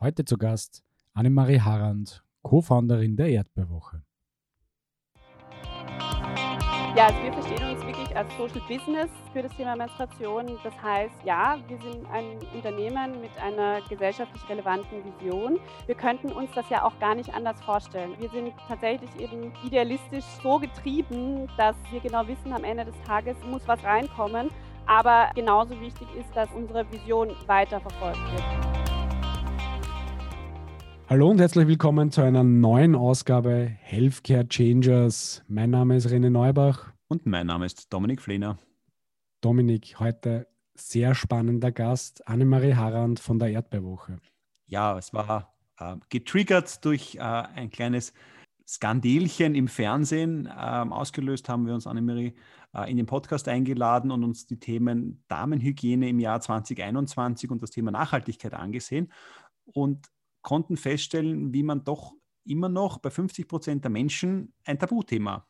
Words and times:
Heute 0.00 0.24
zu 0.24 0.38
Gast 0.38 0.84
Annemarie 1.12 1.60
Harand, 1.60 2.22
Co-Founderin 2.42 3.16
der 3.16 3.30
Erdbeerwoche. 3.30 4.04
Ja, 6.96 7.06
also 7.06 7.20
wir 7.20 7.32
verstehen 7.32 7.68
uns 7.68 7.84
wirklich 7.84 8.16
als 8.16 8.28
Social 8.36 8.60
Business 8.68 9.10
für 9.32 9.42
das 9.42 9.50
Thema 9.56 9.74
Menstruation. 9.74 10.56
Das 10.62 10.80
heißt, 10.80 11.14
ja, 11.24 11.58
wir 11.66 11.78
sind 11.80 12.06
ein 12.12 12.38
Unternehmen 12.54 13.20
mit 13.20 13.36
einer 13.42 13.80
gesellschaftlich 13.88 14.48
relevanten 14.48 15.02
Vision. 15.04 15.58
Wir 15.86 15.96
könnten 15.96 16.30
uns 16.30 16.52
das 16.54 16.70
ja 16.70 16.84
auch 16.84 16.96
gar 17.00 17.16
nicht 17.16 17.34
anders 17.34 17.60
vorstellen. 17.60 18.14
Wir 18.20 18.28
sind 18.28 18.52
tatsächlich 18.68 19.10
eben 19.18 19.52
idealistisch 19.64 20.24
so 20.44 20.60
getrieben, 20.60 21.48
dass 21.56 21.74
wir 21.90 21.98
genau 21.98 22.24
wissen, 22.28 22.52
am 22.52 22.62
Ende 22.62 22.84
des 22.84 22.94
Tages 23.04 23.36
muss 23.50 23.66
was 23.66 23.82
reinkommen. 23.82 24.50
Aber 24.86 25.32
genauso 25.34 25.78
wichtig 25.80 26.06
ist, 26.16 26.30
dass 26.36 26.48
unsere 26.52 26.88
Vision 26.92 27.34
weiterverfolgt 27.48 28.22
wird. 28.30 28.77
Hallo 31.10 31.30
und 31.30 31.40
herzlich 31.40 31.66
willkommen 31.66 32.10
zu 32.10 32.20
einer 32.20 32.44
neuen 32.44 32.94
Ausgabe 32.94 33.64
Healthcare 33.80 34.46
Changers. 34.46 35.42
Mein 35.48 35.70
Name 35.70 35.96
ist 35.96 36.06
René 36.06 36.28
Neubach. 36.28 36.92
Und 37.08 37.24
mein 37.24 37.46
Name 37.46 37.64
ist 37.64 37.90
Dominik 37.90 38.20
Flehner. 38.20 38.58
Dominik, 39.40 39.98
heute 40.00 40.48
sehr 40.74 41.14
spannender 41.14 41.72
Gast, 41.72 42.28
Annemarie 42.28 42.74
Harand 42.74 43.20
von 43.20 43.38
der 43.38 43.48
Erdbeerwoche. 43.48 44.18
Ja, 44.66 44.98
es 44.98 45.14
war 45.14 45.54
äh, 45.78 45.96
getriggert 46.10 46.84
durch 46.84 47.14
äh, 47.14 47.20
ein 47.20 47.70
kleines 47.70 48.12
Skandelchen 48.66 49.54
im 49.54 49.66
Fernsehen. 49.66 50.44
Äh, 50.44 50.50
ausgelöst 50.50 51.48
haben 51.48 51.66
wir 51.66 51.72
uns 51.72 51.86
Annemarie 51.86 52.34
äh, 52.74 52.90
in 52.90 52.98
den 52.98 53.06
Podcast 53.06 53.48
eingeladen 53.48 54.10
und 54.10 54.24
uns 54.24 54.44
die 54.44 54.60
Themen 54.60 55.24
Damenhygiene 55.28 56.06
im 56.06 56.20
Jahr 56.20 56.42
2021 56.42 57.50
und 57.50 57.62
das 57.62 57.70
Thema 57.70 57.92
Nachhaltigkeit 57.92 58.52
angesehen. 58.52 59.10
Und 59.64 60.06
konnten 60.48 60.78
feststellen, 60.78 61.52
wie 61.52 61.62
man 61.62 61.84
doch 61.84 62.14
immer 62.46 62.70
noch 62.70 62.96
bei 63.00 63.10
50 63.10 63.46
Prozent 63.46 63.84
der 63.84 63.90
Menschen 63.90 64.54
ein 64.64 64.78
Tabuthema 64.78 65.46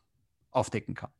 aufdecken 0.50 0.96
kann. 0.96 1.12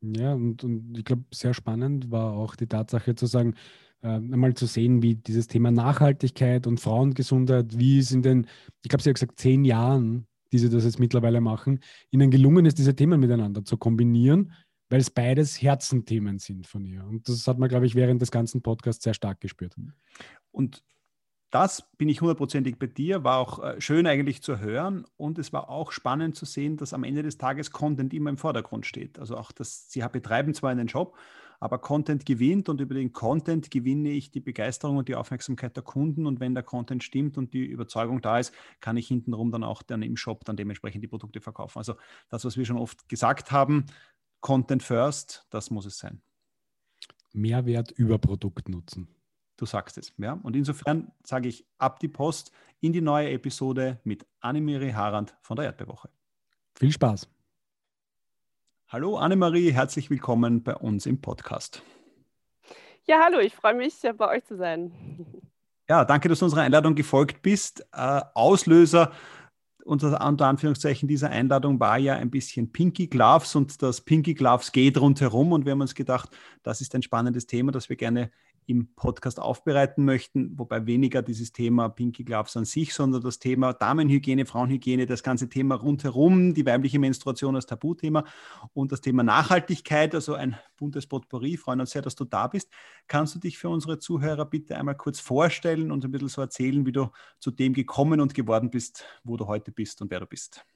Ja, 0.00 0.34
und, 0.34 0.64
und 0.64 0.98
ich 0.98 1.04
glaube, 1.04 1.22
sehr 1.32 1.54
spannend 1.54 2.10
war 2.10 2.32
auch 2.32 2.56
die 2.56 2.66
Tatsache 2.66 3.14
zu 3.14 3.26
sagen, 3.26 3.54
äh, 4.02 4.08
einmal 4.08 4.54
zu 4.54 4.66
sehen, 4.66 5.02
wie 5.02 5.14
dieses 5.14 5.46
Thema 5.46 5.70
Nachhaltigkeit 5.70 6.66
und 6.66 6.80
Frauengesundheit, 6.80 7.78
wie 7.78 8.00
es 8.00 8.10
in 8.10 8.22
den, 8.22 8.48
ich 8.82 8.88
glaube, 8.88 9.04
sie 9.04 9.10
hat 9.10 9.14
gesagt, 9.14 9.38
zehn 9.38 9.64
Jahren, 9.64 10.26
die 10.50 10.58
sie 10.58 10.68
das 10.68 10.82
jetzt 10.82 10.98
mittlerweile 10.98 11.40
machen, 11.40 11.78
ihnen 12.10 12.32
gelungen 12.32 12.66
ist, 12.66 12.76
diese 12.76 12.96
Themen 12.96 13.20
miteinander 13.20 13.64
zu 13.64 13.76
kombinieren, 13.76 14.52
weil 14.88 14.98
es 14.98 15.10
beides 15.10 15.62
Herzenthemen 15.62 16.40
sind 16.40 16.66
von 16.66 16.84
ihr. 16.84 17.04
Und 17.04 17.28
das 17.28 17.46
hat 17.46 17.60
man, 17.60 17.68
glaube 17.68 17.86
ich, 17.86 17.94
während 17.94 18.20
des 18.20 18.32
ganzen 18.32 18.62
Podcasts 18.62 19.04
sehr 19.04 19.14
stark 19.14 19.40
gespürt. 19.40 19.76
Und 20.50 20.82
das 21.50 21.90
bin 21.96 22.08
ich 22.08 22.20
hundertprozentig 22.20 22.78
bei 22.78 22.86
dir, 22.86 23.24
war 23.24 23.38
auch 23.38 23.62
äh, 23.62 23.80
schön 23.80 24.06
eigentlich 24.06 24.42
zu 24.42 24.58
hören 24.58 25.04
und 25.16 25.38
es 25.38 25.52
war 25.52 25.70
auch 25.70 25.92
spannend 25.92 26.36
zu 26.36 26.44
sehen, 26.44 26.76
dass 26.76 26.92
am 26.92 27.04
Ende 27.04 27.22
des 27.22 27.38
Tages 27.38 27.70
Content 27.70 28.12
immer 28.12 28.30
im 28.30 28.38
Vordergrund 28.38 28.84
steht. 28.84 29.18
Also 29.18 29.36
auch, 29.36 29.52
dass 29.52 29.90
sie 29.90 30.04
betreiben 30.12 30.54
zwar 30.54 30.70
einen 30.70 30.88
Job, 30.88 31.16
aber 31.60 31.78
Content 31.78 32.26
gewinnt 32.26 32.68
und 32.68 32.80
über 32.80 32.94
den 32.94 33.12
Content 33.12 33.70
gewinne 33.70 34.10
ich 34.10 34.30
die 34.30 34.40
Begeisterung 34.40 34.98
und 34.98 35.08
die 35.08 35.14
Aufmerksamkeit 35.14 35.76
der 35.76 35.82
Kunden 35.82 36.26
und 36.26 36.40
wenn 36.40 36.54
der 36.54 36.62
Content 36.62 37.02
stimmt 37.02 37.38
und 37.38 37.54
die 37.54 37.64
Überzeugung 37.64 38.20
da 38.20 38.38
ist, 38.38 38.52
kann 38.80 38.96
ich 38.96 39.08
hintenrum 39.08 39.50
dann 39.50 39.64
auch 39.64 39.82
dann 39.82 40.02
im 40.02 40.16
Shop 40.16 40.44
dann 40.44 40.56
dementsprechend 40.56 41.02
die 41.02 41.08
Produkte 41.08 41.40
verkaufen. 41.40 41.78
Also 41.78 41.94
das, 42.28 42.44
was 42.44 42.56
wir 42.56 42.64
schon 42.64 42.78
oft 42.78 43.08
gesagt 43.08 43.52
haben, 43.52 43.86
Content 44.40 44.82
first, 44.82 45.46
das 45.50 45.70
muss 45.70 45.86
es 45.86 45.98
sein. 45.98 46.20
Mehrwert 47.32 47.90
über 47.92 48.18
Produkt 48.18 48.68
nutzen. 48.68 49.15
Du 49.56 49.64
sagst 49.64 49.96
es. 49.96 50.12
Ja? 50.18 50.38
Und 50.42 50.54
insofern 50.54 51.10
sage 51.24 51.48
ich 51.48 51.64
ab 51.78 51.98
die 52.00 52.08
Post 52.08 52.52
in 52.80 52.92
die 52.92 53.00
neue 53.00 53.30
Episode 53.30 53.98
mit 54.04 54.26
Annemarie 54.40 54.92
Harand 54.92 55.34
von 55.40 55.56
der 55.56 55.66
Erdbeerwoche. 55.66 56.10
Viel 56.74 56.92
Spaß. 56.92 57.28
Hallo 58.88 59.16
Annemarie, 59.16 59.72
herzlich 59.72 60.10
willkommen 60.10 60.62
bei 60.62 60.74
uns 60.74 61.06
im 61.06 61.20
Podcast. 61.20 61.82
Ja, 63.06 63.22
hallo, 63.24 63.38
ich 63.38 63.54
freue 63.54 63.74
mich, 63.74 63.94
bei 64.16 64.28
euch 64.28 64.44
zu 64.44 64.56
sein. 64.56 64.92
Ja, 65.88 66.04
danke, 66.04 66.28
dass 66.28 66.40
du 66.40 66.44
unserer 66.44 66.62
Einladung 66.62 66.94
gefolgt 66.94 67.40
bist. 67.40 67.86
Äh, 67.92 68.20
Auslöser 68.34 69.12
unter, 69.86 70.26
unter 70.26 70.46
Anführungszeichen 70.46 71.08
dieser 71.08 71.30
Einladung 71.30 71.80
war 71.80 71.96
ja 71.96 72.14
ein 72.14 72.30
bisschen 72.30 72.72
Pinky 72.72 73.06
Gloves 73.06 73.54
und 73.54 73.80
das 73.82 74.00
Pinky 74.00 74.34
Gloves 74.34 74.72
geht 74.72 74.98
rundherum 74.98 75.52
und 75.52 75.64
wir 75.64 75.72
haben 75.72 75.80
uns 75.80 75.94
gedacht, 75.94 76.28
das 76.62 76.80
ist 76.80 76.94
ein 76.94 77.02
spannendes 77.02 77.46
Thema, 77.46 77.72
das 77.72 77.88
wir 77.88 77.96
gerne 77.96 78.30
im 78.66 78.92
Podcast 78.94 79.40
aufbereiten 79.40 80.04
möchten, 80.04 80.58
wobei 80.58 80.86
weniger 80.86 81.22
dieses 81.22 81.52
Thema 81.52 81.88
Pinky 81.88 82.24
Gloves 82.24 82.56
an 82.56 82.64
sich, 82.64 82.94
sondern 82.94 83.22
das 83.22 83.38
Thema 83.38 83.72
Damenhygiene, 83.72 84.44
Frauenhygiene, 84.44 85.06
das 85.06 85.22
ganze 85.22 85.48
Thema 85.48 85.76
rundherum, 85.76 86.52
die 86.52 86.66
weibliche 86.66 86.98
Menstruation 86.98 87.54
als 87.54 87.66
Tabuthema 87.66 88.24
und 88.74 88.90
das 88.90 89.00
Thema 89.00 89.22
Nachhaltigkeit, 89.22 90.14
also 90.14 90.34
ein 90.34 90.56
buntes 90.76 91.06
Potpourri. 91.06 91.56
Freuen 91.56 91.80
uns 91.80 91.90
sehr, 91.90 92.02
dass 92.02 92.16
du 92.16 92.24
da 92.24 92.48
bist. 92.48 92.70
Kannst 93.06 93.36
du 93.36 93.38
dich 93.38 93.56
für 93.56 93.68
unsere 93.68 93.98
Zuhörer 93.98 94.44
bitte 94.44 94.76
einmal 94.76 94.96
kurz 94.96 95.20
vorstellen 95.20 95.92
und 95.92 96.04
ein 96.04 96.10
bisschen 96.10 96.28
so 96.28 96.40
erzählen, 96.40 96.84
wie 96.84 96.92
du 96.92 97.10
zu 97.38 97.52
dem 97.52 97.72
gekommen 97.72 98.20
und 98.20 98.34
geworden 98.34 98.70
bist, 98.70 99.04
wo 99.22 99.36
du 99.36 99.46
heute 99.46 99.70
bist 99.70 100.02
und 100.02 100.10
wer 100.10 100.20
du 100.20 100.26
bist? 100.26 100.66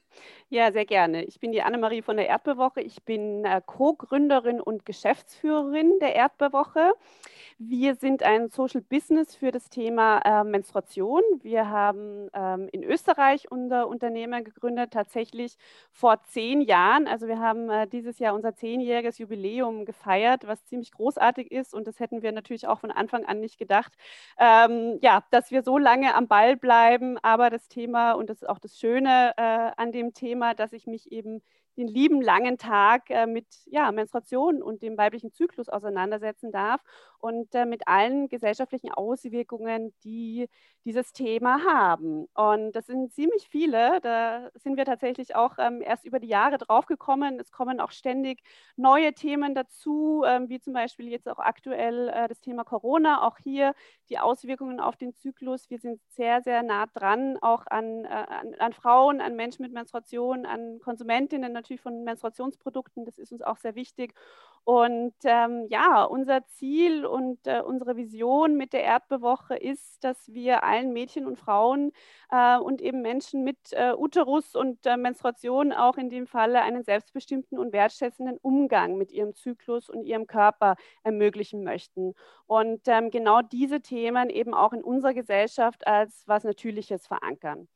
Ja, 0.49 0.73
sehr 0.73 0.85
gerne. 0.85 1.25
Ich 1.25 1.39
bin 1.41 1.53
die 1.53 1.63
Annemarie 1.63 2.03
von 2.03 2.17
der 2.17 2.29
Erdbeerwoche. 2.29 2.81
Ich 2.81 3.03
bin 3.05 3.45
äh, 3.45 3.61
Co-Gründerin 3.65 4.61
und 4.61 4.85
Geschäftsführerin 4.85 5.99
der 6.01 6.15
Erdbeerwoche. 6.17 6.95
Wir 7.63 7.95
sind 7.95 8.23
ein 8.23 8.49
Social 8.49 8.81
Business 8.81 9.37
für 9.37 9.51
das 9.51 9.69
Thema 9.69 10.21
äh, 10.25 10.45
Menstruation. 10.45 11.21
Wir 11.43 11.69
haben 11.69 12.31
ähm, 12.33 12.69
in 12.73 12.83
Österreich 12.83 13.51
unser 13.51 13.87
Unternehmen 13.87 14.45
gegründet, 14.45 14.93
tatsächlich 14.93 15.59
vor 15.93 16.23
zehn 16.25 16.63
Jahren. 16.63 17.07
Also 17.07 17.29
wir 17.29 17.39
haben 17.39 17.69
äh, 17.69 17.87
dieses 17.87 18.19
Jahr 18.19 18.35
unser 18.35 18.55
zehnjähriges 18.57 19.19
Jubiläum 19.19 19.85
gefeiert, 19.85 20.47
was 20.47 20.65
ziemlich 20.65 20.91
großartig 20.93 21.53
ist. 21.53 21.75
Und 21.75 21.87
das 21.87 22.01
hätten 22.01 22.23
wir 22.23 22.33
natürlich 22.33 22.67
auch 22.67 22.81
von 22.81 22.91
Anfang 22.91 23.27
an 23.27 23.41
nicht 23.41 23.59
gedacht, 23.59 23.93
ähm, 24.39 24.99
ja, 25.03 25.23
dass 25.31 25.51
wir 25.51 25.63
so 25.63 25.77
lange 25.77 26.15
am 26.15 26.29
Ball 26.29 26.57
bleiben. 26.57 27.19
Aber 27.19 27.51
das 27.51 27.69
Thema 27.69 28.13
und 28.13 28.31
das 28.31 28.41
ist 28.41 28.49
auch 28.49 28.59
das 28.59 28.79
Schöne 28.79 29.35
äh, 29.37 29.71
an 29.77 29.93
dem 29.93 30.10
Thema, 30.15 30.55
dass 30.55 30.73
ich 30.73 30.87
mich 30.87 31.11
eben 31.13 31.43
den 31.77 31.89
lieben 31.89 32.21
langen 32.21 32.59
Tag 32.59 33.11
äh, 33.11 33.27
mit 33.27 33.47
ja, 33.67 33.91
Menstruation 33.93 34.63
und 34.63 34.83
dem 34.83 34.99
weiblichen 34.99 35.33
Zyklus 35.33 35.69
auseinandersetzen 35.69 36.53
darf 36.53 36.83
und 37.21 37.55
äh, 37.55 37.67
mit 37.67 37.87
allen 37.89 38.29
gesellschaftlichen 38.29 38.93
Auswirkungen, 38.93 39.93
die 40.05 40.49
dieses 40.85 41.13
Thema 41.13 41.63
haben. 41.65 42.27
Und 42.35 42.73
das 42.73 42.87
sind 42.87 43.13
ziemlich 43.13 43.49
viele. 43.51 44.01
Da 44.01 44.51
sind 44.55 44.77
wir 44.77 44.85
tatsächlich 44.85 45.37
auch 45.37 45.57
ähm, 45.59 45.83
erst 45.83 46.07
über 46.07 46.19
die 46.19 46.29
Jahre 46.29 46.59
draufgekommen. 46.59 47.39
Es 47.39 47.53
kommen 47.53 47.81
auch 47.81 47.91
ständig 47.91 48.43
neue 48.77 49.13
Themen 49.13 49.55
dazu, 49.55 50.25
ähm, 50.27 50.49
wie 50.49 50.59
zum 50.59 50.73
Beispiel 50.73 51.09
jetzt 51.09 51.29
auch 51.29 51.39
aktuell 51.39 52.09
äh, 52.09 52.29
das 52.29 52.41
Thema 52.41 52.65
Corona. 52.65 53.27
Auch 53.27 53.37
hier 53.39 53.75
die 54.09 54.19
Auswirkungen 54.19 54.81
auf 54.81 54.97
den 54.97 55.15
Zyklus. 55.15 55.69
Wir 55.69 55.79
sind 55.79 56.01
sehr, 56.09 56.41
sehr 56.43 56.63
nah 56.63 56.87
dran, 56.87 57.37
auch 57.43 57.67
an, 57.67 58.05
äh, 58.07 58.09
an, 58.09 58.55
an 58.59 58.73
Frauen, 58.73 59.21
an 59.21 59.37
Menschen 59.37 59.63
mit 59.63 59.73
Menstruation, 59.73 60.47
an 60.47 60.81
Konsumentinnen 60.81 61.53
natürlich 61.53 61.83
von 61.83 62.05
Menstruationsprodukten. 62.05 63.05
Das 63.05 63.19
ist 63.19 63.33
uns 63.33 63.43
auch 63.43 63.59
sehr 63.59 63.75
wichtig. 63.75 64.15
Und 64.65 65.15
ähm, 65.25 65.67
ja, 65.69 66.05
unser 66.05 66.47
Ziel 66.47 67.05
und 67.07 67.47
äh, 67.47 67.61
unsere 67.61 67.97
Vision 67.97 68.57
mit 68.57 68.73
der 68.73 68.83
Erdbewoche 68.85 69.57
ist, 69.57 70.05
dass 70.05 70.33
wir 70.33 70.63
allen 70.63 70.93
Mädchen 70.93 71.27
und 71.27 71.39
Frauen 71.39 71.93
äh, 72.31 72.59
und 72.59 72.81
eben 72.81 73.03
Menschen 73.03 73.43
mit 73.43 73.59
äh, 73.73 73.93
Uterus 73.97 74.55
und 74.55 74.85
äh, 74.87 74.97
Menstruation 74.97 75.73
auch 75.73 75.97
in 75.97 76.11
dem 76.11 76.27
Falle 76.27 76.61
einen 76.63 76.85
selbstbestimmten 76.85 77.59
und 77.59 77.73
wertschätzenden 77.73 78.39
Umgang 78.39 78.97
mit 78.97 79.13
ihrem 79.13 79.35
Zyklus 79.35 79.89
und 79.89 80.05
ihrem 80.05 80.27
Körper 80.27 80.77
ermöglichen 81.03 81.65
möchten. 81.65 82.15
Und 82.47 82.83
ähm, 82.87 83.11
genau 83.11 83.43
diese 83.43 83.81
Themen 83.81 84.31
eben 84.31 84.55
auch 84.55 84.73
in 84.73 84.85
unserer 84.85 85.15
Gesellschaft 85.15 85.87
als 85.87 86.23
was 86.27 86.45
Natürliches 86.45 87.07
verankern. 87.07 87.69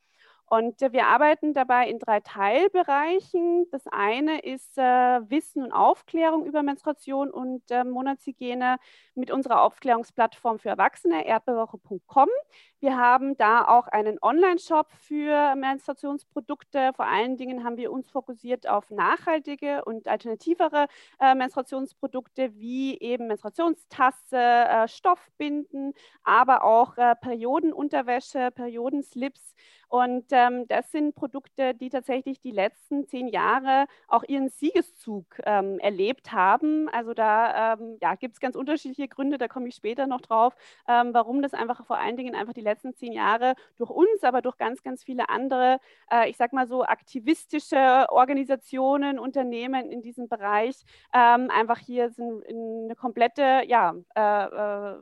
Und 0.47 0.83
äh, 0.83 0.93
wir 0.93 1.07
arbeiten 1.07 1.55
dabei 1.55 1.89
in 1.89 1.99
drei 1.99 2.21
Teilbereichen. 2.21 3.67
Das 3.71 3.87
eine 3.87 4.41
ist 4.41 4.77
äh, 4.77 4.83
Wissen 4.83 5.63
und 5.63 5.73
Aufklärung 5.73 6.45
über 6.47 6.63
Menstruation 6.63 7.31
und 7.31 7.63
äh, 7.71 7.85
Monatshygiene 7.85 8.77
mit 9.15 9.31
unserer 9.31 9.63
Aufklärungsplattform 9.63 10.59
für 10.59 10.69
Erwachsene, 10.69 11.27
erdbewoche.com. 11.27 12.29
Wir 12.85 12.99
haben 12.99 13.35
da 13.39 13.67
auch 13.67 13.89
einen 13.89 14.19
Online-Shop 14.21 14.89
für 14.93 15.55
Menstruationsprodukte. 15.57 16.93
Vor 16.95 17.07
allen 17.07 17.39
Dingen 17.39 17.65
haben 17.65 17.79
wir 17.79 17.91
uns 17.91 18.11
fokussiert 18.11 18.69
auf 18.69 18.91
nachhaltige 18.91 19.83
und 19.87 20.07
alternativere 20.07 20.89
äh, 21.19 21.35
Menstruationsprodukte 21.35 22.55
wie 22.57 22.99
eben 23.01 23.27
Menstruationstasse, 23.27 24.37
äh, 24.37 24.87
Stoffbinden, 24.87 25.95
aber 26.25 26.63
auch 26.63 26.99
äh, 26.99 27.15
Periodenunterwäsche, 27.17 28.51
Periodenslips 28.51 29.55
und 29.95 30.25
ähm, 30.33 30.67
das 30.67 30.91
sind 30.91 31.15
Produkte, 31.15 31.73
die 31.73 31.89
tatsächlich 31.89 32.41
die 32.41 32.51
letzten 32.51 33.07
zehn 33.07 33.29
Jahre 33.29 33.87
auch 34.09 34.25
ihren 34.25 34.49
Siegeszug 34.49 35.25
ähm, 35.45 35.79
erlebt 35.79 36.33
haben. 36.33 36.89
Also 36.89 37.15
da 37.15 37.75
ähm, 37.75 37.99
ja, 38.03 38.17
gibt 38.17 38.35
es 38.35 38.41
ganz 38.41 38.57
unterschiedliche 38.57 39.07
Gründe, 39.07 39.39
da 39.39 39.47
komme 39.47 39.69
ich 39.69 39.77
später 39.77 40.09
noch 40.09 40.21
drauf, 40.21 40.57
ähm, 40.89 41.15
warum 41.15 41.43
das 41.43 41.55
einfach 41.55 41.87
vor 41.87 41.97
allen 41.97 42.17
Dingen 42.17 42.35
einfach 42.35 42.55
die 42.55 42.61
letzten 42.61 42.74
letzten 42.75 42.95
zehn 42.95 43.13
Jahre 43.13 43.55
durch 43.79 43.91
uns, 43.91 44.23
aber 44.23 44.43
durch 44.43 44.57
ganz, 44.59 44.83
ganz 44.83 45.05
viele 45.05 45.29
andere, 45.29 45.79
äh, 46.11 46.29
ich 46.29 46.37
sag 46.37 46.53
mal 46.53 46.67
so, 46.67 46.85
aktivistische 46.85 48.07
Organisationen, 48.11 49.19
Unternehmen 49.19 49.91
in 49.91 50.03
diesem 50.03 50.29
Bereich 50.29 50.85
ähm, 51.13 51.51
einfach 51.51 51.79
hier 51.79 52.11
sind 52.11 52.45
eine 52.47 52.97
komplette, 52.97 53.63
ja, 53.67 53.95
äh, 54.15 54.95
äh, 54.95 54.99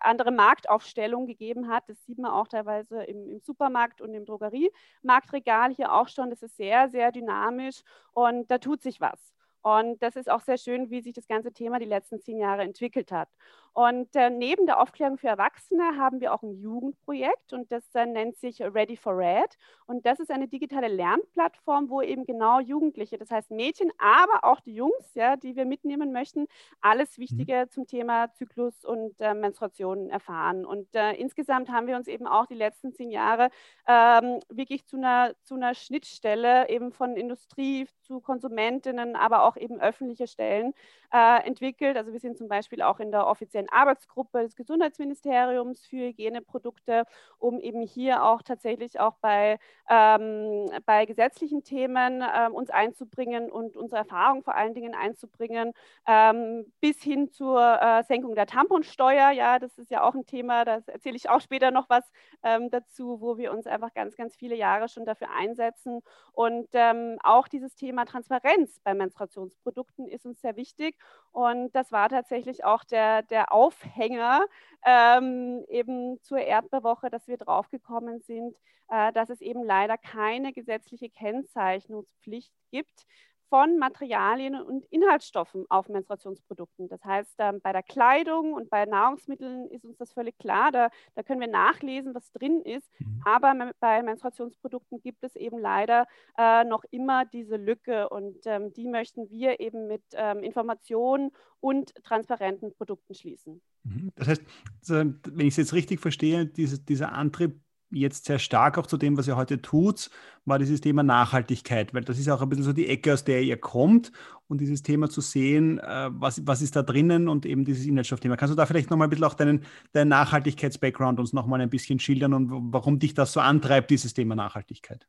andere 0.00 0.32
Marktaufstellung 0.32 1.26
gegeben 1.26 1.68
hat. 1.68 1.84
Das 1.88 2.04
sieht 2.04 2.18
man 2.18 2.30
auch 2.30 2.48
teilweise 2.48 3.02
im, 3.04 3.28
im 3.28 3.40
Supermarkt 3.40 4.00
und 4.00 4.14
im 4.14 4.24
Drogeriemarktregal 4.24 5.72
hier 5.74 5.92
auch 5.94 6.08
schon. 6.08 6.30
Das 6.30 6.42
ist 6.42 6.56
sehr, 6.56 6.88
sehr 6.88 7.12
dynamisch 7.12 7.82
und 8.12 8.50
da 8.50 8.58
tut 8.58 8.82
sich 8.82 9.00
was. 9.00 9.34
Und 9.62 10.02
das 10.02 10.16
ist 10.16 10.30
auch 10.30 10.40
sehr 10.40 10.58
schön, 10.58 10.90
wie 10.90 11.02
sich 11.02 11.12
das 11.12 11.28
ganze 11.28 11.52
Thema 11.52 11.78
die 11.78 11.84
letzten 11.84 12.20
zehn 12.20 12.38
Jahre 12.38 12.62
entwickelt 12.62 13.12
hat. 13.12 13.28
Und 13.72 14.16
äh, 14.16 14.30
neben 14.30 14.66
der 14.66 14.80
Aufklärung 14.80 15.16
für 15.16 15.28
Erwachsene 15.28 15.96
haben 15.96 16.20
wir 16.20 16.34
auch 16.34 16.42
ein 16.42 16.54
Jugendprojekt 16.54 17.52
und 17.52 17.70
das 17.70 17.84
äh, 17.94 18.04
nennt 18.04 18.36
sich 18.36 18.60
Ready 18.60 18.96
for 18.96 19.16
Red. 19.16 19.56
Und 19.86 20.06
das 20.06 20.18
ist 20.18 20.30
eine 20.30 20.48
digitale 20.48 20.88
Lernplattform, 20.88 21.88
wo 21.88 22.02
eben 22.02 22.24
genau 22.24 22.58
Jugendliche, 22.58 23.16
das 23.16 23.30
heißt 23.30 23.52
Mädchen, 23.52 23.92
aber 23.98 24.44
auch 24.44 24.60
die 24.60 24.74
Jungs, 24.74 25.14
ja, 25.14 25.36
die 25.36 25.54
wir 25.54 25.66
mitnehmen 25.66 26.12
möchten, 26.12 26.46
alles 26.80 27.16
mhm. 27.16 27.22
Wichtige 27.22 27.66
mhm. 27.66 27.70
zum 27.70 27.86
Thema 27.86 28.32
Zyklus 28.32 28.84
und 28.84 29.20
äh, 29.20 29.34
Menstruation 29.34 30.10
erfahren. 30.10 30.64
Und 30.64 30.92
äh, 30.96 31.12
insgesamt 31.12 31.70
haben 31.70 31.86
wir 31.86 31.96
uns 31.96 32.08
eben 32.08 32.26
auch 32.26 32.46
die 32.46 32.54
letzten 32.54 32.92
zehn 32.92 33.10
Jahre 33.10 33.50
ähm, 33.86 34.40
wirklich 34.48 34.84
zu 34.86 34.96
einer, 34.96 35.32
zu 35.44 35.54
einer 35.54 35.74
Schnittstelle 35.74 36.68
eben 36.68 36.92
von 36.92 37.16
Industrie 37.16 37.86
zu 38.02 38.20
Konsumentinnen, 38.20 39.14
aber 39.14 39.44
auch 39.44 39.49
eben 39.56 39.80
öffentliche 39.80 40.26
Stellen 40.26 40.74
äh, 41.12 41.46
entwickelt. 41.46 41.96
Also 41.96 42.12
wir 42.12 42.20
sind 42.20 42.38
zum 42.38 42.48
Beispiel 42.48 42.82
auch 42.82 43.00
in 43.00 43.10
der 43.10 43.26
offiziellen 43.26 43.68
Arbeitsgruppe 43.68 44.42
des 44.42 44.56
Gesundheitsministeriums 44.56 45.86
für 45.86 46.08
Hygieneprodukte, 46.08 47.04
um 47.38 47.60
eben 47.60 47.82
hier 47.82 48.24
auch 48.24 48.42
tatsächlich 48.42 49.00
auch 49.00 49.16
bei, 49.20 49.58
ähm, 49.88 50.70
bei 50.86 51.06
gesetzlichen 51.06 51.64
Themen 51.64 52.22
ähm, 52.22 52.54
uns 52.54 52.70
einzubringen 52.70 53.50
und 53.50 53.76
unsere 53.76 54.00
Erfahrung 54.00 54.42
vor 54.42 54.54
allen 54.54 54.74
Dingen 54.74 54.94
einzubringen, 54.94 55.72
ähm, 56.06 56.72
bis 56.80 57.02
hin 57.02 57.30
zur 57.30 57.80
äh, 57.80 58.02
Senkung 58.04 58.34
der 58.34 58.46
Tamponsteuer. 58.46 59.30
Ja, 59.30 59.58
das 59.58 59.78
ist 59.78 59.90
ja 59.90 60.02
auch 60.02 60.14
ein 60.14 60.26
Thema, 60.26 60.64
da 60.64 60.80
erzähle 60.86 61.16
ich 61.16 61.28
auch 61.28 61.40
später 61.40 61.70
noch 61.70 61.88
was 61.88 62.10
ähm, 62.42 62.70
dazu, 62.70 63.20
wo 63.20 63.36
wir 63.36 63.52
uns 63.52 63.66
einfach 63.66 63.92
ganz, 63.94 64.16
ganz 64.16 64.36
viele 64.36 64.54
Jahre 64.54 64.88
schon 64.88 65.04
dafür 65.04 65.28
einsetzen. 65.30 66.00
Und 66.32 66.68
ähm, 66.72 67.18
auch 67.22 67.48
dieses 67.48 67.74
Thema 67.74 68.04
Transparenz 68.04 68.80
bei 68.84 68.94
Menstruationsprodukten 69.40 70.08
ist 70.08 70.26
uns 70.26 70.40
sehr 70.40 70.56
wichtig. 70.56 70.96
Und 71.32 71.74
das 71.74 71.92
war 71.92 72.08
tatsächlich 72.08 72.64
auch 72.64 72.84
der, 72.84 73.22
der 73.22 73.52
Aufhänger 73.52 74.46
ähm, 74.84 75.64
eben 75.68 76.20
zur 76.22 76.38
Erdbeerwoche, 76.38 77.10
dass 77.10 77.26
wir 77.28 77.36
draufgekommen 77.36 78.20
sind, 78.20 78.56
äh, 78.88 79.12
dass 79.12 79.30
es 79.30 79.40
eben 79.40 79.64
leider 79.64 79.96
keine 79.98 80.52
gesetzliche 80.52 81.10
Kennzeichnungspflicht 81.10 82.52
gibt 82.70 83.06
von 83.50 83.78
Materialien 83.78 84.54
und 84.54 84.86
Inhaltsstoffen 84.86 85.66
auf 85.68 85.88
Menstruationsprodukten. 85.88 86.88
Das 86.88 87.04
heißt, 87.04 87.34
ähm, 87.38 87.60
bei 87.60 87.72
der 87.72 87.82
Kleidung 87.82 88.54
und 88.54 88.70
bei 88.70 88.86
Nahrungsmitteln 88.86 89.66
ist 89.66 89.84
uns 89.84 89.98
das 89.98 90.12
völlig 90.12 90.38
klar. 90.38 90.70
Da, 90.70 90.88
da 91.16 91.22
können 91.24 91.40
wir 91.40 91.48
nachlesen, 91.48 92.14
was 92.14 92.30
drin 92.32 92.62
ist. 92.62 92.88
Mhm. 93.00 93.20
Aber 93.24 93.72
bei 93.80 94.02
Menstruationsprodukten 94.02 95.02
gibt 95.02 95.24
es 95.24 95.34
eben 95.34 95.58
leider 95.58 96.06
äh, 96.38 96.64
noch 96.64 96.84
immer 96.90 97.24
diese 97.26 97.56
Lücke 97.56 98.08
und 98.08 98.38
ähm, 98.46 98.72
die 98.72 98.86
möchten 98.86 99.28
wir 99.30 99.58
eben 99.58 99.88
mit 99.88 100.04
ähm, 100.12 100.44
Informationen 100.44 101.32
und 101.58 101.92
transparenten 102.04 102.72
Produkten 102.74 103.14
schließen. 103.14 103.60
Mhm. 103.82 104.12
Das 104.14 104.28
heißt, 104.28 104.42
wenn 104.86 105.40
ich 105.40 105.48
es 105.48 105.56
jetzt 105.56 105.74
richtig 105.74 106.00
verstehe, 106.00 106.46
diese, 106.46 106.78
dieser 106.78 107.12
Antrieb 107.12 107.60
jetzt 107.90 108.24
sehr 108.24 108.38
stark 108.38 108.78
auch 108.78 108.86
zu 108.86 108.96
dem, 108.96 109.16
was 109.16 109.26
ihr 109.26 109.36
heute 109.36 109.60
tut, 109.60 110.10
war 110.44 110.58
dieses 110.58 110.80
Thema 110.80 111.02
Nachhaltigkeit, 111.02 111.92
weil 111.92 112.02
das 112.02 112.18
ist 112.18 112.28
auch 112.28 112.42
ein 112.42 112.48
bisschen 112.48 112.64
so 112.64 112.72
die 112.72 112.86
Ecke, 112.88 113.12
aus 113.12 113.24
der 113.24 113.42
ihr 113.42 113.56
kommt 113.56 114.12
und 114.48 114.60
dieses 114.60 114.82
Thema 114.82 115.08
zu 115.08 115.20
sehen, 115.20 115.78
äh, 115.78 116.08
was, 116.12 116.46
was 116.46 116.62
ist 116.62 116.76
da 116.76 116.82
drinnen 116.82 117.28
und 117.28 117.46
eben 117.46 117.64
dieses 117.64 117.86
Inhaltsstoffthema. 117.86 118.36
Kannst 118.36 118.52
du 118.52 118.56
da 118.56 118.66
vielleicht 118.66 118.90
nochmal 118.90 119.06
ein 119.06 119.10
bisschen 119.10 119.24
auch 119.24 119.34
deinen, 119.34 119.64
deinen 119.92 120.08
Nachhaltigkeits-Background 120.08 121.20
uns 121.20 121.32
nochmal 121.32 121.60
ein 121.60 121.70
bisschen 121.70 121.98
schildern 121.98 122.34
und 122.34 122.72
warum 122.72 122.98
dich 122.98 123.14
das 123.14 123.32
so 123.32 123.40
antreibt, 123.40 123.90
dieses 123.90 124.14
Thema 124.14 124.34
Nachhaltigkeit? 124.34 125.06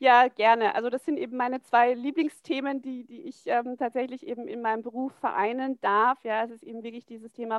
Ja, 0.00 0.28
gerne. 0.28 0.76
Also 0.76 0.90
das 0.90 1.04
sind 1.04 1.18
eben 1.18 1.36
meine 1.36 1.60
zwei 1.60 1.92
Lieblingsthemen, 1.92 2.82
die, 2.82 3.04
die 3.04 3.22
ich 3.22 3.42
ähm, 3.46 3.76
tatsächlich 3.76 4.24
eben 4.24 4.46
in 4.46 4.62
meinem 4.62 4.82
Beruf 4.82 5.12
vereinen 5.14 5.80
darf. 5.80 6.22
Ja, 6.22 6.44
es 6.44 6.52
ist 6.52 6.62
eben 6.62 6.84
wirklich 6.84 7.04
dieses 7.04 7.32
Thema 7.32 7.58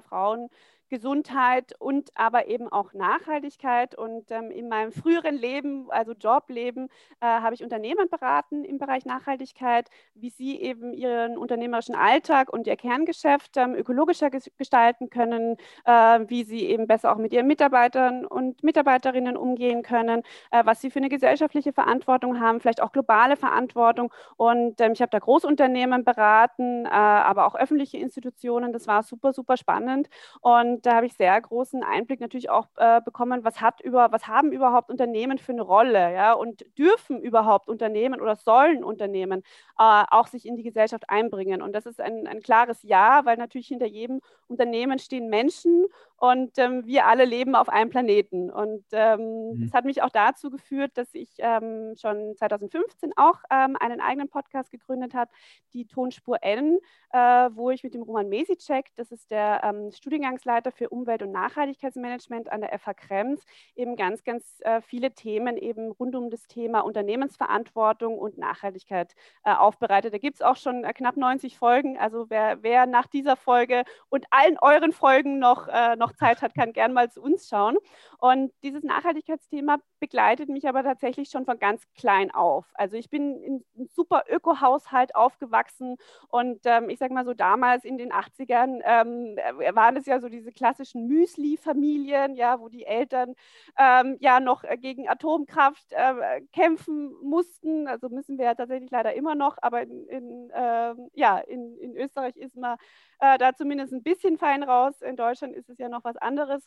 Frauengesundheit 0.89 1.73
und 1.79 2.09
aber 2.15 2.47
eben 2.47 2.67
auch 2.69 2.93
Nachhaltigkeit. 2.93 3.95
Und 3.95 4.31
ähm, 4.31 4.51
in 4.51 4.69
meinem 4.69 4.91
früheren 4.91 5.35
Leben, 5.35 5.89
also 5.89 6.13
Jobleben, 6.13 6.89
äh, 7.21 7.25
habe 7.25 7.55
ich 7.55 7.63
Unternehmen 7.63 8.09
beraten 8.09 8.63
im 8.63 8.77
Bereich 8.77 9.05
Nachhaltigkeit, 9.05 9.89
wie 10.15 10.29
sie 10.29 10.59
eben 10.61 10.93
ihren 10.93 11.37
unternehmerischen 11.37 11.95
Alltag 11.95 12.51
und 12.51 12.67
ihr 12.67 12.75
Kerngeschäft 12.75 13.57
ähm, 13.57 13.75
ökologischer 13.75 14.29
gestalten 14.29 15.09
können, 15.09 15.57
äh, 15.85 15.91
wie 16.27 16.43
sie 16.43 16.65
eben 16.65 16.87
besser 16.87 17.11
auch 17.11 17.17
mit 17.17 17.33
ihren 17.33 17.47
Mitarbeitern 17.47 18.25
und 18.25 18.63
Mitarbeiterinnen 18.63 19.37
umgehen 19.37 19.83
können, 19.83 20.23
äh, 20.51 20.63
was 20.65 20.81
sie 20.81 20.91
für 20.91 20.99
eine 20.99 21.09
gesellschaftliche 21.09 21.73
Verantwortung 21.73 22.09
Verantwortung 22.09 22.39
haben, 22.39 22.59
vielleicht 22.59 22.81
auch 22.81 22.91
globale 22.91 23.35
Verantwortung. 23.35 24.13
Und 24.37 24.79
ähm, 24.81 24.93
ich 24.93 25.01
habe 25.01 25.09
da 25.09 25.19
Großunternehmen 25.19 26.03
beraten, 26.03 26.85
äh, 26.85 26.89
aber 26.89 27.45
auch 27.45 27.55
öffentliche 27.55 27.97
Institutionen. 27.97 28.73
Das 28.73 28.87
war 28.87 29.03
super, 29.03 29.33
super 29.33 29.57
spannend. 29.57 30.09
Und 30.41 30.78
da 30.85 30.95
habe 30.95 31.05
ich 31.05 31.13
sehr 31.13 31.39
großen 31.39 31.83
Einblick 31.83 32.19
natürlich 32.19 32.49
auch 32.49 32.67
äh, 32.77 33.01
bekommen, 33.01 33.43
was, 33.43 33.61
hat 33.61 33.81
über, 33.81 34.11
was 34.11 34.27
haben 34.27 34.51
überhaupt 34.51 34.89
Unternehmen 34.89 35.37
für 35.37 35.51
eine 35.51 35.61
Rolle 35.61 36.13
ja? 36.13 36.33
und 36.33 36.65
dürfen 36.77 37.21
überhaupt 37.21 37.67
Unternehmen 37.67 38.21
oder 38.21 38.35
sollen 38.35 38.83
Unternehmen 38.83 39.43
äh, 39.77 40.03
auch 40.09 40.27
sich 40.27 40.45
in 40.45 40.55
die 40.55 40.63
Gesellschaft 40.63 41.09
einbringen. 41.09 41.61
Und 41.61 41.73
das 41.73 41.85
ist 41.85 42.01
ein, 42.01 42.27
ein 42.27 42.41
klares 42.41 42.83
Ja, 42.83 43.25
weil 43.25 43.37
natürlich 43.37 43.67
hinter 43.67 43.87
jedem 43.87 44.21
Unternehmen 44.47 44.99
stehen 44.99 45.29
Menschen 45.29 45.85
und 46.19 46.57
ähm, 46.57 46.85
wir 46.85 47.07
alle 47.07 47.25
leben 47.25 47.55
auf 47.55 47.69
einem 47.69 47.89
Planeten. 47.89 48.51
Und 48.51 48.83
ähm, 48.91 49.53
mhm. 49.53 49.61
das 49.63 49.73
hat 49.73 49.85
mich 49.85 50.01
auch 50.01 50.09
dazu 50.09 50.49
geführt, 50.49 50.91
dass 50.95 51.13
ich 51.13 51.29
ähm, 51.39 51.95
schon 51.99 52.35
2015 52.35 53.13
auch 53.15 53.39
ähm, 53.49 53.77
einen 53.79 54.01
eigenen 54.01 54.29
Podcast 54.29 54.71
gegründet 54.71 55.13
habe, 55.13 55.31
die 55.73 55.85
Tonspur 55.85 56.37
N, 56.41 56.79
äh, 57.11 57.17
wo 57.17 57.71
ich 57.71 57.83
mit 57.83 57.93
dem 57.93 58.03
Roman 58.03 58.29
Mesicek, 58.29 58.87
das 58.95 59.11
ist 59.11 59.31
der 59.31 59.61
ähm, 59.63 59.91
Studiengangsleiter 59.91 60.71
für 60.71 60.89
Umwelt- 60.89 61.23
und 61.23 61.31
Nachhaltigkeitsmanagement 61.31 62.51
an 62.51 62.61
der 62.61 62.77
FH 62.77 62.93
Krems, 62.95 63.45
eben 63.75 63.95
ganz, 63.95 64.23
ganz 64.23 64.59
äh, 64.61 64.81
viele 64.81 65.13
Themen 65.13 65.57
eben 65.57 65.91
rund 65.91 66.15
um 66.15 66.29
das 66.29 66.47
Thema 66.47 66.81
Unternehmensverantwortung 66.81 68.17
und 68.17 68.37
Nachhaltigkeit 68.37 69.15
äh, 69.43 69.53
aufbereitet. 69.53 70.13
Da 70.13 70.17
gibt 70.17 70.35
es 70.35 70.41
auch 70.41 70.57
schon 70.57 70.83
äh, 70.83 70.93
knapp 70.93 71.17
90 71.17 71.57
Folgen. 71.57 71.97
Also 71.97 72.29
wer, 72.29 72.61
wer 72.61 72.85
nach 72.85 73.07
dieser 73.07 73.35
Folge 73.35 73.83
und 74.09 74.25
allen 74.31 74.57
euren 74.59 74.91
Folgen 74.91 75.39
noch, 75.39 75.67
äh, 75.67 75.95
noch 75.95 76.08
noch 76.09 76.15
Zeit 76.17 76.41
hat, 76.41 76.55
kann 76.55 76.73
gern 76.73 76.93
mal 76.93 77.09
zu 77.11 77.21
uns 77.21 77.47
schauen. 77.47 77.77
Und 78.17 78.51
dieses 78.63 78.83
Nachhaltigkeitsthema 78.83 79.77
begleitet 79.99 80.49
mich 80.49 80.67
aber 80.67 80.83
tatsächlich 80.83 81.29
schon 81.29 81.45
von 81.45 81.59
ganz 81.59 81.83
klein 81.95 82.31
auf. 82.31 82.65
Also 82.73 82.97
ich 82.97 83.09
bin 83.09 83.41
in 83.41 83.65
einem 83.75 83.87
super 83.87 84.23
Öko-Haushalt 84.29 85.15
aufgewachsen 85.15 85.97
und 86.29 86.59
ähm, 86.65 86.89
ich 86.89 86.99
sage 86.99 87.13
mal 87.13 87.25
so, 87.25 87.33
damals 87.33 87.85
in 87.85 87.97
den 87.97 88.11
80ern 88.11 88.81
ähm, 88.83 89.37
äh, 89.37 89.75
waren 89.75 89.97
es 89.97 90.05
ja 90.05 90.19
so 90.19 90.29
diese 90.29 90.51
klassischen 90.51 91.07
Müsli-Familien, 91.07 92.35
ja, 92.35 92.59
wo 92.59 92.69
die 92.69 92.85
Eltern 92.85 93.35
ähm, 93.77 94.17
ja 94.19 94.39
noch 94.39 94.63
gegen 94.81 95.07
Atomkraft 95.09 95.91
äh, 95.91 96.41
kämpfen 96.53 97.13
mussten. 97.21 97.87
Also 97.87 98.09
müssen 98.09 98.37
wir 98.37 98.45
ja 98.45 98.55
tatsächlich 98.55 98.91
leider 98.91 99.13
immer 99.13 99.35
noch, 99.35 99.57
aber 99.61 99.81
in, 99.81 100.07
in 100.07 100.49
äh, 100.51 100.93
ja, 101.13 101.37
in, 101.39 101.77
in 101.77 101.95
Österreich 101.95 102.35
ist 102.37 102.55
man 102.55 102.77
äh, 103.19 103.37
da 103.37 103.53
zumindest 103.55 103.93
ein 103.93 104.03
bisschen 104.03 104.37
fein 104.37 104.63
raus. 104.63 105.01
In 105.01 105.15
Deutschland 105.15 105.55
ist 105.55 105.69
es 105.69 105.77
ja 105.77 105.89
noch 105.89 106.03
was 106.03 106.17
anderes. 106.17 106.63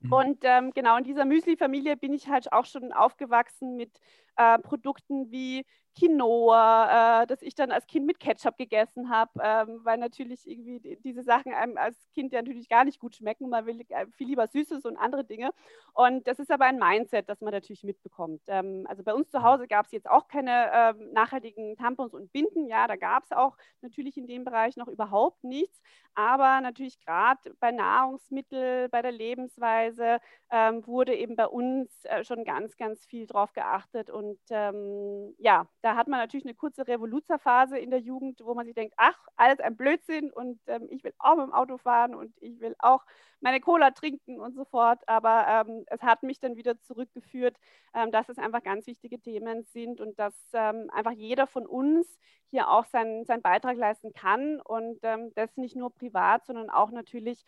Mhm. 0.00 0.12
Und 0.12 0.38
ähm, 0.42 0.72
genau 0.72 0.96
in 0.96 1.04
dieser 1.04 1.24
Müsli-Familie 1.24 1.96
bin 1.96 2.12
ich 2.12 2.28
halt 2.28 2.52
auch 2.52 2.64
schon 2.64 2.92
aufgewachsen 2.92 3.76
mit 3.76 3.92
äh, 4.36 4.58
Produkten 4.58 5.30
wie 5.30 5.64
Quinoa, 5.98 7.22
äh, 7.22 7.26
das 7.26 7.40
ich 7.40 7.54
dann 7.54 7.72
als 7.72 7.86
Kind 7.86 8.06
mit 8.06 8.20
Ketchup 8.20 8.58
gegessen 8.58 9.08
habe, 9.08 9.30
ähm, 9.42 9.80
weil 9.82 9.96
natürlich 9.96 10.46
irgendwie 10.46 10.98
diese 11.02 11.22
Sachen 11.22 11.54
einem 11.54 11.78
als 11.78 11.96
Kind 12.12 12.32
ja 12.32 12.42
natürlich 12.42 12.68
gar 12.68 12.84
nicht 12.84 13.00
gut 13.00 13.16
schmecken. 13.16 13.48
Man 13.48 13.64
will 13.64 13.80
äh, 13.88 14.06
viel 14.12 14.28
lieber 14.28 14.46
Süßes 14.46 14.84
und 14.84 14.98
andere 14.98 15.24
Dinge. 15.24 15.50
Und 15.94 16.26
das 16.26 16.38
ist 16.38 16.50
aber 16.50 16.66
ein 16.66 16.78
Mindset, 16.78 17.28
das 17.30 17.40
man 17.40 17.52
natürlich 17.52 17.82
mitbekommt. 17.82 18.42
Ähm, 18.48 18.86
also 18.88 19.02
bei 19.02 19.14
uns 19.14 19.30
zu 19.30 19.42
Hause 19.42 19.66
gab 19.66 19.86
es 19.86 19.92
jetzt 19.92 20.08
auch 20.08 20.28
keine 20.28 20.70
ähm, 20.72 21.12
nachhaltigen 21.12 21.76
Tampons 21.76 22.12
und 22.12 22.30
Binden. 22.30 22.66
Ja, 22.66 22.86
da 22.86 22.96
gab 22.96 23.24
es 23.24 23.32
auch 23.32 23.56
natürlich 23.80 24.18
in 24.18 24.26
dem 24.26 24.44
Bereich 24.44 24.76
noch 24.76 24.88
überhaupt 24.88 25.44
nichts. 25.44 25.80
Aber 26.14 26.60
natürlich 26.60 26.98
gerade 27.00 27.54
bei 27.60 27.72
Nahrungsmitteln, 27.72 28.90
bei 28.90 29.02
der 29.02 29.12
Lebensweise 29.12 30.18
ähm, 30.50 30.86
wurde 30.86 31.14
eben 31.14 31.36
bei 31.36 31.46
uns 31.46 32.04
äh, 32.04 32.24
schon 32.24 32.44
ganz, 32.44 32.76
ganz 32.76 33.04
viel 33.04 33.26
drauf 33.26 33.52
geachtet 33.52 34.10
und 34.10 34.25
Und 34.26 34.38
ähm, 34.50 35.34
ja, 35.38 35.68
da 35.82 35.94
hat 35.94 36.08
man 36.08 36.18
natürlich 36.18 36.44
eine 36.44 36.54
kurze 36.54 36.86
Revoluzerphase 36.86 37.78
in 37.78 37.90
der 37.90 38.00
Jugend, 38.00 38.40
wo 38.44 38.54
man 38.54 38.66
sich 38.66 38.74
denkt, 38.74 38.94
ach, 38.96 39.16
alles 39.36 39.60
ein 39.60 39.76
Blödsinn 39.76 40.32
und 40.32 40.58
ähm, 40.66 40.88
ich 40.90 41.04
will 41.04 41.12
auch 41.18 41.36
mit 41.36 41.46
dem 41.46 41.52
Auto 41.52 41.78
fahren 41.78 42.14
und 42.14 42.34
ich 42.40 42.58
will 42.60 42.74
auch 42.80 43.04
meine 43.40 43.60
Cola 43.60 43.92
trinken 43.92 44.40
und 44.40 44.54
so 44.54 44.64
fort. 44.64 45.00
Aber 45.06 45.46
ähm, 45.48 45.84
es 45.88 46.02
hat 46.02 46.22
mich 46.24 46.40
dann 46.40 46.56
wieder 46.56 46.80
zurückgeführt, 46.80 47.56
ähm, 47.94 48.10
dass 48.10 48.28
es 48.28 48.38
einfach 48.38 48.62
ganz 48.62 48.86
wichtige 48.88 49.20
Themen 49.20 49.62
sind 49.64 50.00
und 50.00 50.18
dass 50.18 50.34
ähm, 50.52 50.90
einfach 50.92 51.12
jeder 51.12 51.46
von 51.46 51.66
uns 51.66 52.18
hier 52.50 52.68
auch 52.68 52.86
seinen, 52.86 53.24
seinen 53.26 53.42
Beitrag 53.42 53.76
leisten 53.76 54.12
kann 54.12 54.60
und 54.60 54.98
ähm, 55.02 55.32
das 55.34 55.56
nicht 55.56 55.76
nur 55.76 55.92
privat, 55.92 56.46
sondern 56.46 56.70
auch 56.70 56.90
natürlich 56.90 57.44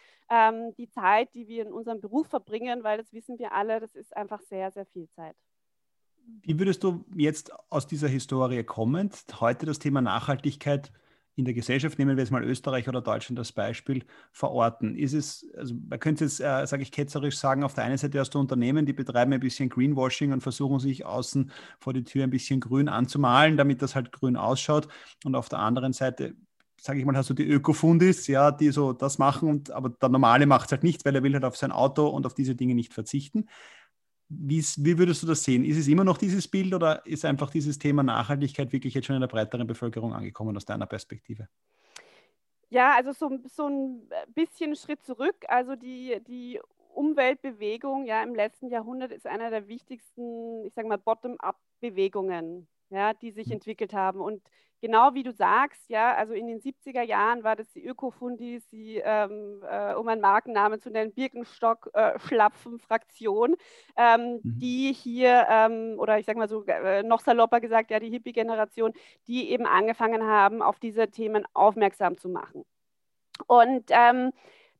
die 0.78 0.90
Zeit, 0.90 1.32
die 1.32 1.48
wir 1.48 1.62
in 1.62 1.72
unserem 1.72 2.02
Beruf 2.02 2.28
verbringen, 2.28 2.84
weil 2.84 2.98
das 2.98 3.14
wissen 3.14 3.38
wir 3.38 3.52
alle, 3.52 3.80
das 3.80 3.94
ist 3.94 4.14
einfach 4.14 4.42
sehr, 4.42 4.70
sehr 4.70 4.84
viel 4.84 5.08
Zeit. 5.08 5.36
Wie 6.42 6.58
würdest 6.58 6.82
du 6.82 7.04
jetzt 7.14 7.52
aus 7.70 7.86
dieser 7.86 8.08
Historie 8.08 8.62
kommend 8.64 9.24
heute 9.40 9.66
das 9.66 9.78
Thema 9.78 10.00
Nachhaltigkeit 10.00 10.92
in 11.36 11.44
der 11.44 11.54
Gesellschaft, 11.54 11.98
nehmen 11.98 12.16
wir 12.16 12.22
jetzt 12.22 12.32
mal 12.32 12.42
Österreich 12.42 12.88
oder 12.88 13.00
Deutschland 13.00 13.38
als 13.38 13.52
Beispiel, 13.52 14.04
verorten? 14.32 14.96
Ist 14.96 15.12
es, 15.12 15.46
also 15.56 15.74
man 15.88 16.00
könnte 16.00 16.24
jetzt, 16.24 16.40
äh, 16.40 16.66
sage 16.66 16.82
ich 16.82 16.90
ketzerisch 16.90 17.38
sagen, 17.38 17.62
auf 17.62 17.74
der 17.74 17.84
einen 17.84 17.98
Seite 17.98 18.18
hast 18.18 18.30
du 18.30 18.40
Unternehmen, 18.40 18.86
die 18.86 18.92
betreiben 18.92 19.32
ein 19.32 19.40
bisschen 19.40 19.68
Greenwashing 19.68 20.32
und 20.32 20.40
versuchen 20.40 20.80
sich 20.80 21.04
außen 21.06 21.52
vor 21.78 21.92
die 21.92 22.04
Tür 22.04 22.24
ein 22.24 22.30
bisschen 22.30 22.60
grün 22.60 22.88
anzumalen, 22.88 23.56
damit 23.56 23.82
das 23.82 23.94
halt 23.94 24.10
grün 24.10 24.36
ausschaut. 24.36 24.88
Und 25.24 25.36
auf 25.36 25.48
der 25.48 25.60
anderen 25.60 25.92
Seite 25.92 26.34
sage 26.80 27.00
ich 27.00 27.04
mal, 27.04 27.16
hast 27.16 27.30
du 27.30 27.34
die 27.34 27.46
Ökofundis, 27.48 28.26
ja, 28.26 28.50
die 28.50 28.70
so 28.70 28.92
das 28.92 29.18
machen, 29.18 29.48
und, 29.48 29.70
aber 29.70 29.90
der 29.90 30.08
Normale 30.08 30.46
macht 30.46 30.66
es 30.66 30.72
halt 30.72 30.84
nicht, 30.84 31.04
weil 31.04 31.14
er 31.14 31.22
will 31.22 31.34
halt 31.34 31.44
auf 31.44 31.56
sein 31.56 31.72
Auto 31.72 32.06
und 32.06 32.24
auf 32.24 32.34
diese 32.34 32.54
Dinge 32.54 32.74
nicht 32.74 32.94
verzichten. 32.94 33.46
Wie, 34.30 34.62
würdest 34.98 35.22
du 35.22 35.26
das 35.26 35.42
sehen? 35.42 35.64
Ist 35.64 35.78
es 35.78 35.88
immer 35.88 36.04
noch 36.04 36.18
dieses 36.18 36.48
Bild 36.48 36.74
oder 36.74 37.04
ist 37.06 37.24
einfach 37.24 37.50
dieses 37.50 37.78
Thema 37.78 38.02
Nachhaltigkeit 38.02 38.72
wirklich 38.72 38.92
jetzt 38.94 39.06
schon 39.06 39.16
in 39.16 39.22
der 39.22 39.28
breiteren 39.28 39.66
Bevölkerung 39.66 40.12
angekommen 40.12 40.54
aus 40.56 40.66
deiner 40.66 40.86
Perspektive? 40.86 41.48
Ja, 42.68 42.94
also 42.94 43.12
so, 43.12 43.38
so 43.46 43.66
ein 43.68 44.02
bisschen 44.34 44.76
Schritt 44.76 45.02
zurück. 45.02 45.36
Also 45.48 45.76
die, 45.76 46.20
die 46.26 46.60
Umweltbewegung 46.92 48.04
ja 48.04 48.22
im 48.22 48.34
letzten 48.34 48.68
Jahrhundert 48.68 49.12
ist 49.12 49.26
einer 49.26 49.50
der 49.50 49.68
wichtigsten, 49.68 50.64
ich 50.66 50.74
sage 50.74 50.88
mal, 50.88 50.98
Bottom-up-Bewegungen, 50.98 52.68
ja, 52.90 53.14
die 53.14 53.30
sich 53.30 53.46
mhm. 53.46 53.54
entwickelt 53.54 53.94
haben. 53.94 54.20
Und 54.20 54.42
genau 54.80 55.14
wie 55.14 55.22
du 55.22 55.32
sagst, 55.32 55.88
ja, 55.88 56.14
also 56.14 56.34
in 56.34 56.46
den 56.46 56.60
70er 56.60 57.00
Jahren 57.02 57.42
war 57.44 57.56
das 57.56 57.70
die 57.72 57.82
Ökofundis, 57.84 58.68
die, 58.68 59.00
ähm, 59.04 59.62
äh, 59.68 59.94
um 59.94 60.06
einen 60.08 60.20
Markennamen 60.20 60.80
zu 60.80 60.90
nennen, 60.90 61.12
Birkenstock-Schlapfen-Fraktion, 61.12 63.54
äh, 63.54 63.56
ähm, 63.96 64.40
mhm. 64.42 64.58
die 64.58 64.92
hier, 64.92 65.46
ähm, 65.50 65.94
oder 65.98 66.18
ich 66.18 66.26
sage 66.26 66.38
mal 66.38 66.48
so 66.48 66.62
äh, 66.64 67.02
noch 67.02 67.20
salopper 67.20 67.60
gesagt, 67.60 67.90
ja, 67.90 68.00
die 68.00 68.10
Hippie-Generation, 68.10 68.92
die 69.26 69.50
eben 69.50 69.66
angefangen 69.66 70.22
haben, 70.24 70.62
auf 70.62 70.78
diese 70.78 71.08
Themen 71.08 71.44
aufmerksam 71.54 72.16
zu 72.16 72.28
machen. 72.28 72.64
Und 73.46 73.84
ähm, 73.90 74.32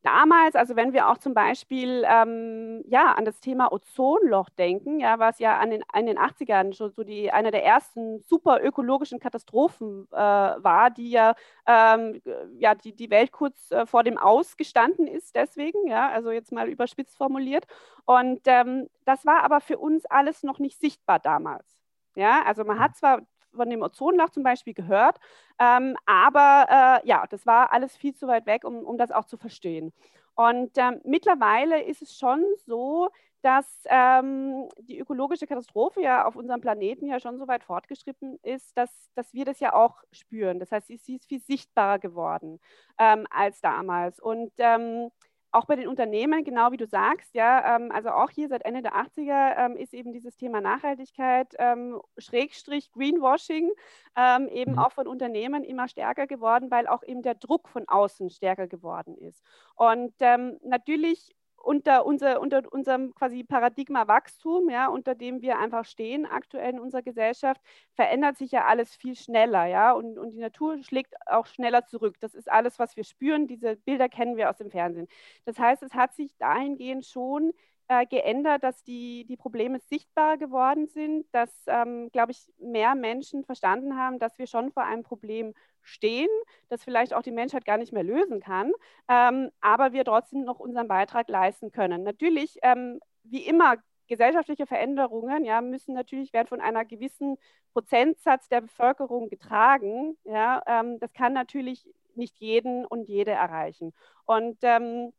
damals, 0.03 0.55
also 0.55 0.77
wenn 0.77 0.93
wir 0.93 1.09
auch 1.09 1.19
zum 1.19 1.35
Beispiel 1.35 2.05
ähm, 2.09 2.85
ja, 2.89 3.13
an 3.13 3.25
das 3.25 3.41
Thema 3.41 3.73
Ozonloch 3.73 4.49
denken, 4.51 5.01
ja, 5.01 5.19
was 5.19 5.39
ja 5.39 5.59
an 5.59 5.71
den, 5.71 5.83
in 5.97 6.07
den 6.07 6.19
80ern 6.19 6.73
schon 6.75 6.93
so 6.93 7.03
die, 7.05 7.31
eine 7.31 7.51
der 7.51 7.65
ersten 7.65 8.23
super 8.23 8.63
ökologischen 8.63 9.19
Katastrophen 9.19 10.07
äh, 10.13 10.17
war, 10.17 10.91
die 10.91 11.11
ja, 11.11 11.35
ähm, 11.67 12.21
ja 12.59 12.75
die, 12.75 12.95
die 12.95 13.11
Welt 13.11 13.33
kurz 13.33 13.71
äh, 13.71 13.87
vor 13.87 14.05
dem 14.05 14.19
Aus 14.19 14.57
gestanden 14.57 15.07
ist, 15.07 15.35
deswegen, 15.35 15.87
ja, 15.89 16.09
also 16.11 16.31
jetzt 16.31 16.53
mal 16.53 16.69
überspitzt 16.69 17.17
formuliert. 17.17 17.67
Und 18.05 18.41
ähm, 18.47 18.89
das 19.05 19.27
war 19.27 19.43
aber 19.43 19.61
für 19.61 19.79
uns 19.79 20.07
alles 20.07 20.43
noch 20.43 20.59
nicht 20.59 20.81
sichtbar 20.81 21.19
damals. 21.19 21.67
Ja, 22.15 22.43
also 22.45 22.65
man 22.65 22.79
hat 22.79 22.97
zwar 22.97 23.21
von 23.59 23.69
dem 23.69 23.83
Ozonloch 23.83 24.31
zum 24.31 24.43
Beispiel 24.43 24.75
gehört. 24.75 25.19
Ähm, 25.59 25.97
aber 26.07 27.03
äh, 27.05 27.07
ja, 27.07 27.27
das 27.29 27.47
war 27.47 27.73
alles 27.73 27.97
viel 27.97 28.15
zu 28.15 28.27
weit 28.27 28.47
weg, 28.47 28.65
um, 28.65 28.79
um 28.79 28.97
das 28.97 29.11
auch 29.13 29.27
zu 29.27 29.37
verstehen. 29.37 29.93
Und 30.35 30.79
ähm, 30.79 31.01
mittlerweile 31.05 31.83
ist 31.83 32.01
es 32.01 32.17
schon 32.17 32.45
so, 32.65 33.11
dass 33.43 33.67
ähm, 33.87 34.69
die 34.81 34.99
ökologische 34.99 35.47
Katastrophe 35.47 36.03
ja 36.03 36.25
auf 36.25 36.37
unserem 36.37 36.61
Planeten 36.61 37.07
ja 37.07 37.21
schon 37.21 37.39
so 37.39 37.47
weit 37.47 37.63
fortgeschritten 37.65 38.39
ist, 38.43 38.77
dass, 38.77 38.91
dass 39.15 39.33
wir 39.33 39.45
das 39.45 39.61
ja 39.61 39.75
auch 39.75 40.03
spüren. 40.11 40.59
Das 40.59 40.73
heißt, 40.73 40.89
sie, 40.89 41.17
ist 41.17 41.27
viel 41.27 41.41
sichtbarer 41.41 41.99
geworden 41.99 42.61
ähm, 42.99 43.27
als 43.31 43.61
damals. 43.61 44.19
Und 44.21 44.53
ähm, 44.59 45.11
auch 45.51 45.65
bei 45.65 45.77
den 45.77 45.89
Unternehmen, 45.89 46.45
genau 46.45 46.73
wie 46.73 46.77
du 46.77 46.87
sagst, 46.87 47.35
ja, 47.35 47.77
ähm, 47.77 47.91
also 47.93 48.11
auch 48.11 48.31
hier 48.31 48.49
seit 48.49 48.65
Ende 48.65 48.83
der 48.83 48.95
80er 48.95 49.57
ähm, 49.57 49.77
ist 49.77 49.95
eben 49.95 50.13
dieses 50.13 50.37
Thema 50.37 50.61
Nachhaltigkeit, 50.61 51.55
ähm, 51.59 52.01
Schrägstrich 52.19 52.93
Greenwashing, 52.93 53.71
ähm, 54.17 54.49
eben 54.49 54.73
mhm. 54.73 54.79
auch 54.79 54.93
von 54.93 55.07
Unternehmen 55.07 55.65
immer 55.65 55.89
stärker 55.89 56.27
geworden, 56.27 56.71
weil 56.71 56.87
auch 56.87 57.03
eben 57.03 57.23
der 57.23 57.35
Druck 57.35 57.69
von 57.69 57.89
außen 57.89 58.31
stärker 58.31 58.67
geworden 58.67 59.17
ist. 59.17 59.43
Und 59.75 60.13
ähm, 60.21 60.59
natürlich 60.63 61.35
unter, 61.63 62.07
unser, 62.07 62.41
unter 62.41 62.63
unserem 62.73 63.15
quasi 63.15 63.45
Paradigma 63.45 64.09
Wachstum, 64.09 64.71
ja, 64.71 64.89
unter 64.89 65.15
dem 65.15 65.43
wir 65.43 65.59
einfach 65.59 65.85
stehen 65.85 66.27
aktuell 66.27 66.75
in 66.75 66.81
unserer 66.81 67.03
Gesellschaft, 67.03 67.61
verändert 67.95 68.39
sich 68.39 68.53
ja 68.53 68.65
alles 68.67 68.95
viel 68.97 69.15
schneller, 69.17 69.67
ja, 69.67 69.93
und, 69.93 70.19
und 70.19 70.31
die 70.31 70.39
Natur 70.39 70.83
schlägt 70.83 71.15
auch 71.27 71.47
schneller 71.47 71.85
zurück. 71.87 72.17
Das 72.21 72.35
ist 72.35 72.51
alles, 72.51 72.79
was 72.79 72.97
wir 72.97 73.05
spüren. 73.05 73.47
Diese 73.47 73.77
Bilder 73.77 74.09
kennen 74.09 74.37
wir 74.37 74.51
aus 74.51 74.59
dem 74.59 74.71
Fernsehen. 74.71 75.09
Das 75.45 75.59
heißt, 75.59 75.83
es 75.83 75.95
hat 75.95 76.15
sich 76.15 76.37
dahingehend 76.39 77.05
schon 77.07 77.53
äh, 77.89 78.07
geändert, 78.07 78.63
dass 78.63 78.85
die, 78.85 79.25
die 79.27 79.37
Probleme 79.37 79.81
sichtbar 79.81 80.37
geworden 80.39 80.87
sind, 80.87 81.27
dass, 81.33 81.51
ähm, 81.67 82.11
glaube 82.13 82.33
ich, 82.33 82.53
mehr 82.59 82.95
Menschen 82.95 83.45
verstanden 83.45 83.97
haben, 83.97 84.19
dass 84.19 84.39
wir 84.39 84.47
schon 84.47 84.71
vor 84.73 84.85
einem 84.85 85.03
Problem 85.03 85.55
stehen, 85.83 86.29
das 86.69 86.85
vielleicht 86.85 87.15
auch 87.15 87.23
die 87.23 87.31
Menschheit 87.33 87.65
gar 87.65 87.79
nicht 87.79 87.93
mehr 87.93 88.03
lösen 88.03 88.41
kann, 88.41 88.73
ähm, 89.09 89.51
aber 89.61 89.93
wir 89.93 90.05
trotzdem 90.05 90.45
noch 90.45 90.61
unseren 90.61 90.87
Beitrag 90.89 91.29
leisten 91.29 91.73
können. 91.73 92.03
Natürlich, 92.03 92.59
ähm, 92.63 93.01
wie 93.25 93.47
immer, 93.47 93.77
gesellschaftliche 94.07 94.67
Veränderungen 94.67 95.45
ja, 95.45 95.61
müssen 95.61 95.95
natürlich 95.95 96.33
werden 96.33 96.49
von 96.49 96.61
einer 96.61 96.85
gewissen 96.85 97.37
Prozentsatz 97.73 98.49
der 98.49 98.63
Bevölkerung 98.63 99.29
getragen. 99.29 100.17
Ja, 100.25 100.63
ähm, 100.67 100.99
das 100.99 101.13
kann 101.13 101.33
natürlich 101.33 101.87
nicht 102.15 102.39
jeden 102.39 102.85
und 102.85 103.09
jede 103.09 103.31
erreichen. 103.31 103.95
Und 104.25 104.59
ähm, 104.63 105.13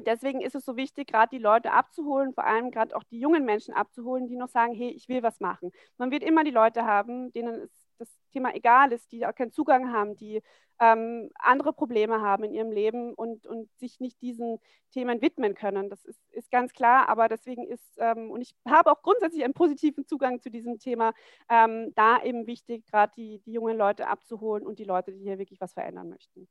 deswegen 0.00 0.40
ist 0.40 0.54
es 0.54 0.64
so 0.64 0.76
wichtig, 0.76 1.08
gerade 1.08 1.36
die 1.36 1.42
Leute 1.42 1.72
abzuholen, 1.72 2.34
vor 2.34 2.44
allem 2.44 2.70
gerade 2.70 2.96
auch 2.96 3.04
die 3.04 3.20
jungen 3.20 3.44
Menschen 3.44 3.74
abzuholen, 3.74 4.26
die 4.26 4.36
noch 4.36 4.48
sagen, 4.48 4.74
hey, 4.74 4.90
ich 4.90 5.08
will 5.08 5.22
was 5.22 5.40
machen. 5.40 5.72
Man 5.98 6.10
wird 6.10 6.22
immer 6.22 6.44
die 6.44 6.50
Leute 6.50 6.84
haben, 6.84 7.32
denen 7.32 7.68
das 7.98 8.08
Thema 8.32 8.54
egal 8.54 8.92
ist, 8.92 9.12
die 9.12 9.26
auch 9.26 9.34
keinen 9.34 9.52
Zugang 9.52 9.92
haben, 9.92 10.16
die 10.16 10.42
ähm, 10.80 11.30
andere 11.36 11.72
Probleme 11.72 12.20
haben 12.20 12.44
in 12.44 12.52
ihrem 12.52 12.72
Leben 12.72 13.14
und, 13.14 13.46
und 13.46 13.70
sich 13.78 14.00
nicht 14.00 14.20
diesen 14.20 14.58
Themen 14.90 15.22
widmen 15.22 15.54
können. 15.54 15.88
Das 15.88 16.04
ist, 16.04 16.18
ist 16.30 16.50
ganz 16.50 16.72
klar, 16.72 17.08
aber 17.08 17.28
deswegen 17.28 17.66
ist, 17.66 17.96
ähm, 17.98 18.30
und 18.30 18.40
ich 18.40 18.54
habe 18.66 18.90
auch 18.90 19.02
grundsätzlich 19.02 19.44
einen 19.44 19.54
positiven 19.54 20.06
Zugang 20.06 20.40
zu 20.40 20.50
diesem 20.50 20.78
Thema, 20.78 21.12
ähm, 21.48 21.92
da 21.94 22.22
eben 22.22 22.46
wichtig, 22.46 22.84
gerade 22.86 23.12
die, 23.16 23.40
die 23.46 23.52
jungen 23.52 23.76
Leute 23.76 24.08
abzuholen 24.08 24.66
und 24.66 24.80
die 24.80 24.84
Leute, 24.84 25.12
die 25.12 25.20
hier 25.20 25.38
wirklich 25.38 25.60
was 25.60 25.72
verändern 25.72 26.08
möchten. 26.08 26.48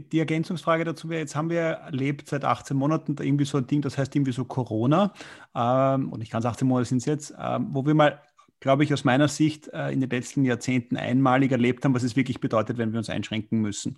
Die, 0.00 0.18
Ergänzungsfrage 0.18 0.84
dazu 0.84 1.08
wäre, 1.08 1.20
jetzt 1.20 1.36
haben 1.36 1.50
wir 1.50 1.60
erlebt 1.60 2.28
seit 2.28 2.44
18 2.44 2.76
Monaten 2.76 3.16
irgendwie 3.20 3.44
so 3.44 3.58
ein 3.58 3.66
Ding, 3.66 3.82
das 3.82 3.98
heißt 3.98 4.14
irgendwie 4.14 4.32
so 4.32 4.44
Corona, 4.44 5.12
ähm, 5.54 6.12
und 6.12 6.22
ich 6.22 6.30
kann 6.30 6.40
es 6.40 6.46
18 6.46 6.66
Monate 6.66 6.88
sind 6.88 6.98
es 6.98 7.04
jetzt, 7.04 7.34
ähm, 7.38 7.68
wo 7.70 7.84
wir 7.84 7.94
mal, 7.94 8.20
glaube 8.60 8.84
ich, 8.84 8.92
aus 8.92 9.04
meiner 9.04 9.28
Sicht 9.28 9.68
äh, 9.68 9.90
in 9.90 10.00
den 10.00 10.10
letzten 10.10 10.44
Jahrzehnten 10.44 10.96
einmalig 10.96 11.52
erlebt 11.52 11.84
haben, 11.84 11.94
was 11.94 12.02
es 12.02 12.16
wirklich 12.16 12.40
bedeutet, 12.40 12.78
wenn 12.78 12.92
wir 12.92 12.98
uns 12.98 13.10
einschränken 13.10 13.60
müssen. 13.60 13.96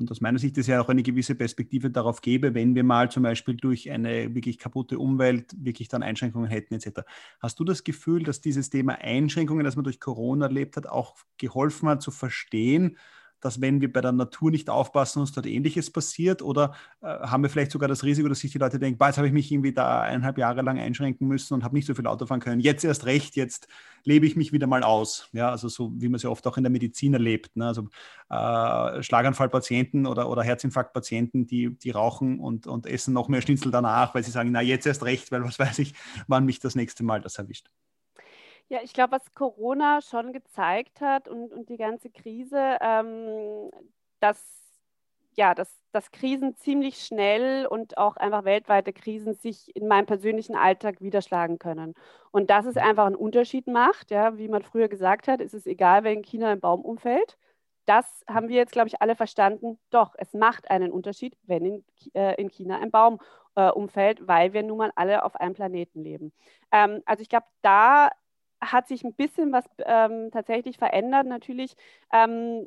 Und 0.00 0.10
aus 0.10 0.22
meiner 0.22 0.38
Sicht 0.38 0.56
ist 0.56 0.66
ja 0.66 0.80
auch 0.80 0.88
eine 0.88 1.02
gewisse 1.02 1.34
Perspektive 1.34 1.90
darauf 1.90 2.22
gäbe, 2.22 2.54
wenn 2.54 2.74
wir 2.74 2.84
mal 2.84 3.10
zum 3.10 3.22
Beispiel 3.22 3.54
durch 3.54 3.90
eine 3.90 4.34
wirklich 4.34 4.58
kaputte 4.58 4.98
Umwelt 4.98 5.54
wirklich 5.58 5.88
dann 5.88 6.02
Einschränkungen 6.02 6.48
hätten 6.48 6.74
etc. 6.74 7.02
Hast 7.38 7.60
du 7.60 7.64
das 7.64 7.84
Gefühl, 7.84 8.22
dass 8.22 8.40
dieses 8.40 8.70
Thema 8.70 8.94
Einschränkungen, 8.94 9.64
das 9.64 9.76
man 9.76 9.84
durch 9.84 10.00
Corona 10.00 10.46
erlebt 10.46 10.78
hat, 10.78 10.86
auch 10.86 11.16
geholfen 11.36 11.88
hat 11.90 12.00
zu 12.00 12.10
verstehen, 12.10 12.96
dass 13.40 13.60
wenn 13.60 13.80
wir 13.80 13.92
bei 13.92 14.00
der 14.00 14.12
Natur 14.12 14.50
nicht 14.50 14.70
aufpassen, 14.70 15.20
uns 15.20 15.32
dort 15.32 15.46
Ähnliches 15.46 15.90
passiert? 15.90 16.42
Oder 16.42 16.74
äh, 17.02 17.06
haben 17.06 17.42
wir 17.42 17.50
vielleicht 17.50 17.70
sogar 17.70 17.88
das 17.88 18.04
Risiko, 18.04 18.28
dass 18.28 18.40
sich 18.40 18.52
die 18.52 18.58
Leute 18.58 18.78
denken, 18.78 19.02
jetzt 19.04 19.18
habe 19.18 19.26
ich 19.26 19.32
mich 19.32 19.50
irgendwie 19.50 19.72
da 19.72 20.02
eineinhalb 20.02 20.38
Jahre 20.38 20.62
lang 20.62 20.78
einschränken 20.78 21.26
müssen 21.28 21.54
und 21.54 21.64
habe 21.64 21.74
nicht 21.74 21.86
so 21.86 21.94
viel 21.94 22.06
Auto 22.06 22.26
fahren 22.26 22.40
können. 22.40 22.60
Jetzt 22.60 22.84
erst 22.84 23.06
recht, 23.06 23.36
jetzt 23.36 23.68
lebe 24.04 24.26
ich 24.26 24.36
mich 24.36 24.52
wieder 24.52 24.66
mal 24.66 24.82
aus. 24.82 25.28
Ja, 25.32 25.50
also 25.50 25.68
so 25.68 25.92
wie 25.96 26.08
man 26.08 26.16
es 26.16 26.22
ja 26.22 26.30
oft 26.30 26.46
auch 26.46 26.56
in 26.56 26.64
der 26.64 26.70
Medizin 26.70 27.14
erlebt. 27.14 27.56
Ne? 27.56 27.66
Also 27.66 27.88
äh, 28.28 29.02
Schlaganfallpatienten 29.02 30.06
oder, 30.06 30.28
oder 30.28 30.42
Herzinfarktpatienten, 30.42 31.46
die, 31.46 31.76
die 31.76 31.90
rauchen 31.90 32.40
und, 32.40 32.66
und 32.66 32.86
essen 32.86 33.14
noch 33.14 33.28
mehr 33.28 33.42
Schnitzel 33.42 33.70
danach, 33.70 34.14
weil 34.14 34.24
sie 34.24 34.30
sagen, 34.30 34.50
na 34.52 34.62
jetzt 34.62 34.86
erst 34.86 35.04
recht, 35.04 35.32
weil 35.32 35.44
was 35.44 35.58
weiß 35.58 35.78
ich, 35.80 35.94
wann 36.28 36.44
mich 36.44 36.60
das 36.60 36.74
nächste 36.74 37.04
Mal 37.04 37.20
das 37.20 37.38
erwischt. 37.38 37.70
Ja, 38.70 38.78
ich 38.82 38.92
glaube, 38.92 39.12
was 39.12 39.34
Corona 39.34 40.00
schon 40.00 40.32
gezeigt 40.32 41.00
hat 41.00 41.26
und, 41.28 41.52
und 41.52 41.68
die 41.68 41.76
ganze 41.76 42.08
Krise, 42.08 42.78
ähm, 42.80 43.68
dass 44.20 44.60
ja, 45.36 45.54
dass, 45.54 45.74
dass 45.92 46.10
Krisen 46.12 46.56
ziemlich 46.56 47.04
schnell 47.04 47.66
und 47.66 47.96
auch 47.98 48.16
einfach 48.16 48.44
weltweite 48.44 48.92
Krisen 48.92 49.34
sich 49.34 49.74
in 49.76 49.88
meinem 49.88 50.06
persönlichen 50.06 50.56
Alltag 50.56 51.00
widerschlagen 51.00 51.58
können. 51.58 51.94
Und 52.32 52.50
dass 52.50 52.66
es 52.66 52.76
einfach 52.76 53.06
einen 53.06 53.14
Unterschied 53.16 53.66
macht, 53.66 54.10
ja, 54.10 54.36
wie 54.38 54.48
man 54.48 54.62
früher 54.62 54.88
gesagt 54.88 55.28
hat, 55.28 55.40
ist 55.40 55.54
es 55.54 55.66
egal, 55.66 56.04
wenn 56.04 56.18
in 56.18 56.22
China 56.24 56.50
ein 56.50 56.60
Baum 56.60 56.82
umfällt. 56.82 57.38
Das 57.86 58.24
haben 58.28 58.48
wir 58.48 58.56
jetzt, 58.56 58.72
glaube 58.72 58.88
ich, 58.88 59.00
alle 59.02 59.16
verstanden. 59.16 59.78
Doch, 59.90 60.14
es 60.18 60.32
macht 60.34 60.70
einen 60.70 60.92
Unterschied, 60.92 61.36
wenn 61.44 61.64
in, 61.64 61.84
äh, 62.14 62.34
in 62.40 62.50
China 62.50 62.78
ein 62.78 62.90
Baum 62.90 63.18
äh, 63.56 63.70
umfällt, 63.70 64.26
weil 64.28 64.52
wir 64.52 64.62
nun 64.62 64.78
mal 64.78 64.92
alle 64.96 65.24
auf 65.24 65.36
einem 65.36 65.54
Planeten 65.54 66.02
leben. 66.02 66.32
Ähm, 66.72 67.02
also 67.06 67.22
ich 67.22 67.28
glaube, 67.28 67.46
da 67.62 68.10
hat 68.60 68.88
sich 68.88 69.04
ein 69.04 69.14
bisschen 69.14 69.52
was 69.52 69.64
ähm, 69.84 70.30
tatsächlich 70.32 70.78
verändert. 70.78 71.26
Natürlich 71.26 71.74
ähm, 72.12 72.66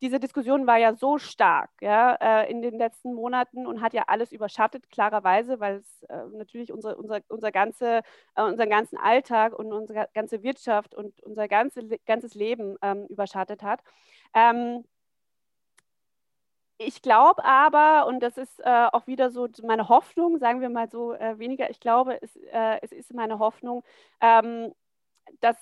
diese 0.00 0.20
Diskussion 0.20 0.66
war 0.66 0.76
ja 0.78 0.94
so 0.94 1.18
stark 1.18 1.70
ja, 1.80 2.14
äh, 2.20 2.50
in 2.50 2.62
den 2.62 2.78
letzten 2.78 3.14
Monaten 3.14 3.66
und 3.66 3.80
hat 3.80 3.94
ja 3.94 4.04
alles 4.06 4.32
überschattet, 4.32 4.90
klarerweise, 4.90 5.58
weil 5.60 5.76
es 5.78 6.02
äh, 6.04 6.24
natürlich 6.32 6.72
unsere, 6.72 6.96
unser, 6.96 7.20
unser 7.28 7.50
ganze, 7.50 8.02
äh, 8.36 8.42
unseren 8.42 8.70
ganzen 8.70 8.96
Alltag 8.96 9.58
und 9.58 9.72
unsere 9.72 10.08
ganze 10.14 10.42
Wirtschaft 10.42 10.94
und 10.94 11.20
unser 11.22 11.48
ganze, 11.48 11.82
ganzes 12.06 12.34
Leben 12.34 12.76
ähm, 12.82 13.06
überschattet 13.06 13.62
hat. 13.62 13.80
Ähm, 14.34 14.84
ich 16.80 17.02
glaube 17.02 17.44
aber, 17.44 18.06
und 18.06 18.20
das 18.20 18.38
ist 18.38 18.60
äh, 18.60 18.86
auch 18.92 19.06
wieder 19.08 19.30
so 19.30 19.48
meine 19.64 19.88
Hoffnung, 19.88 20.38
sagen 20.38 20.60
wir 20.60 20.68
mal 20.68 20.88
so 20.88 21.12
äh, 21.12 21.36
weniger, 21.38 21.68
ich 21.70 21.80
glaube, 21.80 22.22
es, 22.22 22.36
äh, 22.36 22.78
es 22.82 22.92
ist 22.92 23.12
meine 23.14 23.40
Hoffnung, 23.40 23.82
ähm, 24.20 24.72
dass 25.40 25.56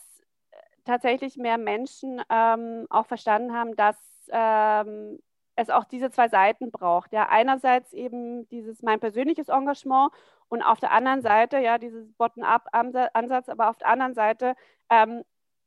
tatsächlich 0.85 1.37
mehr 1.37 1.59
Menschen 1.59 2.23
ähm, 2.31 2.87
auch 2.91 3.07
verstanden 3.07 3.53
haben, 3.53 3.77
dass 3.77 3.97
ähm, 4.31 5.19
es 5.57 5.71
auch 5.71 5.85
diese 5.85 6.11
zwei 6.11 6.29
Seiten 6.29 6.71
braucht. 6.71 7.13
Ja, 7.13 7.29
einerseits 7.29 7.93
eben 7.93 8.49
dieses 8.49 8.83
mein 8.83 9.01
persönliches 9.01 9.49
Engagement 9.49 10.13
und 10.49 10.63
auf 10.63 10.81
der 10.81 10.93
anderen 10.93 11.23
Seite 11.23 11.59
ja 11.59 11.79
dieses 11.79 12.13
Bottom-up-Ansatz, 12.15 13.49
aber 13.49 13.71
auf 13.71 13.79
der 13.79 13.89
anderen 13.89 14.15
Seite, 14.15 14.55
ähm, 14.91 15.25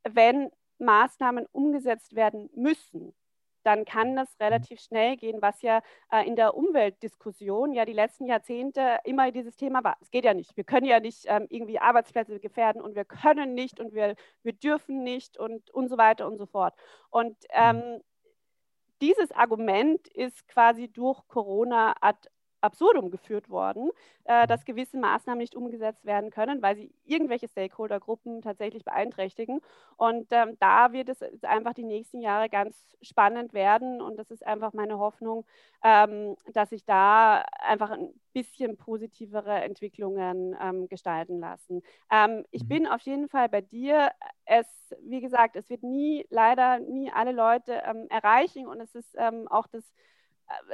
wenn 0.10 0.52
Maßnahmen 0.78 1.46
umgesetzt 1.52 2.16
werden 2.16 2.50
müssen, 2.56 3.14
dann 3.70 3.86
kann 3.86 4.16
das 4.16 4.30
mhm. 4.40 4.46
relativ 4.46 4.80
schnell 4.82 5.16
gehen, 5.16 5.42
was 5.42 5.62
ja 5.62 5.82
äh, 6.12 6.26
in 6.26 6.36
der 6.36 6.56
Umweltdiskussion 6.56 7.72
ja 7.72 7.86
die 7.86 7.94
letzten 7.94 8.26
Jahrzehnte 8.26 8.98
immer 9.04 9.32
dieses 9.32 9.56
Thema 9.56 9.84
war. 9.84 9.96
Es 10.02 10.10
geht 10.10 10.26
ja 10.26 10.34
nicht. 10.34 10.58
Wir 10.58 10.64
können 10.64 10.88
ja 10.88 11.00
nicht 11.00 11.26
ähm, 11.28 11.46
irgendwie 11.50 11.78
Arbeitsplätze 11.78 12.40
gefährden 12.40 12.82
und 12.82 12.96
wir 12.96 13.06
können 13.06 13.54
nicht 13.54 13.80
und 13.80 13.94
wir, 13.94 14.16
wir 14.42 14.54
dürfen 14.54 15.04
nicht 15.04 15.38
und, 15.38 15.70
und 15.70 15.88
so 15.88 16.00
weiter 16.00 16.26
und 16.26 16.38
so 16.38 16.48
fort. 16.48 16.74
Und 17.12 17.38
mhm. 17.44 17.46
ähm, 17.54 18.02
dieses 19.02 19.32
Argument 19.32 20.08
ist 20.08 20.48
quasi 20.48 20.88
durch 20.88 21.22
Corona 21.28 21.94
ad 22.02 22.28
absurdum 22.62 23.12
geführt 23.12 23.50
worden, 23.50 23.90
äh, 24.26 24.48
dass 24.48 24.66
gewisse 24.66 24.98
Maßnahmen 24.98 25.40
nicht 25.40 25.56
umgesetzt 25.56 26.06
werden 26.06 26.30
können, 26.30 26.62
weil 26.62 26.76
sie 26.76 26.92
irgendwelche 27.06 27.48
Stakeholdergruppen 27.48 28.42
tatsächlich 28.42 28.84
beeinträchtigen. 28.84 29.62
Und 29.98 30.28
ähm, 30.32 30.58
da 30.60 30.92
wird 30.92 31.10
es 31.10 31.22
einfach 31.44 31.74
die 31.74 31.84
nächsten 31.84 32.22
Jahre 32.22 32.50
ganz 32.50 32.76
spannend 33.02 33.54
werden. 33.54 34.02
Und 34.02 34.18
das 34.18 34.32
ist 34.32 34.46
einfach 34.46 34.74
meine 34.74 35.00
Hoffnung, 35.00 35.46
ähm, 35.84 36.36
dass 36.54 36.70
sich 36.70 36.86
da 36.86 37.44
einfach 37.60 37.92
ein 37.92 38.14
bisschen 38.34 38.78
positivere 38.78 39.62
Entwicklungen 39.62 40.56
ähm, 40.62 40.88
gestalten 40.88 41.40
lassen. 41.40 41.82
Ähm, 42.12 42.46
ich 42.52 42.64
mhm. 42.64 42.68
bin 42.68 42.88
auf 42.88 43.02
jeden 43.02 43.30
Fall 43.30 43.50
bei 43.50 43.62
dir. 43.62 44.12
Es, 44.46 44.68
wie 45.02 45.22
gesagt, 45.22 45.56
es 45.56 45.70
wird 45.70 45.84
nie, 45.84 46.26
leider 46.30 46.80
nie 46.80 47.12
alle 47.12 47.32
Leute 47.32 47.82
ähm, 47.86 48.08
erreichen. 48.10 48.68
Und 48.68 48.80
es 48.82 48.96
ist 48.96 49.16
ähm, 49.18 49.48
auch 49.48 49.68
das 49.68 49.84
äh, 49.84 49.94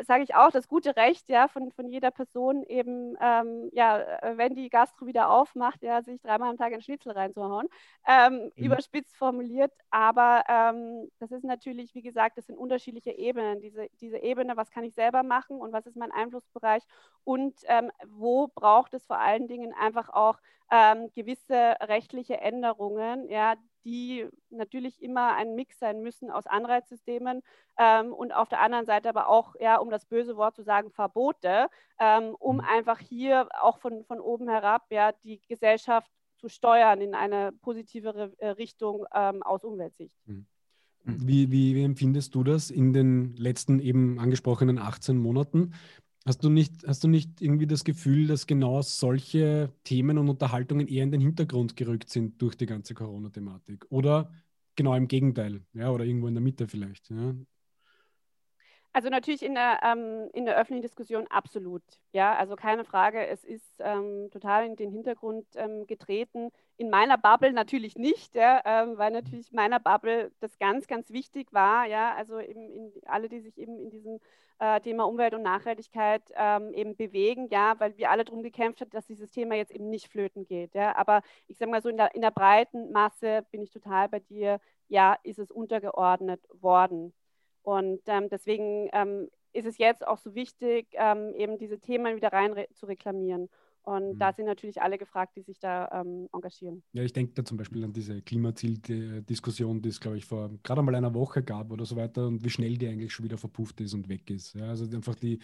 sage 0.05 0.23
ich 0.23 0.35
auch, 0.35 0.51
das 0.51 0.67
gute 0.67 0.95
Recht 0.95 1.27
ja, 1.29 1.47
von, 1.47 1.71
von 1.71 1.87
jeder 1.87 2.11
Person 2.11 2.63
eben, 2.63 3.15
ähm, 3.21 3.69
ja, 3.73 3.99
äh, 3.99 4.37
wenn 4.37 4.55
die 4.55 4.69
Gastro 4.69 5.05
wieder 5.05 5.29
aufmacht, 5.29 5.81
ja, 5.83 6.01
sich 6.01 6.21
dreimal 6.21 6.49
am 6.49 6.57
Tag 6.57 6.73
ein 6.73 6.81
Schnitzel 6.81 7.11
reinzuhauen, 7.11 7.67
ähm, 8.07 8.51
mhm. 8.55 8.65
überspitzt 8.65 9.15
formuliert. 9.17 9.71
Aber 9.89 10.43
ähm, 10.47 11.09
das 11.19 11.31
ist 11.31 11.43
natürlich, 11.43 11.93
wie 11.95 12.01
gesagt, 12.01 12.37
das 12.37 12.45
sind 12.47 12.57
unterschiedliche 12.57 13.11
Ebenen. 13.11 13.61
Diese, 13.61 13.87
diese 14.01 14.17
Ebene, 14.17 14.57
was 14.57 14.71
kann 14.71 14.83
ich 14.83 14.93
selber 14.93 15.23
machen 15.23 15.57
und 15.59 15.73
was 15.73 15.85
ist 15.85 15.97
mein 15.97 16.11
Einflussbereich 16.11 16.83
und 17.23 17.55
ähm, 17.65 17.91
wo 18.07 18.47
braucht 18.47 18.93
es 18.93 19.05
vor 19.05 19.19
allen 19.19 19.47
Dingen 19.47 19.73
einfach 19.73 20.09
auch 20.09 20.39
ähm, 20.71 21.09
gewisse 21.13 21.75
rechtliche 21.81 22.37
Änderungen, 22.37 23.29
ja, 23.29 23.55
die 23.85 24.27
natürlich 24.49 25.01
immer 25.01 25.35
ein 25.35 25.55
Mix 25.55 25.77
sein 25.79 26.01
müssen 26.01 26.31
aus 26.31 26.47
Anreizsystemen 26.47 27.41
ähm, 27.77 28.13
und 28.13 28.33
auf 28.33 28.49
der 28.49 28.61
anderen 28.61 28.85
Seite 28.85 29.09
aber 29.09 29.29
auch, 29.29 29.55
ja, 29.59 29.77
um 29.77 29.91
das 29.91 30.05
böse 30.05 30.35
Wort 30.37 30.55
zu 30.55 30.63
sagen, 30.63 30.89
Verbote, 30.91 31.67
ähm, 31.99 32.35
um 32.39 32.57
mhm. 32.57 32.61
einfach 32.61 32.99
hier 32.99 33.47
auch 33.61 33.77
von, 33.77 34.03
von 34.05 34.19
oben 34.19 34.49
herab 34.49 34.85
ja, 34.89 35.11
die 35.23 35.39
Gesellschaft 35.47 36.11
zu 36.37 36.49
steuern 36.49 36.99
in 36.99 37.15
eine 37.15 37.51
positivere 37.51 38.33
äh, 38.37 38.49
Richtung 38.49 39.05
ähm, 39.13 39.43
aus 39.43 39.63
Umweltsicht. 39.63 40.15
Mhm. 40.25 40.47
Wie, 41.07 41.51
wie, 41.51 41.75
wie, 41.75 41.83
empfindest 41.83 42.33
du 42.33 42.43
das 42.43 42.71
in 42.71 42.91
den 42.91 43.35
letzten 43.35 43.79
eben 43.79 44.19
angesprochenen 44.19 44.79
18 44.79 45.15
Monaten? 45.17 45.73
Hast 46.27 46.43
du 46.43 46.49
nicht, 46.49 46.87
hast 46.87 47.03
du 47.03 47.07
nicht 47.07 47.39
irgendwie 47.41 47.67
das 47.67 47.83
Gefühl, 47.83 48.25
dass 48.27 48.47
genau 48.47 48.81
solche 48.81 49.71
Themen 49.83 50.17
und 50.17 50.27
Unterhaltungen 50.29 50.87
eher 50.87 51.03
in 51.03 51.11
den 51.11 51.21
Hintergrund 51.21 51.75
gerückt 51.75 52.09
sind 52.09 52.41
durch 52.41 52.55
die 52.55 52.65
ganze 52.65 52.95
Corona-Thematik? 52.95 53.85
Oder 53.89 54.31
genau 54.75 54.95
im 54.95 55.07
Gegenteil, 55.07 55.61
ja, 55.73 55.91
oder 55.91 56.03
irgendwo 56.05 56.27
in 56.27 56.33
der 56.33 56.41
Mitte 56.41 56.67
vielleicht? 56.67 57.11
Ja? 57.11 57.35
Also 58.95 59.09
natürlich 59.09 59.43
in 59.43 59.55
der, 59.55 59.81
ähm, 59.83 60.29
in 60.31 60.45
der 60.45 60.55
öffentlichen 60.55 60.83
Diskussion 60.83 61.27
absolut. 61.27 61.83
Ja, 62.13 62.33
also 62.33 62.55
keine 62.55 62.85
Frage, 62.85 63.27
es 63.27 63.43
ist 63.43 63.75
ähm, 63.79 64.29
total 64.31 64.65
in 64.65 64.77
den 64.77 64.89
Hintergrund 64.89 65.45
ähm, 65.55 65.85
getreten. 65.85 66.49
In 66.77 66.89
meiner 66.89 67.17
Bubble 67.17 67.51
natürlich 67.51 67.97
nicht, 67.97 68.35
ja, 68.35 68.61
ähm, 68.63 68.97
weil 68.97 69.11
natürlich 69.11 69.51
meiner 69.51 69.81
Bubble 69.81 70.31
das 70.39 70.57
ganz, 70.59 70.87
ganz 70.87 71.09
wichtig 71.09 71.51
war. 71.51 71.85
Ja, 71.87 72.15
also 72.15 72.39
eben 72.39 72.69
in, 72.69 72.93
alle, 73.05 73.27
die 73.27 73.41
sich 73.41 73.57
eben 73.57 73.77
in 73.77 73.89
diesem 73.89 74.21
äh, 74.59 74.79
Thema 74.79 75.03
Umwelt 75.03 75.33
und 75.33 75.41
Nachhaltigkeit 75.41 76.23
ähm, 76.33 76.73
eben 76.73 76.95
bewegen, 76.95 77.49
ja, 77.49 77.77
weil 77.81 77.97
wir 77.97 78.11
alle 78.11 78.23
darum 78.23 78.43
gekämpft 78.43 78.79
haben, 78.79 78.91
dass 78.91 79.07
dieses 79.07 79.29
Thema 79.29 79.55
jetzt 79.55 79.73
eben 79.73 79.89
nicht 79.89 80.07
flöten 80.07 80.45
geht. 80.45 80.73
Ja. 80.73 80.95
Aber 80.95 81.21
ich 81.47 81.57
sage 81.57 81.69
mal 81.69 81.81
so, 81.81 81.89
in 81.89 81.97
der, 81.97 82.15
in 82.15 82.21
der 82.21 82.31
breiten 82.31 82.93
Masse 82.93 83.45
bin 83.51 83.61
ich 83.61 83.71
total 83.71 84.07
bei 84.07 84.19
dir, 84.21 84.61
ja, 84.87 85.17
ist 85.23 85.39
es 85.39 85.51
untergeordnet 85.51 86.41
worden. 86.61 87.13
Und 87.65 88.01
ähm, 88.05 88.29
deswegen 88.29 88.89
ähm, 88.93 89.27
ist 89.51 89.65
es 89.65 89.79
jetzt 89.79 90.05
auch 90.05 90.19
so 90.19 90.35
wichtig, 90.35 90.87
ähm, 90.93 91.33
eben 91.35 91.57
diese 91.57 91.79
Themen 91.79 92.15
wieder 92.15 92.31
rein 92.31 92.53
re 92.53 92.67
zu 92.75 92.85
reklamieren. 92.85 93.49
Und 93.81 94.13
mhm. 94.13 94.19
da 94.19 94.33
sind 94.33 94.45
natürlich 94.45 94.83
alle 94.83 94.99
gefragt, 94.99 95.35
die 95.35 95.41
sich 95.41 95.59
da 95.59 95.89
ähm, 95.91 96.29
engagieren. 96.31 96.83
Ja, 96.93 97.01
ich 97.01 97.13
denke 97.13 97.33
da 97.33 97.43
zum 97.43 97.57
Beispiel 97.57 97.83
an 97.83 97.91
diese 97.91 98.21
Klimaziel-Diskussion, 98.21 99.81
die 99.81 99.89
es, 99.89 99.99
glaube 99.99 100.17
ich, 100.17 100.25
vor 100.25 100.51
gerade 100.61 100.83
mal 100.83 100.93
einer 100.93 101.15
Woche 101.15 101.41
gab 101.41 101.71
oder 101.71 101.85
so 101.85 101.95
weiter 101.95 102.27
und 102.27 102.43
wie 102.43 102.51
schnell 102.51 102.77
die 102.77 102.87
eigentlich 102.87 103.13
schon 103.13 103.25
wieder 103.25 103.39
verpufft 103.39 103.81
ist 103.81 103.95
und 103.95 104.09
weg 104.09 104.29
ist. 104.29 104.53
Ja, 104.53 104.69
also 104.69 104.85
einfach 104.95 105.15
die, 105.15 105.39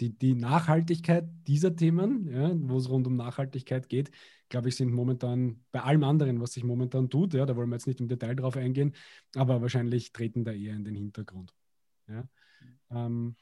die, 0.00 0.16
die 0.16 0.34
Nachhaltigkeit 0.34 1.28
dieser 1.46 1.76
Themen, 1.76 2.30
ja, 2.32 2.52
wo 2.54 2.78
es 2.78 2.88
rund 2.88 3.06
um 3.06 3.16
Nachhaltigkeit 3.16 3.90
geht, 3.90 4.10
glaube 4.48 4.70
ich, 4.70 4.76
sind 4.76 4.92
momentan 4.92 5.62
bei 5.72 5.80
allem 5.80 6.04
anderen, 6.04 6.40
was 6.40 6.52
sich 6.52 6.64
momentan 6.64 7.10
tut, 7.10 7.34
ja, 7.34 7.44
da 7.44 7.54
wollen 7.54 7.68
wir 7.68 7.76
jetzt 7.76 7.86
nicht 7.86 8.00
im 8.00 8.08
Detail 8.08 8.34
drauf 8.34 8.56
eingehen, 8.56 8.94
aber 9.34 9.60
wahrscheinlich 9.60 10.12
treten 10.12 10.44
da 10.44 10.52
eher 10.52 10.74
in 10.74 10.84
den 10.84 10.94
Hintergrund. 10.94 11.54
Ja? 12.08 12.28
Ähm, 12.90 13.36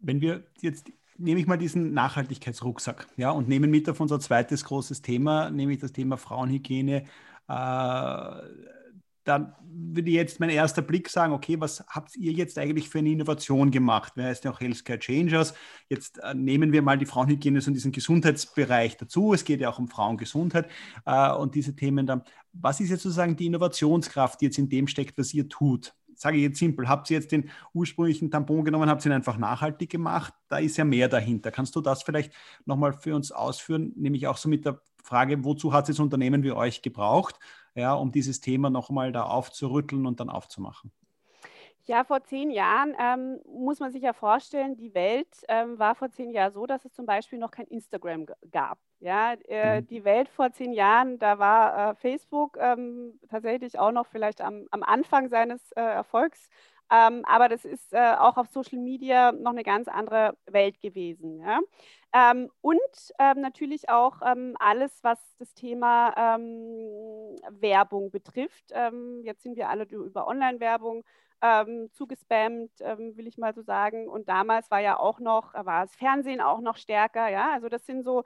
Wenn 0.00 0.20
wir 0.20 0.44
jetzt 0.60 0.90
nehme 1.18 1.40
ich 1.40 1.46
mal 1.46 1.58
diesen 1.58 1.92
Nachhaltigkeitsrucksack 1.92 3.08
ja, 3.16 3.30
und 3.30 3.48
nehmen 3.48 3.70
mit 3.70 3.90
auf 3.90 4.00
unser 4.00 4.20
zweites 4.20 4.64
großes 4.64 5.02
Thema, 5.02 5.50
nämlich 5.50 5.78
das 5.78 5.92
Thema 5.92 6.16
Frauenhygiene. 6.16 7.04
Äh, 7.48 8.30
dann 9.24 9.54
würde 9.62 10.10
jetzt 10.10 10.40
mein 10.40 10.48
erster 10.48 10.80
Blick 10.80 11.10
sagen, 11.10 11.34
okay, 11.34 11.60
was 11.60 11.84
habt 11.88 12.16
ihr 12.16 12.32
jetzt 12.32 12.56
eigentlich 12.56 12.88
für 12.88 13.00
eine 13.00 13.10
Innovation 13.10 13.70
gemacht? 13.70 14.14
Wer 14.16 14.28
heißt 14.28 14.44
ja 14.44 14.52
auch 14.52 14.60
Healthcare 14.60 14.98
Changers? 14.98 15.52
Jetzt 15.90 16.18
äh, 16.18 16.34
nehmen 16.34 16.72
wir 16.72 16.80
mal 16.80 16.96
die 16.96 17.04
Frauenhygiene 17.04 17.60
und 17.66 17.74
diesen 17.74 17.92
Gesundheitsbereich 17.92 18.96
dazu. 18.96 19.34
Es 19.34 19.44
geht 19.44 19.60
ja 19.60 19.68
auch 19.68 19.78
um 19.78 19.88
Frauengesundheit 19.88 20.70
äh, 21.04 21.30
und 21.32 21.54
diese 21.54 21.76
Themen 21.76 22.06
dann. 22.06 22.22
Was 22.54 22.80
ist 22.80 22.88
jetzt 22.88 23.02
sozusagen 23.02 23.36
die 23.36 23.46
Innovationskraft, 23.46 24.40
die 24.40 24.46
jetzt 24.46 24.58
in 24.58 24.70
dem 24.70 24.86
steckt, 24.86 25.18
was 25.18 25.34
ihr 25.34 25.48
tut? 25.48 25.94
Sage 26.18 26.36
ich 26.36 26.42
jetzt 26.42 26.58
simpel, 26.58 26.88
habt 26.88 27.10
ihr 27.10 27.16
jetzt 27.16 27.32
den 27.32 27.50
ursprünglichen 27.72 28.30
Tampon 28.30 28.64
genommen, 28.64 28.90
habt 28.90 29.04
ihr 29.04 29.10
ihn 29.10 29.14
einfach 29.14 29.38
nachhaltig 29.38 29.90
gemacht? 29.90 30.34
Da 30.48 30.58
ist 30.58 30.76
ja 30.76 30.84
mehr 30.84 31.08
dahinter. 31.08 31.50
Kannst 31.50 31.74
du 31.76 31.80
das 31.80 32.02
vielleicht 32.02 32.32
nochmal 32.66 32.92
für 32.92 33.14
uns 33.16 33.32
ausführen, 33.32 33.92
nämlich 33.96 34.26
auch 34.26 34.36
so 34.36 34.48
mit 34.48 34.66
der 34.66 34.80
Frage, 35.02 35.42
wozu 35.44 35.72
hat 35.72 35.88
es 35.88 36.00
Unternehmen 36.00 36.42
wie 36.42 36.52
euch 36.52 36.82
gebraucht, 36.82 37.38
ja, 37.74 37.94
um 37.94 38.12
dieses 38.12 38.40
Thema 38.40 38.68
nochmal 38.68 39.12
da 39.12 39.22
aufzurütteln 39.22 40.06
und 40.06 40.20
dann 40.20 40.28
aufzumachen? 40.28 40.90
Ja, 41.88 42.04
vor 42.04 42.22
zehn 42.22 42.50
Jahren 42.50 42.94
ähm, 43.00 43.40
muss 43.46 43.80
man 43.80 43.90
sich 43.92 44.02
ja 44.02 44.12
vorstellen, 44.12 44.76
die 44.76 44.92
Welt 44.92 45.42
ähm, 45.48 45.78
war 45.78 45.94
vor 45.94 46.10
zehn 46.10 46.30
Jahren 46.30 46.52
so, 46.52 46.66
dass 46.66 46.84
es 46.84 46.92
zum 46.92 47.06
Beispiel 47.06 47.38
noch 47.38 47.50
kein 47.50 47.64
Instagram 47.64 48.26
gab. 48.50 48.78
Ja, 49.00 49.32
äh, 49.48 49.80
mhm. 49.80 49.86
die 49.86 50.04
Welt 50.04 50.28
vor 50.28 50.52
zehn 50.52 50.74
Jahren, 50.74 51.18
da 51.18 51.38
war 51.38 51.92
äh, 51.92 51.94
Facebook 51.94 52.58
ähm, 52.60 53.18
tatsächlich 53.30 53.78
auch 53.78 53.90
noch 53.90 54.06
vielleicht 54.06 54.42
am, 54.42 54.66
am 54.70 54.82
Anfang 54.82 55.30
seines 55.30 55.72
äh, 55.72 55.80
Erfolgs. 55.80 56.50
Ähm, 56.90 57.24
aber 57.24 57.48
das 57.48 57.64
ist 57.64 57.94
äh, 57.94 58.16
auch 58.18 58.36
auf 58.36 58.48
Social 58.48 58.78
Media 58.78 59.32
noch 59.32 59.52
eine 59.52 59.62
ganz 59.62 59.88
andere 59.88 60.36
Welt 60.44 60.82
gewesen. 60.82 61.40
Ja? 61.40 61.60
Ähm, 62.12 62.50
und 62.60 62.78
ähm, 63.18 63.40
natürlich 63.40 63.88
auch 63.88 64.20
ähm, 64.26 64.56
alles, 64.58 65.02
was 65.04 65.18
das 65.38 65.54
Thema 65.54 66.12
ähm, 66.36 67.36
Werbung 67.48 68.10
betrifft. 68.10 68.72
Ähm, 68.72 69.22
jetzt 69.22 69.42
sind 69.42 69.56
wir 69.56 69.70
alle 69.70 69.84
über 69.84 70.26
Online-Werbung 70.26 71.02
ähm, 71.42 71.90
zugespammt, 71.92 72.70
will 72.80 73.26
ich 73.26 73.38
mal 73.38 73.54
so 73.54 73.62
sagen. 73.62 74.08
Und 74.08 74.28
damals 74.28 74.70
war 74.70 74.80
ja 74.80 74.98
auch 74.98 75.20
noch, 75.20 75.54
war 75.54 75.82
das 75.82 75.94
Fernsehen 75.96 76.40
auch 76.40 76.60
noch 76.60 76.76
stärker. 76.76 77.28
Ja, 77.28 77.52
also 77.52 77.68
das 77.68 77.86
sind 77.86 78.04
so 78.04 78.24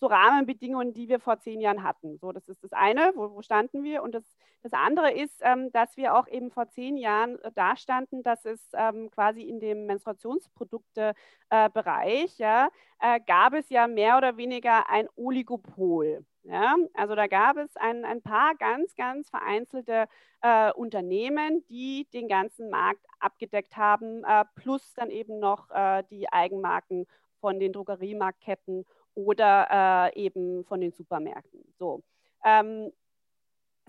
so 0.00 0.06
Rahmenbedingungen, 0.08 0.92
die 0.92 1.08
wir 1.08 1.20
vor 1.20 1.38
zehn 1.40 1.60
Jahren 1.60 1.82
hatten. 1.82 2.18
So, 2.18 2.32
das 2.32 2.48
ist 2.48 2.62
das 2.64 2.72
eine, 2.72 3.12
wo, 3.14 3.34
wo 3.34 3.42
standen 3.42 3.82
wir. 3.84 4.02
Und 4.02 4.14
das, 4.14 4.24
das 4.62 4.72
andere 4.72 5.12
ist, 5.12 5.40
ähm, 5.42 5.70
dass 5.72 5.96
wir 5.96 6.14
auch 6.14 6.26
eben 6.28 6.50
vor 6.50 6.68
zehn 6.68 6.96
Jahren 6.96 7.38
äh, 7.40 7.50
da 7.54 7.76
standen, 7.76 8.22
dass 8.22 8.44
es 8.44 8.60
ähm, 8.74 9.10
quasi 9.10 9.42
in 9.42 9.60
dem 9.60 9.86
Menstruationsprodukte-Bereich, 9.86 12.40
äh, 12.40 12.42
ja, 12.42 12.68
äh, 13.00 13.20
gab 13.26 13.54
es 13.54 13.68
ja 13.70 13.86
mehr 13.86 14.16
oder 14.18 14.36
weniger 14.36 14.88
ein 14.90 15.08
Oligopol. 15.16 16.24
Ja? 16.44 16.76
Also 16.94 17.14
da 17.14 17.26
gab 17.26 17.56
es 17.56 17.76
ein, 17.76 18.04
ein 18.04 18.22
paar 18.22 18.54
ganz, 18.54 18.94
ganz 18.94 19.28
vereinzelte 19.30 20.06
äh, 20.42 20.72
Unternehmen, 20.72 21.64
die 21.68 22.06
den 22.12 22.28
ganzen 22.28 22.70
Markt 22.70 23.04
abgedeckt 23.18 23.76
haben, 23.76 24.24
äh, 24.24 24.44
plus 24.54 24.94
dann 24.94 25.10
eben 25.10 25.38
noch 25.38 25.70
äh, 25.70 26.04
die 26.10 26.30
Eigenmarken 26.32 27.06
von 27.40 27.58
den 27.58 27.72
Drogeriemarktketten 27.72 28.84
oder 29.14 30.12
äh, 30.14 30.20
eben 30.20 30.64
von 30.64 30.80
den 30.80 30.92
Supermärkten. 30.92 31.64
So. 31.78 32.02
Ähm, 32.44 32.92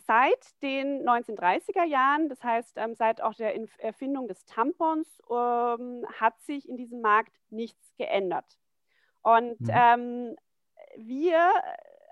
seit 0.06 0.62
den 0.62 1.08
1930er 1.08 1.86
Jahren, 1.86 2.30
das 2.30 2.44
heißt 2.44 2.78
ähm, 2.78 2.96
seit 2.96 3.22
auch 3.22 3.34
der 3.34 3.56
Erfindung 3.80 4.28
des 4.28 4.46
Tampons, 4.46 5.08
ähm, 5.30 6.06
hat 6.20 6.40
sich 6.42 6.70
in 6.70 6.78
diesem 6.78 7.02
Markt 7.02 7.34
nichts 7.50 7.96
geändert. 7.98 8.58
Und 9.22 9.60
mhm. 9.62 9.72
ähm, 9.72 10.36
wir, 10.98 11.52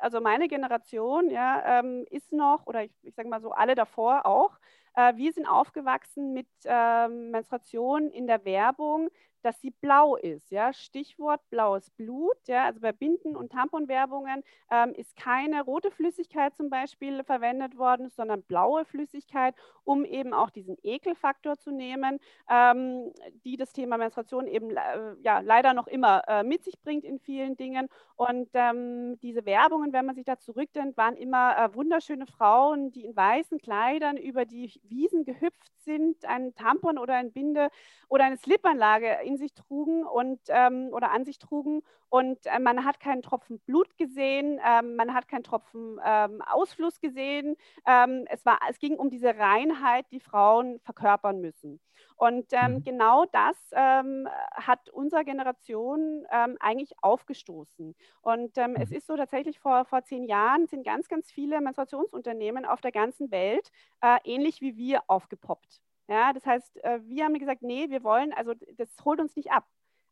also 0.04 0.22
meine 0.22 0.48
Generation, 0.48 1.30
ja, 1.30 1.80
ähm, 1.80 2.06
ist 2.10 2.32
noch, 2.34 2.66
oder 2.68 2.84
ich, 2.84 2.92
ich 3.04 3.16
sage 3.16 3.30
mal 3.30 3.42
so, 3.42 3.52
alle 3.52 3.76
davor 3.76 4.26
auch, 4.26 4.52
äh, 4.96 5.16
wir 5.16 5.32
sind 5.34 5.48
aufgewachsen 5.48 6.34
mit 6.34 6.48
ähm, 6.66 7.32
Menstruation 7.32 8.12
in 8.12 8.28
der 8.28 8.44
Werbung 8.46 9.10
dass 9.44 9.60
sie 9.62 9.72
blau 9.72 10.16
ist. 10.16 10.52
Ja? 10.52 10.74
Stichwort 10.74 11.42
blaues 11.50 11.90
Blut. 11.92 12.38
Ja? 12.48 12.66
Also 12.66 12.80
bei 12.80 12.92
Binden- 12.92 13.36
und 13.36 13.52
Tamponwerbungen 13.52 14.44
ähm, 14.72 14.94
ist 14.96 15.16
keine 15.16 15.64
rote 15.64 15.92
Flüssigkeit 15.92 16.56
zum 16.56 16.70
Beispiel 16.70 17.24
verwendet 17.24 17.78
worden, 17.78 18.10
sondern 18.10 18.44
blaue 18.44 18.86
Flüssigkeit, 18.86 19.56
um 19.84 20.06
eben 20.06 20.34
auch 20.34 20.50
diesen 20.50 20.78
Ekelfaktor 20.84 21.58
zu 21.58 21.72
nehmen, 21.72 22.20
ähm, 22.50 23.12
die 23.46 23.58
das 23.58 23.74
Thema 23.74 23.98
Menstruation 23.98 24.48
eben 24.48 24.72
äh, 24.72 25.16
ja, 25.22 25.40
leider 25.40 25.74
noch 25.74 25.88
immer 25.88 26.24
äh, 26.28 26.44
mit 26.44 26.64
sich 26.64 26.80
bringt 26.82 27.04
in 27.04 27.20
vielen 27.20 27.58
Dingen. 27.58 27.90
Und 28.16 28.50
ähm, 28.54 29.20
diese 29.22 29.46
Werbungen, 29.46 29.94
wenn 29.94 30.06
man 30.06 30.16
sich 30.16 30.26
da 30.26 30.38
zurückdenkt, 30.38 30.98
waren 30.98 31.16
immer 31.16 31.58
äh, 31.58 31.76
wunderschöne 31.76 32.28
Frauen, 32.28 32.92
die 32.92 33.06
in 33.06 33.16
weißen 33.16 33.60
Kleidern 33.60 34.18
über 34.18 34.46
die 34.46 34.72
Wiesen 34.84 35.26
gehüpft 35.26 35.72
sind, 35.84 36.24
einen 36.26 36.56
Tampon 36.56 36.98
oder 36.98 37.16
ein 37.16 37.32
Binde 37.32 37.70
oder 38.08 38.26
eine 38.26 38.38
Slipanlage 38.38 39.18
in 39.24 39.33
sich 39.38 39.54
trugen 39.54 40.06
und 40.06 40.40
ähm, 40.50 40.90
oder 40.92 41.12
an 41.12 41.26
sich 41.26 41.40
trugen 41.40 41.82
und 42.14 42.46
äh, 42.46 42.60
man 42.60 42.86
hat 42.86 43.00
keinen 43.00 43.24
Tropfen 43.24 43.60
Blut 43.62 43.98
gesehen, 43.98 44.60
ähm, 44.64 44.96
man 44.96 45.16
hat 45.16 45.28
keinen 45.28 45.44
Tropfen 45.44 46.00
ähm, 46.06 46.44
Ausfluss 46.44 47.00
gesehen. 47.00 47.56
Ähm, 47.88 48.28
es, 48.30 48.46
war, 48.46 48.60
es 48.70 48.78
ging 48.78 48.98
um 48.98 49.10
diese 49.10 49.36
Reinheit, 49.36 50.06
die 50.12 50.20
Frauen 50.20 50.80
verkörpern 50.82 51.42
müssen. 51.42 51.80
Und 52.16 52.46
ähm, 52.52 52.74
mhm. 52.76 52.84
genau 52.84 53.26
das 53.26 53.58
ähm, 53.72 54.28
hat 54.52 54.90
unsere 54.92 55.26
Generation 55.26 56.26
eigentlich 56.60 56.94
aufgestoßen. 57.02 57.96
Und 58.22 58.58
ähm, 58.58 58.72
mhm. 58.72 58.78
es 58.78 58.92
ist 58.92 59.08
so 59.08 59.16
tatsächlich 59.16 59.60
vor, 59.60 59.86
vor 59.86 60.04
zehn 60.04 60.26
Jahren 60.26 60.68
sind 60.68 60.86
ganz, 60.86 61.08
ganz 61.08 61.32
viele 61.32 61.62
Menstruationsunternehmen 61.62 62.66
auf 62.66 62.82
der 62.82 62.92
ganzen 62.92 63.32
Welt 63.32 63.72
äh, 64.02 64.18
ähnlich 64.24 64.62
wie 64.62 64.78
wir 64.78 65.02
aufgepoppt. 65.08 65.82
Ja, 66.08 66.34
das 66.34 66.46
heißt, 66.46 66.84
äh, 66.84 67.00
wir 67.06 67.24
haben 67.26 67.38
gesagt, 67.40 67.62
nee, 67.62 67.90
wir 67.90 68.04
wollen, 68.04 68.34
also 68.34 68.54
das 68.78 68.90
holt 69.06 69.20
uns 69.20 69.36
nicht 69.36 69.52
ab. 69.52 69.66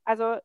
Also 0.05 0.23
äh, 0.35 0.39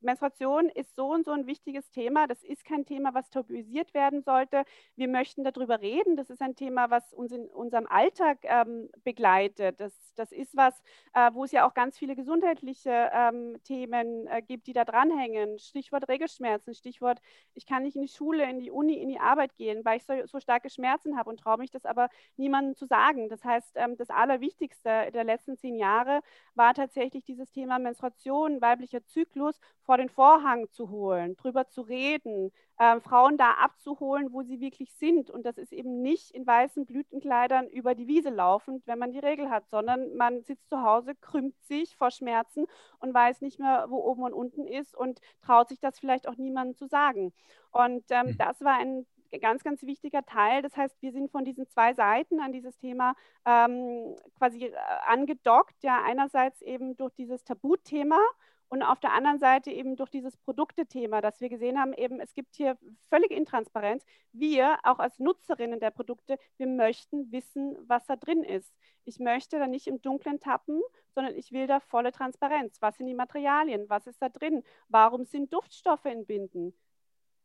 Menstruation 0.00 0.68
ist 0.68 0.94
so 0.94 1.12
und 1.12 1.24
so 1.24 1.32
ein 1.32 1.46
wichtiges 1.46 1.90
Thema. 1.90 2.26
Das 2.26 2.42
ist 2.42 2.64
kein 2.64 2.86
Thema, 2.86 3.14
was 3.14 3.30
tabuisiert 3.30 3.94
werden 3.94 4.22
sollte. 4.22 4.64
Wir 4.96 5.08
möchten 5.08 5.44
darüber 5.44 5.80
reden. 5.80 6.16
Das 6.16 6.30
ist 6.30 6.42
ein 6.42 6.54
Thema, 6.54 6.90
was 6.90 7.12
uns 7.12 7.32
in 7.32 7.48
unserem 7.48 7.86
Alltag 7.86 8.38
ähm, 8.42 8.90
begleitet. 9.04 9.80
Das, 9.80 9.92
das 10.14 10.32
ist 10.32 10.56
was, 10.56 10.80
äh, 11.14 11.30
wo 11.32 11.44
es 11.44 11.52
ja 11.52 11.66
auch 11.66 11.74
ganz 11.74 11.98
viele 11.98 12.16
gesundheitliche 12.16 13.10
ähm, 13.12 13.56
Themen 13.64 14.26
äh, 14.26 14.42
gibt, 14.42 14.66
die 14.66 14.72
da 14.72 14.84
dranhängen. 14.84 15.58
Stichwort 15.58 16.08
Regelschmerzen, 16.08 16.74
Stichwort, 16.74 17.20
ich 17.54 17.66
kann 17.66 17.82
nicht 17.82 17.96
in 17.96 18.02
die 18.02 18.08
Schule, 18.08 18.48
in 18.48 18.60
die 18.60 18.70
Uni, 18.70 18.94
in 18.94 19.08
die 19.08 19.20
Arbeit 19.20 19.56
gehen, 19.56 19.84
weil 19.84 19.98
ich 19.98 20.04
so, 20.04 20.14
so 20.26 20.40
starke 20.40 20.70
Schmerzen 20.70 21.16
habe 21.18 21.30
und 21.30 21.40
traue 21.40 21.58
mich 21.58 21.70
das 21.70 21.84
aber 21.84 22.08
niemandem 22.36 22.76
zu 22.76 22.86
sagen. 22.86 23.28
Das 23.28 23.44
heißt, 23.44 23.72
ähm, 23.76 23.96
das 23.96 24.10
Allerwichtigste 24.10 25.10
der 25.12 25.24
letzten 25.24 25.56
zehn 25.56 25.76
Jahre 25.76 26.20
war 26.54 26.74
tatsächlich 26.74 27.24
dieses 27.24 27.50
Thema 27.50 27.78
Menstruation, 27.78 28.60
weiblicher 28.60 29.04
Zyklus 29.04 29.58
vor 29.88 29.96
den 29.96 30.10
Vorhang 30.10 30.70
zu 30.70 30.90
holen, 30.90 31.34
drüber 31.38 31.66
zu 31.66 31.80
reden, 31.80 32.52
äh, 32.76 33.00
Frauen 33.00 33.38
da 33.38 33.52
abzuholen, 33.52 34.34
wo 34.34 34.42
sie 34.42 34.60
wirklich 34.60 34.92
sind. 34.92 35.30
Und 35.30 35.46
das 35.46 35.56
ist 35.56 35.72
eben 35.72 36.02
nicht 36.02 36.30
in 36.32 36.46
weißen 36.46 36.84
Blütenkleidern 36.84 37.68
über 37.68 37.94
die 37.94 38.06
Wiese 38.06 38.28
laufend, 38.28 38.86
wenn 38.86 38.98
man 38.98 39.12
die 39.12 39.18
Regel 39.18 39.48
hat, 39.48 39.66
sondern 39.70 40.14
man 40.14 40.42
sitzt 40.42 40.68
zu 40.68 40.82
Hause, 40.82 41.14
krümmt 41.14 41.54
sich 41.62 41.96
vor 41.96 42.10
Schmerzen 42.10 42.66
und 42.98 43.14
weiß 43.14 43.40
nicht 43.40 43.58
mehr, 43.58 43.86
wo 43.88 43.96
oben 43.96 44.24
und 44.24 44.34
unten 44.34 44.66
ist 44.66 44.94
und 44.94 45.22
traut 45.40 45.70
sich 45.70 45.80
das 45.80 45.98
vielleicht 45.98 46.28
auch 46.28 46.36
niemandem 46.36 46.76
zu 46.76 46.86
sagen. 46.86 47.32
Und 47.70 48.04
ähm, 48.10 48.26
mhm. 48.26 48.36
das 48.36 48.60
war 48.60 48.76
ein 48.76 49.06
ganz, 49.40 49.64
ganz 49.64 49.82
wichtiger 49.84 50.22
Teil. 50.26 50.60
Das 50.60 50.76
heißt, 50.76 51.00
wir 51.00 51.12
sind 51.12 51.30
von 51.30 51.46
diesen 51.46 51.66
zwei 51.66 51.94
Seiten 51.94 52.40
an 52.40 52.52
dieses 52.52 52.76
Thema 52.76 53.14
ähm, 53.46 54.14
quasi 54.36 54.66
äh, 54.66 54.72
angedockt. 55.06 55.82
Ja, 55.82 56.02
einerseits 56.04 56.60
eben 56.60 56.94
durch 56.98 57.14
dieses 57.14 57.42
Tabuthema 57.42 58.20
und 58.68 58.82
auf 58.82 59.00
der 59.00 59.12
anderen 59.12 59.38
Seite 59.38 59.70
eben 59.70 59.96
durch 59.96 60.10
dieses 60.10 60.36
Produktethema, 60.36 61.20
dass 61.20 61.40
wir 61.40 61.48
gesehen 61.48 61.78
haben, 61.78 61.94
eben 61.94 62.20
es 62.20 62.34
gibt 62.34 62.54
hier 62.54 62.76
völlige 63.08 63.34
Intransparenz. 63.34 64.04
Wir, 64.32 64.78
auch 64.82 64.98
als 64.98 65.18
Nutzerinnen 65.18 65.80
der 65.80 65.90
Produkte, 65.90 66.38
wir 66.58 66.66
möchten 66.66 67.32
wissen, 67.32 67.76
was 67.86 68.04
da 68.06 68.16
drin 68.16 68.44
ist. 68.44 68.74
Ich 69.04 69.18
möchte 69.18 69.58
da 69.58 69.66
nicht 69.66 69.86
im 69.86 70.02
Dunkeln 70.02 70.38
tappen, 70.38 70.82
sondern 71.14 71.34
ich 71.34 71.50
will 71.50 71.66
da 71.66 71.80
volle 71.80 72.12
Transparenz. 72.12 72.76
Was 72.82 72.98
sind 72.98 73.06
die 73.06 73.14
Materialien? 73.14 73.88
Was 73.88 74.06
ist 74.06 74.20
da 74.20 74.28
drin? 74.28 74.62
Warum 74.88 75.24
sind 75.24 75.52
Duftstoffe 75.52 76.04
in 76.04 76.26
Binden? 76.26 76.74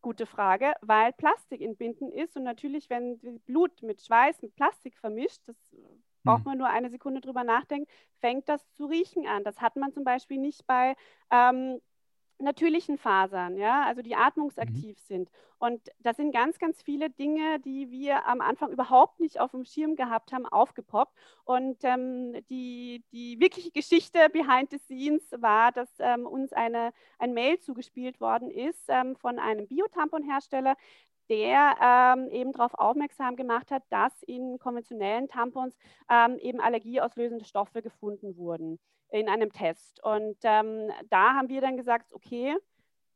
Gute 0.01 0.25
Frage, 0.25 0.73
weil 0.81 1.13
Plastik 1.13 1.61
in 1.61 1.77
Binden 1.77 2.11
ist 2.11 2.35
und 2.35 2.43
natürlich, 2.43 2.89
wenn 2.89 3.39
Blut 3.45 3.81
mit 3.81 4.01
Schweiß, 4.01 4.41
mit 4.41 4.53
Plastik 4.55 4.97
vermischt, 4.97 5.41
das 5.47 5.55
braucht 6.23 6.39
hm. 6.39 6.45
man 6.45 6.57
nur 6.57 6.69
eine 6.69 6.89
Sekunde 6.89 7.21
drüber 7.21 7.43
nachdenken, 7.43 7.89
fängt 8.19 8.49
das 8.49 8.61
zu 8.73 8.85
riechen 8.85 9.27
an. 9.27 9.43
Das 9.43 9.61
hat 9.61 9.75
man 9.75 9.93
zum 9.93 10.03
Beispiel 10.03 10.37
nicht 10.37 10.65
bei 10.67 10.95
ähm, 11.31 11.79
natürlichen 12.39 12.97
Fasern, 12.97 13.57
ja, 13.57 13.85
also 13.85 14.01
die 14.01 14.15
atmungsaktiv 14.15 14.97
mhm. 14.97 15.07
sind. 15.07 15.29
Und 15.57 15.81
das 15.99 16.17
sind 16.17 16.33
ganz, 16.33 16.59
ganz 16.59 16.81
viele 16.81 17.09
Dinge, 17.09 17.59
die 17.61 17.89
wir 17.89 18.27
am 18.27 18.41
Anfang 18.41 18.71
überhaupt 18.71 19.21
nicht 19.21 19.39
auf 19.39 19.51
dem 19.51 19.63
Schirm 19.63 19.95
gehabt 19.95 20.33
haben, 20.33 20.45
aufgepoppt. 20.45 21.13
Und 21.45 21.77
ähm, 21.83 22.35
die, 22.49 23.03
die 23.13 23.39
wirkliche 23.39 23.71
Geschichte 23.71 24.27
behind 24.31 24.71
the 24.71 24.77
scenes 24.79 25.23
war, 25.37 25.71
dass 25.71 25.89
ähm, 25.99 26.25
uns 26.25 26.51
eine, 26.51 26.91
ein 27.17 27.33
Mail 27.33 27.59
zugespielt 27.59 28.19
worden 28.19 28.51
ist 28.51 28.85
ähm, 28.89 29.15
von 29.15 29.39
einem 29.39 29.67
Biotamponhersteller, 29.67 30.75
der 31.33 31.75
ähm, 31.81 32.29
eben 32.29 32.51
darauf 32.51 32.75
aufmerksam 32.75 33.35
gemacht 33.35 33.71
hat, 33.71 33.81
dass 33.89 34.21
in 34.23 34.59
konventionellen 34.59 35.27
Tampons 35.27 35.75
ähm, 36.09 36.37
eben 36.37 36.61
allergieauslösende 36.61 37.43
Stoffe 37.43 37.81
gefunden 37.81 38.37
wurden 38.37 38.79
in 39.09 39.27
einem 39.29 39.51
Test. 39.51 40.03
Und 40.03 40.37
ähm, 40.43 40.91
da 41.09 41.33
haben 41.33 41.49
wir 41.49 41.61
dann 41.61 41.75
gesagt, 41.75 42.13
okay, 42.13 42.55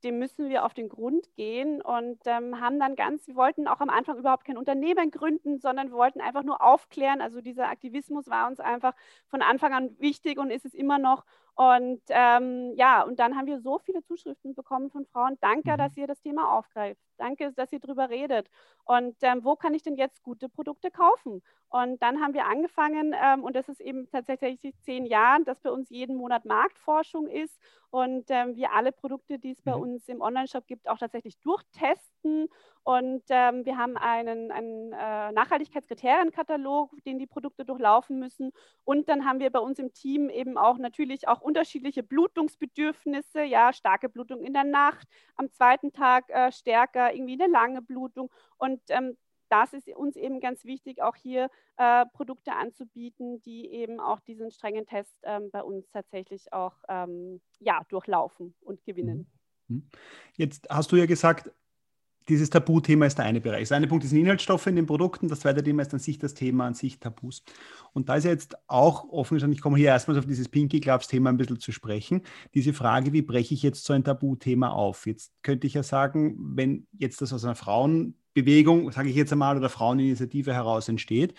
dem 0.04 0.18
müssen 0.18 0.50
wir 0.50 0.66
auf 0.66 0.74
den 0.74 0.90
Grund 0.90 1.28
gehen 1.36 1.82
und 1.82 2.20
ähm, 2.26 2.60
haben 2.60 2.80
dann 2.80 2.96
ganz, 2.96 3.28
wir 3.28 3.36
wollten 3.36 3.68
auch 3.68 3.82
am 3.82 3.90
Anfang 3.90 4.18
überhaupt 4.18 4.46
kein 4.46 4.58
Unternehmen 4.58 5.12
gründen, 5.12 5.60
sondern 5.60 5.90
wir 5.90 5.98
wollten 5.98 6.22
einfach 6.22 6.44
nur 6.44 6.62
aufklären. 6.62 7.22
Also 7.22 7.42
dieser 7.42 7.70
Aktivismus 7.70 8.28
war 8.28 8.48
uns 8.48 8.60
einfach 8.60 8.94
von 9.28 9.42
Anfang 9.44 9.74
an 9.74 9.96
wichtig 10.00 10.40
und 10.40 10.50
ist 10.50 10.66
es 10.66 10.74
immer 10.74 10.98
noch. 10.98 11.24
Und 11.58 12.04
ähm, 12.10 12.72
ja, 12.76 13.02
und 13.02 13.18
dann 13.18 13.36
haben 13.36 13.48
wir 13.48 13.60
so 13.60 13.80
viele 13.80 14.04
Zuschriften 14.04 14.54
bekommen 14.54 14.92
von 14.92 15.08
Frauen. 15.08 15.40
Danke, 15.42 15.72
mhm. 15.72 15.78
dass 15.78 15.98
ihr 15.98 16.06
das 16.06 16.22
Thema 16.22 16.56
aufgreift. 16.56 17.02
Danke, 17.18 17.52
dass 17.54 17.74
ihr 17.74 17.80
darüber 17.80 18.12
redet. 18.12 18.48
Und 18.84 19.16
ähm, 19.22 19.44
wo 19.44 19.56
kann 19.56 19.74
ich 19.74 19.82
denn 19.82 19.96
jetzt 19.96 20.22
gute 20.22 20.50
Produkte 20.50 20.92
kaufen? 20.92 21.42
Und 21.70 22.00
dann 22.04 22.22
haben 22.22 22.36
wir 22.36 22.46
angefangen, 22.46 23.16
ähm, 23.20 23.44
und 23.44 23.56
das 23.56 23.70
ist 23.70 23.82
eben 23.82 24.08
tatsächlich 24.12 24.60
zehn 24.84 25.08
Jahre, 25.08 25.46
dass 25.46 25.60
bei 25.60 25.72
uns 25.72 25.90
jeden 25.90 26.16
Monat 26.16 26.46
Marktforschung 26.46 27.26
ist 27.26 27.60
und 27.90 28.26
ähm, 28.30 28.56
wir 28.56 28.74
alle 28.74 28.92
Produkte, 28.92 29.40
die 29.40 29.52
es 29.52 29.62
bei 29.64 29.76
mhm. 29.76 29.82
uns 29.82 30.08
im 30.10 30.22
Online-Shop 30.22 30.68
gibt, 30.68 30.88
auch 30.88 31.00
tatsächlich 31.00 31.40
durchtesten 31.40 32.17
Und 32.84 33.24
ähm, 33.30 33.66
wir 33.66 33.78
haben 33.78 33.98
einen, 33.98 34.50
einen 34.50 34.94
äh, 34.94 35.32
Nachhaltigkeitskriterienkatalog, 35.34 36.92
den 37.06 37.20
die 37.20 37.28
Produkte 37.28 37.66
durchlaufen 37.66 38.18
müssen. 38.18 38.52
Und 38.86 39.10
dann 39.10 39.26
haben 39.26 39.42
wir 39.42 39.50
bei 39.50 39.60
uns 39.60 39.78
im 39.78 39.92
Team 39.92 40.30
eben 40.30 40.58
auch 40.58 40.78
natürlich 40.78 41.28
auch 41.28 41.42
unterschiedliche 41.42 42.02
Blutungsbedürfnisse, 42.02 43.44
ja, 43.44 43.74
starke 43.74 44.08
Blutung 44.08 44.42
in 44.42 44.54
der 44.54 44.64
Nacht, 44.64 45.06
am 45.36 45.52
zweiten 45.52 45.92
Tag 45.92 46.30
äh, 46.30 46.50
stärker, 46.52 47.14
irgendwie 47.14 47.34
eine 47.34 47.52
lange 47.52 47.82
Blutung. 47.82 48.32
Und 48.58 48.80
ähm, 48.88 49.18
das 49.50 49.74
ist 49.74 49.88
uns 49.90 50.16
eben 50.16 50.40
ganz 50.40 50.64
wichtig, 50.64 51.02
auch 51.02 51.16
hier 51.16 51.50
äh, 51.78 52.06
Produkte 52.14 52.54
anzubieten, 52.54 53.42
die 53.42 53.70
eben 53.70 54.00
auch 54.00 54.20
diesen 54.22 54.52
strengen 54.52 54.86
Test 54.86 55.18
ähm, 55.24 55.50
bei 55.52 55.62
uns 55.62 55.90
tatsächlich 55.92 56.54
auch 56.54 56.76
ähm, 56.88 57.42
ja, 57.60 57.82
durchlaufen 57.90 58.56
und 58.62 58.84
gewinnen. 58.86 59.30
Mhm. 59.68 59.76
Mhm. 59.76 59.90
Jetzt 60.36 60.70
hast 60.70 60.92
du 60.92 60.96
ja 60.96 61.06
gesagt, 61.06 61.52
dieses 62.30 62.50
Tabuthema 62.50 63.06
ist 63.06 63.18
der 63.18 63.26
eine 63.26 63.40
Bereich. 63.40 63.68
Der 63.70 63.78
eine 63.78 63.88
Punkt 63.88 64.04
ist 64.04 64.12
Inhaltsstoffe 64.12 64.68
in 64.68 64.76
den 64.76 64.86
Produkten, 64.86 65.28
das 65.28 65.40
zweite 65.40 65.64
Thema 65.64 65.82
ist 65.82 65.94
an 65.94 66.00
sich 66.00 66.20
das 66.20 66.34
Thema 66.34 66.68
an 66.68 66.74
sich 66.74 67.00
Tabus. 67.00 67.44
Und 67.94 68.10
da 68.10 68.16
ist 68.16 68.26
ja 68.26 68.32
jetzt 68.32 68.58
auch 68.68 69.10
offen 69.10 69.36
gestanden, 69.36 69.56
ich 69.56 69.62
komme 69.62 69.78
hier 69.78 69.88
erstmals 69.88 70.20
auf 70.20 70.26
dieses 70.26 70.50
Pinky 70.50 70.80
Gloves 70.80 71.08
Thema 71.08 71.30
ein 71.30 71.38
bisschen 71.38 71.60
zu 71.60 71.72
sprechen, 71.72 72.22
diese 72.54 72.74
Frage, 72.74 73.14
wie 73.14 73.22
breche 73.22 73.54
ich 73.54 73.64
jetzt 73.64 73.86
so 73.86 73.94
ein 73.94 74.04
Tabuthema 74.04 74.70
auf? 74.70 75.08
Jetzt 75.08 75.32
könnte 75.42 75.68
ich 75.68 75.74
ja 75.74 75.84
sagen, 75.84 76.36
wenn 76.38 76.88
jetzt 76.98 77.22
das 77.22 77.32
aus 77.32 77.46
einer 77.46 77.56
Frauenbewegung, 77.56 78.92
sage 78.92 79.10
ich 79.10 79.16
jetzt 79.16 79.32
einmal, 79.32 79.58
oder 79.58 79.70
Fraueninitiative 79.70 80.54
heraus 80.54 80.90
entsteht, 80.90 81.34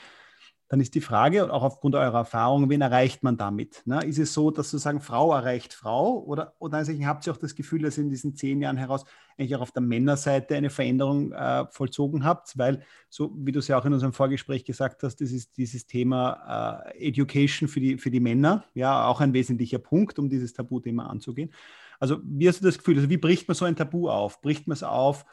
dann 0.68 0.80
ist 0.80 0.94
die 0.94 1.00
Frage, 1.00 1.50
auch 1.50 1.62
aufgrund 1.62 1.94
eurer 1.94 2.18
Erfahrung, 2.18 2.68
wen 2.68 2.82
erreicht 2.82 3.22
man 3.22 3.38
damit? 3.38 3.82
Ne? 3.86 4.04
Ist 4.04 4.18
es 4.18 4.34
so, 4.34 4.50
dass 4.50 4.70
sozusagen 4.70 5.00
Frau 5.00 5.32
erreicht 5.32 5.72
Frau? 5.72 6.22
Oder, 6.24 6.52
oder 6.58 6.76
also 6.76 6.92
habt 6.92 7.26
ihr 7.26 7.32
auch 7.32 7.38
das 7.38 7.54
Gefühl, 7.54 7.82
dass 7.82 7.96
ihr 7.96 8.04
in 8.04 8.10
diesen 8.10 8.36
zehn 8.36 8.60
Jahren 8.60 8.76
heraus 8.76 9.06
eigentlich 9.38 9.56
auch 9.56 9.62
auf 9.62 9.72
der 9.72 9.80
Männerseite 9.80 10.56
eine 10.56 10.68
Veränderung 10.68 11.32
äh, 11.32 11.64
vollzogen 11.70 12.22
habt? 12.22 12.58
Weil, 12.58 12.82
so 13.08 13.34
wie 13.38 13.52
du 13.52 13.60
es 13.60 13.68
ja 13.68 13.78
auch 13.78 13.84
in 13.86 13.94
unserem 13.94 14.12
Vorgespräch 14.12 14.66
gesagt 14.66 15.02
hast, 15.02 15.22
das 15.22 15.32
ist 15.32 15.56
dieses 15.56 15.86
Thema 15.86 16.84
äh, 16.84 17.08
Education 17.08 17.66
für 17.66 17.80
die, 17.80 17.96
für 17.96 18.10
die 18.10 18.20
Männer, 18.20 18.64
ja, 18.74 19.06
auch 19.06 19.22
ein 19.22 19.32
wesentlicher 19.32 19.78
Punkt, 19.78 20.18
um 20.18 20.28
dieses 20.28 20.52
Tabuthema 20.52 21.06
anzugehen. 21.06 21.50
Also, 21.98 22.18
wie 22.22 22.46
hast 22.46 22.60
du 22.60 22.66
das 22.66 22.76
Gefühl? 22.76 22.96
Also, 22.96 23.08
wie 23.08 23.16
bricht 23.16 23.48
man 23.48 23.54
so 23.54 23.64
ein 23.64 23.74
Tabu 23.74 24.10
auf? 24.10 24.42
Bricht 24.42 24.68
man 24.68 24.74
es 24.74 24.82
auf? 24.82 25.24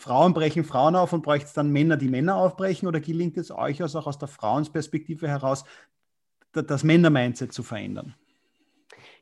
Frauen 0.00 0.32
brechen 0.32 0.64
Frauen 0.64 0.96
auf 0.96 1.12
und 1.12 1.22
bräuchte 1.22 1.46
es 1.46 1.52
dann 1.52 1.70
Männer, 1.70 1.96
die 1.96 2.08
Männer 2.08 2.36
aufbrechen? 2.36 2.88
Oder 2.88 3.00
gelingt 3.00 3.36
es 3.36 3.50
euch 3.50 3.82
also 3.82 3.98
auch 3.98 4.06
aus 4.06 4.18
der 4.18 4.28
Frauensperspektive 4.28 5.28
heraus, 5.28 5.64
das 6.52 6.84
Männer-Mindset 6.84 7.52
zu 7.52 7.62
verändern? 7.62 8.14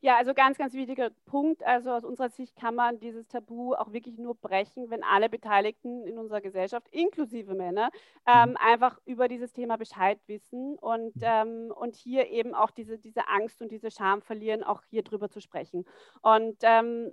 Ja, 0.00 0.16
also 0.16 0.32
ganz, 0.32 0.56
ganz 0.56 0.74
wichtiger 0.74 1.10
Punkt. 1.26 1.64
Also 1.64 1.90
aus 1.90 2.04
unserer 2.04 2.28
Sicht 2.28 2.54
kann 2.54 2.76
man 2.76 3.00
dieses 3.00 3.26
Tabu 3.26 3.74
auch 3.74 3.92
wirklich 3.92 4.18
nur 4.18 4.36
brechen, 4.36 4.90
wenn 4.90 5.02
alle 5.02 5.28
Beteiligten 5.28 6.06
in 6.06 6.16
unserer 6.18 6.40
Gesellschaft, 6.40 6.86
inklusive 6.92 7.54
Männer, 7.54 7.90
ähm, 8.24 8.50
mhm. 8.50 8.56
einfach 8.58 9.00
über 9.04 9.26
dieses 9.26 9.52
Thema 9.52 9.76
Bescheid 9.76 10.20
wissen 10.28 10.78
und, 10.78 11.16
mhm. 11.16 11.22
ähm, 11.22 11.72
und 11.74 11.96
hier 11.96 12.28
eben 12.28 12.54
auch 12.54 12.70
diese, 12.70 12.98
diese 12.98 13.26
Angst 13.28 13.60
und 13.60 13.72
diese 13.72 13.90
Scham 13.90 14.22
verlieren, 14.22 14.62
auch 14.62 14.82
hier 14.88 15.02
drüber 15.02 15.28
zu 15.28 15.40
sprechen. 15.40 15.84
Und 16.22 16.58
ähm, 16.62 17.12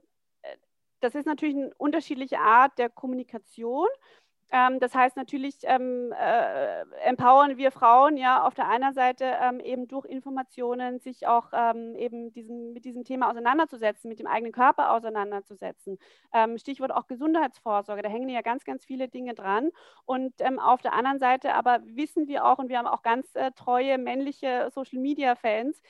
das 1.01 1.15
ist 1.15 1.25
natürlich 1.25 1.55
eine 1.55 1.73
unterschiedliche 1.77 2.39
Art 2.39 2.77
der 2.77 2.89
Kommunikation. 2.89 3.87
Ähm, 4.51 4.79
das 4.79 4.93
heißt 4.93 5.17
natürlich 5.17 5.55
ähm, 5.63 6.13
äh, 6.13 6.81
empowern 7.03 7.57
wir 7.57 7.71
Frauen 7.71 8.15
ja 8.15 8.43
auf 8.43 8.53
der 8.53 8.69
einen 8.69 8.93
Seite 8.93 9.25
ähm, 9.41 9.59
eben 9.59 9.87
durch 9.87 10.05
Informationen 10.05 10.99
sich 10.99 11.27
auch 11.27 11.49
ähm, 11.51 11.95
eben 11.95 12.31
diesem, 12.31 12.73
mit 12.73 12.85
diesem 12.85 13.03
Thema 13.03 13.29
auseinanderzusetzen, 13.31 14.07
mit 14.07 14.19
dem 14.19 14.27
eigenen 14.27 14.53
Körper 14.53 14.91
auseinanderzusetzen. 14.91 15.97
Ähm, 16.31 16.57
Stichwort 16.57 16.91
auch 16.93 17.07
Gesundheitsvorsorge, 17.07 18.03
da 18.03 18.09
hängen 18.09 18.29
ja 18.29 18.41
ganz, 18.41 18.63
ganz 18.65 18.85
viele 18.85 19.07
Dinge 19.07 19.33
dran. 19.33 19.71
Und 20.05 20.33
ähm, 20.39 20.59
auf 20.59 20.81
der 20.81 20.93
anderen 20.93 21.19
Seite 21.19 21.55
aber 21.55 21.79
wissen 21.83 22.27
wir 22.27 22.45
auch, 22.45 22.59
und 22.59 22.69
wir 22.69 22.77
haben 22.77 22.87
auch 22.87 23.01
ganz 23.01 23.35
äh, 23.35 23.51
treue 23.51 23.97
männliche 23.97 24.69
Social-Media-Fans, 24.73 25.81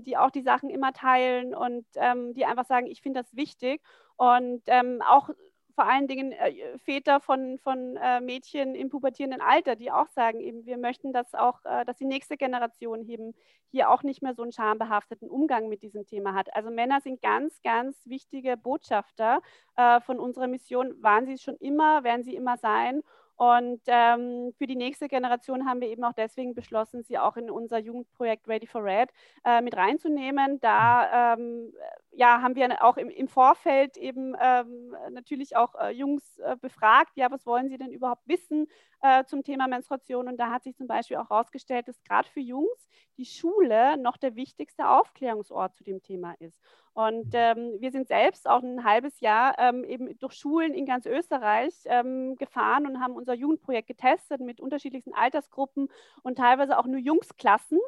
die 0.00 0.16
auch 0.16 0.30
die 0.30 0.42
Sachen 0.42 0.68
immer 0.68 0.92
teilen 0.92 1.54
und 1.54 1.86
die 1.94 2.44
einfach 2.44 2.64
sagen, 2.64 2.86
ich 2.86 3.02
finde 3.02 3.20
das 3.20 3.36
wichtig. 3.36 3.80
Und 4.20 4.60
ähm, 4.66 5.00
auch 5.08 5.30
vor 5.74 5.86
allen 5.86 6.06
Dingen 6.06 6.32
äh, 6.32 6.76
Väter 6.84 7.20
von, 7.20 7.58
von 7.58 7.96
äh, 7.96 8.20
Mädchen 8.20 8.74
im 8.74 8.90
pubertierenden 8.90 9.40
Alter, 9.40 9.76
die 9.76 9.90
auch 9.90 10.08
sagen, 10.08 10.40
eben, 10.40 10.66
wir 10.66 10.76
möchten, 10.76 11.14
dass 11.14 11.32
auch, 11.32 11.64
äh, 11.64 11.86
dass 11.86 11.96
die 11.96 12.04
nächste 12.04 12.36
Generation 12.36 13.08
eben 13.08 13.34
hier 13.70 13.88
auch 13.88 14.02
nicht 14.02 14.20
mehr 14.20 14.34
so 14.34 14.42
einen 14.42 14.52
schambehafteten 14.52 15.30
Umgang 15.30 15.70
mit 15.70 15.82
diesem 15.82 16.04
Thema 16.04 16.34
hat. 16.34 16.54
Also 16.54 16.70
Männer 16.70 17.00
sind 17.00 17.22
ganz, 17.22 17.62
ganz 17.62 17.96
wichtige 18.04 18.58
Botschafter 18.58 19.40
äh, 19.78 20.02
von 20.02 20.18
unserer 20.18 20.48
Mission, 20.48 21.02
waren 21.02 21.24
sie 21.24 21.38
schon 21.38 21.56
immer, 21.56 22.04
werden 22.04 22.22
sie 22.22 22.34
immer 22.34 22.58
sein. 22.58 23.02
Und 23.40 23.80
ähm, 23.86 24.52
für 24.58 24.66
die 24.66 24.76
nächste 24.76 25.08
Generation 25.08 25.66
haben 25.66 25.80
wir 25.80 25.88
eben 25.88 26.04
auch 26.04 26.12
deswegen 26.12 26.54
beschlossen, 26.54 27.04
sie 27.04 27.18
auch 27.18 27.38
in 27.38 27.50
unser 27.50 27.78
Jugendprojekt 27.78 28.46
Ready 28.46 28.66
for 28.66 28.84
Red 28.84 29.08
äh, 29.46 29.62
mit 29.62 29.74
reinzunehmen. 29.78 30.60
Da 30.60 31.32
ähm, 31.32 31.72
ja, 32.12 32.42
haben 32.42 32.56
wir 32.56 32.84
auch 32.84 32.96
im, 32.96 33.08
im 33.08 33.28
Vorfeld 33.28 33.96
eben 33.96 34.34
ähm, 34.40 34.94
natürlich 35.10 35.56
auch 35.56 35.74
äh, 35.76 35.90
Jungs 35.90 36.38
äh, 36.38 36.56
befragt, 36.56 37.12
ja, 37.16 37.30
was 37.30 37.46
wollen 37.46 37.68
sie 37.68 37.78
denn 37.78 37.92
überhaupt 37.92 38.26
wissen 38.26 38.66
äh, 39.00 39.24
zum 39.24 39.44
Thema 39.44 39.68
Menstruation? 39.68 40.28
Und 40.28 40.36
da 40.38 40.50
hat 40.50 40.64
sich 40.64 40.76
zum 40.76 40.86
Beispiel 40.86 41.16
auch 41.18 41.30
herausgestellt, 41.30 41.88
dass 41.88 42.02
gerade 42.02 42.28
für 42.28 42.40
Jungs 42.40 42.88
die 43.16 43.24
Schule 43.24 43.96
noch 43.96 44.16
der 44.16 44.34
wichtigste 44.34 44.88
Aufklärungsort 44.88 45.76
zu 45.76 45.84
dem 45.84 46.02
Thema 46.02 46.34
ist. 46.40 46.58
Und 46.94 47.26
mhm. 47.26 47.32
ähm, 47.34 47.72
wir 47.78 47.92
sind 47.92 48.08
selbst 48.08 48.48
auch 48.48 48.62
ein 48.62 48.84
halbes 48.84 49.20
Jahr 49.20 49.54
ähm, 49.58 49.84
eben 49.84 50.18
durch 50.18 50.34
Schulen 50.34 50.74
in 50.74 50.86
ganz 50.86 51.06
Österreich 51.06 51.74
ähm, 51.84 52.36
gefahren 52.36 52.86
und 52.86 53.00
haben 53.00 53.14
unser 53.14 53.34
Jugendprojekt 53.34 53.86
getestet 53.86 54.40
mit 54.40 54.60
unterschiedlichsten 54.60 55.14
Altersgruppen 55.14 55.88
und 56.22 56.38
teilweise 56.38 56.78
auch 56.78 56.86
nur 56.86 56.98
Jungsklassen. 56.98 57.78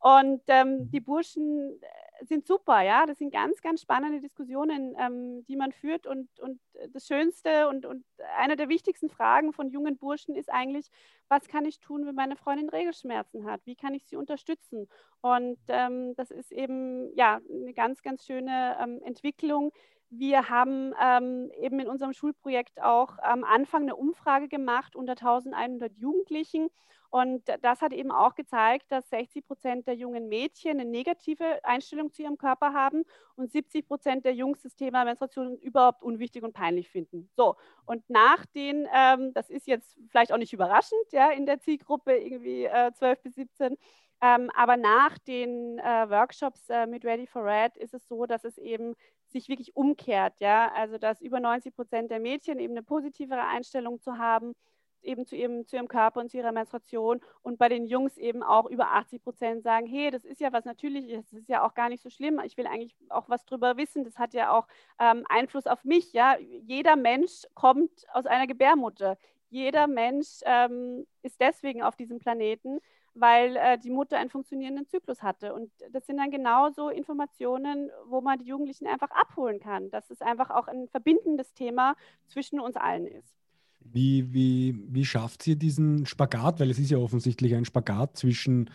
Und 0.00 0.42
ähm, 0.48 0.78
mhm. 0.78 0.90
die 0.90 1.00
Burschen 1.00 1.78
sind 2.22 2.46
super, 2.46 2.82
ja. 2.82 3.06
Das 3.06 3.18
sind 3.18 3.32
ganz, 3.32 3.60
ganz 3.62 3.82
spannende 3.82 4.20
Diskussionen, 4.20 4.94
ähm, 4.98 5.44
die 5.46 5.56
man 5.56 5.72
führt. 5.72 6.06
Und, 6.06 6.28
und 6.40 6.60
das 6.92 7.06
Schönste 7.06 7.68
und, 7.68 7.86
und 7.86 8.04
eine 8.38 8.56
der 8.56 8.68
wichtigsten 8.68 9.08
Fragen 9.08 9.52
von 9.52 9.68
jungen 9.68 9.96
Burschen 9.98 10.34
ist 10.34 10.50
eigentlich, 10.50 10.90
was 11.28 11.48
kann 11.48 11.64
ich 11.64 11.80
tun, 11.80 12.06
wenn 12.06 12.14
meine 12.14 12.36
Freundin 12.36 12.68
Regelschmerzen 12.68 13.44
hat? 13.44 13.60
Wie 13.64 13.76
kann 13.76 13.94
ich 13.94 14.04
sie 14.06 14.16
unterstützen? 14.16 14.88
Und 15.20 15.58
ähm, 15.68 16.14
das 16.16 16.30
ist 16.30 16.52
eben 16.52 17.14
ja 17.14 17.40
eine 17.48 17.74
ganz, 17.74 18.02
ganz 18.02 18.24
schöne 18.24 18.76
ähm, 18.80 19.00
Entwicklung, 19.04 19.72
wir 20.10 20.48
haben 20.48 20.92
ähm, 21.00 21.50
eben 21.60 21.78
in 21.78 21.88
unserem 21.88 22.12
Schulprojekt 22.12 22.82
auch 22.82 23.18
am 23.18 23.44
Anfang 23.44 23.82
eine 23.82 23.96
Umfrage 23.96 24.48
gemacht 24.48 24.96
unter 24.96 25.12
1100 25.12 25.96
Jugendlichen. 25.96 26.68
Und 27.10 27.42
das 27.62 27.80
hat 27.80 27.92
eben 27.92 28.12
auch 28.12 28.36
gezeigt, 28.36 28.86
dass 28.90 29.08
60 29.10 29.44
Prozent 29.44 29.88
der 29.88 29.94
jungen 29.94 30.28
Mädchen 30.28 30.78
eine 30.78 30.88
negative 30.88 31.64
Einstellung 31.64 32.12
zu 32.12 32.22
ihrem 32.22 32.38
Körper 32.38 32.72
haben 32.72 33.04
und 33.34 33.50
70 33.50 33.86
Prozent 33.86 34.24
der 34.24 34.34
Jungs 34.34 34.62
das 34.62 34.76
Thema 34.76 35.04
Menstruation 35.04 35.56
überhaupt 35.58 36.04
unwichtig 36.04 36.44
und 36.44 36.52
peinlich 36.52 36.88
finden. 36.88 37.28
So, 37.36 37.56
und 37.84 38.08
nach 38.08 38.46
den, 38.46 38.86
ähm, 38.94 39.32
das 39.34 39.50
ist 39.50 39.66
jetzt 39.66 39.98
vielleicht 40.08 40.32
auch 40.32 40.38
nicht 40.38 40.52
überraschend, 40.52 41.02
ja, 41.10 41.30
in 41.32 41.46
der 41.46 41.58
Zielgruppe 41.58 42.16
irgendwie 42.16 42.64
äh, 42.64 42.92
12 42.92 43.22
bis 43.22 43.34
17, 43.34 43.76
ähm, 44.22 44.50
aber 44.54 44.76
nach 44.76 45.18
den 45.18 45.78
äh, 45.78 46.10
Workshops 46.10 46.68
äh, 46.68 46.86
mit 46.86 47.04
Ready 47.04 47.26
for 47.26 47.44
Red 47.44 47.76
ist 47.76 47.94
es 47.94 48.06
so, 48.06 48.26
dass 48.26 48.44
es 48.44 48.58
eben 48.58 48.94
sich 49.32 49.48
wirklich 49.48 49.76
umkehrt, 49.76 50.34
ja, 50.40 50.70
also 50.74 50.98
dass 50.98 51.20
über 51.20 51.40
90 51.40 51.74
Prozent 51.74 52.10
der 52.10 52.20
Mädchen 52.20 52.58
eben 52.58 52.72
eine 52.72 52.82
positivere 52.82 53.44
Einstellung 53.46 54.00
zu 54.00 54.18
haben, 54.18 54.54
eben 55.02 55.26
zu 55.26 55.36
ihrem, 55.36 55.66
zu 55.66 55.76
ihrem 55.76 55.88
Körper 55.88 56.20
und 56.20 56.30
zu 56.30 56.36
ihrer 56.36 56.52
Menstruation 56.52 57.20
und 57.42 57.58
bei 57.58 57.68
den 57.68 57.86
Jungs 57.86 58.16
eben 58.18 58.42
auch 58.42 58.66
über 58.66 58.92
80 58.92 59.22
Prozent 59.22 59.62
sagen, 59.62 59.86
hey, 59.86 60.10
das 60.10 60.24
ist 60.24 60.40
ja 60.40 60.52
was 60.52 60.64
Natürliches, 60.64 61.30
das 61.30 61.40
ist 61.40 61.48
ja 61.48 61.66
auch 61.66 61.74
gar 61.74 61.88
nicht 61.88 62.02
so 62.02 62.10
schlimm, 62.10 62.40
ich 62.44 62.56
will 62.56 62.66
eigentlich 62.66 62.94
auch 63.08 63.28
was 63.28 63.44
drüber 63.44 63.76
wissen, 63.76 64.04
das 64.04 64.18
hat 64.18 64.34
ja 64.34 64.52
auch 64.52 64.66
ähm, 64.98 65.24
Einfluss 65.28 65.66
auf 65.66 65.84
mich, 65.84 66.12
ja, 66.12 66.36
jeder 66.38 66.96
Mensch 66.96 67.44
kommt 67.54 68.04
aus 68.12 68.26
einer 68.26 68.46
Gebärmutter, 68.46 69.16
jeder 69.48 69.86
Mensch 69.86 70.40
ähm, 70.44 71.06
ist 71.22 71.40
deswegen 71.40 71.82
auf 71.82 71.96
diesem 71.96 72.18
Planeten, 72.18 72.80
weil 73.14 73.56
äh, 73.56 73.78
die 73.78 73.90
Mutter 73.90 74.18
einen 74.18 74.30
funktionierenden 74.30 74.86
Zyklus 74.86 75.22
hatte. 75.22 75.54
Und 75.54 75.70
das 75.92 76.06
sind 76.06 76.18
dann 76.18 76.30
genauso 76.30 76.88
Informationen, 76.88 77.90
wo 78.06 78.20
man 78.20 78.38
die 78.38 78.46
Jugendlichen 78.46 78.86
einfach 78.86 79.10
abholen 79.10 79.60
kann, 79.60 79.90
dass 79.90 80.10
es 80.10 80.20
einfach 80.20 80.50
auch 80.50 80.68
ein 80.68 80.88
verbindendes 80.88 81.52
Thema 81.54 81.96
zwischen 82.28 82.60
uns 82.60 82.76
allen 82.76 83.06
ist. 83.06 83.34
Wie, 83.80 84.32
wie, 84.32 84.78
wie 84.88 85.04
schafft 85.04 85.46
ihr 85.46 85.56
diesen 85.56 86.06
Spagat? 86.06 86.60
Weil 86.60 86.70
es 86.70 86.78
ist 86.78 86.90
ja 86.90 86.98
offensichtlich 86.98 87.54
ein 87.54 87.64
Spagat 87.64 88.16
zwischen 88.16 88.70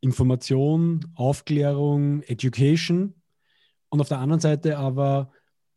Information, 0.00 1.06
Aufklärung, 1.14 2.22
Education 2.22 3.14
und 3.88 4.00
auf 4.00 4.08
der 4.08 4.18
anderen 4.18 4.40
Seite 4.40 4.78
aber 4.78 5.30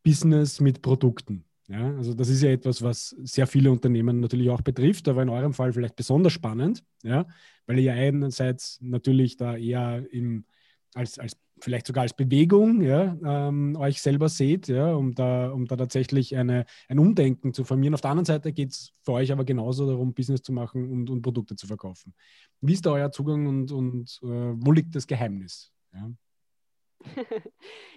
Business 0.04 0.60
mit 0.60 0.82
Produkten. 0.82 1.46
Ja, 1.68 1.96
also 1.96 2.14
das 2.14 2.28
ist 2.28 2.42
ja 2.42 2.50
etwas, 2.50 2.82
was 2.82 3.16
sehr 3.24 3.48
viele 3.48 3.72
Unternehmen 3.72 4.20
natürlich 4.20 4.50
auch 4.50 4.62
betrifft, 4.62 5.08
aber 5.08 5.22
in 5.22 5.30
eurem 5.30 5.54
Fall 5.54 5.72
vielleicht 5.72 5.96
besonders 5.96 6.34
spannend, 6.34 6.84
ja, 7.02 7.26
weil 7.66 7.80
ihr 7.80 7.94
einerseits 7.94 8.80
natürlich 8.82 9.38
da 9.38 9.56
eher 9.56 10.06
im, 10.12 10.46
als, 10.94 11.20
als 11.20 11.38
vielleicht 11.60 11.88
sogar 11.88 12.04
als 12.04 12.14
Bewegung 12.14 12.82
ja, 12.82 13.18
ähm, 13.24 13.76
euch 13.78 14.02
selber 14.02 14.30
seht, 14.30 14.68
ja, 14.68 14.94
um, 14.94 15.14
da, 15.14 15.52
um 15.52 15.66
da 15.66 15.76
tatsächlich 15.76 16.36
eine, 16.36 16.66
ein 16.88 17.00
Umdenken 17.00 17.54
zu 17.54 17.64
formieren. 17.64 17.94
Auf 17.94 18.02
der 18.02 18.12
anderen 18.12 18.26
Seite 18.26 18.52
geht 18.52 18.72
es 18.72 18.94
für 19.04 19.14
euch 19.14 19.32
aber 19.32 19.46
genauso 19.46 19.88
darum, 19.88 20.14
Business 20.14 20.42
zu 20.42 20.54
machen 20.54 20.90
und, 20.90 21.10
und 21.10 21.22
Produkte 21.22 21.56
zu 21.56 21.68
verkaufen. 21.68 22.14
Wie 22.62 22.74
ist 22.74 22.86
da 22.86 22.92
euer 22.92 23.12
Zugang 23.12 23.48
und, 23.48 23.72
und 23.72 24.20
äh, 24.24 24.28
wo 24.28 24.72
liegt 24.72 24.96
das 24.96 25.08
Geheimnis? 25.08 25.72
Ja? 25.94 26.12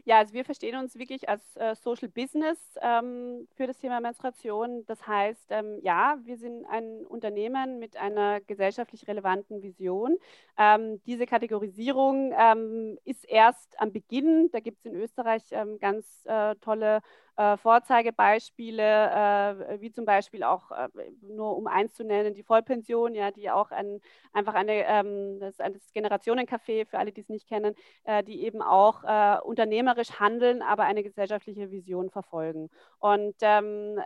ja, 0.05 0.19
also 0.19 0.35
wir 0.35 0.45
verstehen 0.45 0.77
uns 0.77 0.99
wirklich 0.99 1.29
als 1.29 1.57
äh, 1.57 1.75
Social 1.75 2.09
Business 2.09 2.59
ähm, 2.81 3.47
für 3.55 3.67
das 3.67 3.79
Thema 3.79 4.01
Menstruation. 4.01 4.85
Das 4.87 5.07
heißt, 5.07 5.47
ähm, 5.51 5.79
ja, 5.83 6.19
wir 6.25 6.37
sind 6.37 6.65
ein 6.67 7.07
Unternehmen 7.07 7.79
mit 7.79 7.97
einer 7.97 8.41
gesellschaftlich 8.41 9.07
relevanten 9.09 9.63
Vision. 9.63 10.17
Ähm, 10.59 11.01
diese 11.07 11.27
Kategorisierung 11.27 12.33
ähm, 12.37 12.99
ist 13.05 13.25
erst 13.29 13.81
am 13.81 13.93
Beginn. 13.93 14.51
Da 14.53 14.61
gibt 14.61 14.79
es 14.79 14.87
in 14.87 14.97
Österreich 14.97 15.43
ähm, 15.51 15.79
ganz 15.79 16.25
äh, 16.27 16.55
tolle 16.57 17.01
äh, 17.37 17.57
Vorzeigebeispiele, 17.57 18.83
äh, 18.83 19.81
wie 19.81 19.93
zum 19.93 20.05
Beispiel 20.05 20.45
auch, 20.45 20.71
äh, 20.71 20.89
nur 21.23 21.57
um 21.57 21.67
eins 21.67 21.95
zu 21.95 22.05
nennen, 22.05 22.35
die 22.35 22.43
Vollpension, 22.45 23.15
ja, 23.15 23.31
die 23.31 23.51
auch 23.51 23.71
ein, 23.71 24.01
einfach 24.33 24.55
eine, 24.55 24.85
ähm, 24.87 25.41
das 25.41 25.59
ein 25.61 25.81
Generationencafé 25.95 26.87
für 26.87 26.99
alle, 26.99 27.13
die 27.13 27.23
es 27.23 27.29
nicht 27.29 27.49
kennen, 27.49 27.75
äh, 28.05 28.23
die 28.23 28.45
eben 28.45 28.63
auch 28.63 29.05
äh, 29.05 29.39
unternehmerisch 29.43 30.21
handeln, 30.21 30.63
aber 30.63 30.85
eine 30.85 31.03
gesellschaftliche 31.03 31.71
Vision 31.71 32.11
verfolgen. 32.11 32.71
Und 32.99 33.35
ähm, 33.41 34.01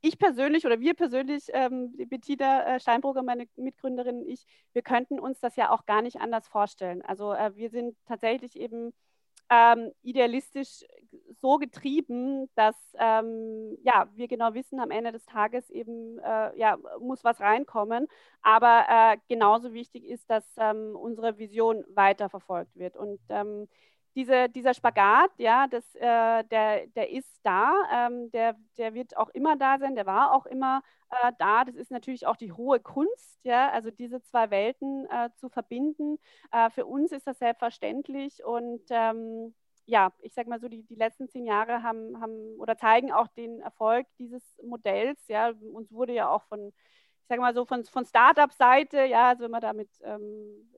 ich 0.00 0.18
persönlich 0.18 0.66
oder 0.66 0.80
wir 0.80 0.94
persönlich, 0.94 1.44
ähm, 1.52 1.94
Bettina 2.08 2.76
äh, 2.76 2.80
Steinbrugger, 2.80 3.22
meine 3.22 3.46
Mitgründerin 3.56 4.26
ich, 4.26 4.44
wir 4.72 4.82
könnten 4.82 5.20
uns 5.20 5.40
das 5.40 5.56
ja 5.56 5.70
auch 5.70 5.86
gar 5.86 6.02
nicht 6.02 6.20
anders 6.20 6.48
vorstellen. 6.48 7.02
Also 7.02 7.26
wir 7.54 7.70
sind 7.70 7.96
tatsächlich 8.06 8.56
eben 8.58 8.92
ähm, 9.52 9.92
idealistisch 10.02 10.84
so 11.42 11.58
getrieben, 11.58 12.48
dass 12.54 12.76
ähm, 12.98 13.76
ja, 13.82 14.08
wir 14.14 14.28
genau 14.28 14.54
wissen, 14.54 14.80
am 14.80 14.90
Ende 14.90 15.12
des 15.12 15.26
Tages 15.26 15.68
eben 15.70 16.18
äh, 16.20 16.56
ja, 16.58 16.78
muss 17.00 17.22
was 17.24 17.40
reinkommen. 17.40 18.06
Aber 18.42 18.86
äh, 18.88 19.18
genauso 19.28 19.72
wichtig 19.74 20.04
ist, 20.06 20.30
dass 20.30 20.44
ähm, 20.56 20.96
unsere 20.96 21.38
Vision 21.38 21.84
weiterverfolgt 21.94 22.76
wird. 22.76 22.96
Und 22.96 23.20
ähm, 23.28 23.68
diese, 24.14 24.48
dieser 24.48 24.74
Spagat, 24.74 25.30
ja, 25.38 25.66
das, 25.68 25.84
äh, 25.94 26.44
der, 26.44 26.86
der 26.88 27.10
ist 27.10 27.40
da, 27.42 27.72
ähm, 27.92 28.30
der, 28.30 28.56
der 28.78 28.94
wird 28.94 29.16
auch 29.16 29.30
immer 29.30 29.56
da 29.56 29.78
sein, 29.78 29.94
der 29.94 30.06
war 30.06 30.32
auch 30.32 30.46
immer 30.46 30.82
äh, 31.10 31.32
da. 31.38 31.64
Das 31.64 31.74
ist 31.76 31.90
natürlich 31.90 32.26
auch 32.26 32.36
die 32.36 32.52
hohe 32.52 32.80
Kunst, 32.80 33.44
ja, 33.44 33.70
also 33.70 33.90
diese 33.90 34.22
zwei 34.22 34.50
Welten 34.50 35.06
äh, 35.10 35.30
zu 35.36 35.48
verbinden. 35.48 36.18
Äh, 36.52 36.70
für 36.70 36.86
uns 36.86 37.12
ist 37.12 37.26
das 37.26 37.38
selbstverständlich 37.38 38.44
und 38.44 38.82
ähm, 38.90 39.54
ja, 39.86 40.12
ich 40.20 40.32
sage 40.34 40.48
mal 40.48 40.60
so, 40.60 40.68
die, 40.68 40.84
die 40.84 40.94
letzten 40.94 41.28
zehn 41.28 41.44
Jahre 41.44 41.82
haben, 41.82 42.20
haben 42.20 42.56
oder 42.58 42.76
zeigen 42.76 43.12
auch 43.12 43.26
den 43.28 43.60
Erfolg 43.60 44.06
dieses 44.18 44.42
Modells. 44.62 45.18
Ja, 45.28 45.52
uns 45.72 45.90
wurde 45.92 46.12
ja 46.12 46.28
auch 46.28 46.44
von, 46.44 46.72
ich 47.22 47.28
sage 47.28 47.40
mal 47.40 47.54
so, 47.54 47.64
von, 47.64 47.84
von 47.84 48.04
Startup-Seite, 48.04 49.04
ja, 49.04 49.30
also 49.30 49.44
wenn 49.44 49.50
man 49.50 49.60
damit 49.60 49.88
ähm, 50.02 50.68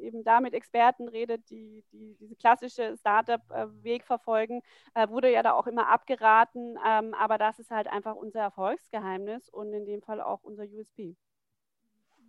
eben 0.00 0.24
da 0.24 0.40
mit 0.40 0.54
Experten 0.54 1.08
redet, 1.08 1.48
die, 1.50 1.84
die 1.92 2.16
diese 2.18 2.34
klassische 2.36 2.96
Startup-Weg 2.98 4.04
verfolgen, 4.04 4.62
äh, 4.94 5.08
wurde 5.08 5.30
ja 5.30 5.42
da 5.42 5.52
auch 5.52 5.66
immer 5.66 5.88
abgeraten. 5.88 6.78
Ähm, 6.86 7.14
aber 7.14 7.38
das 7.38 7.58
ist 7.58 7.70
halt 7.70 7.86
einfach 7.86 8.14
unser 8.14 8.40
Erfolgsgeheimnis 8.40 9.48
und 9.48 9.72
in 9.72 9.86
dem 9.86 10.02
Fall 10.02 10.20
auch 10.20 10.42
unser 10.42 10.64
USP. 10.64 11.16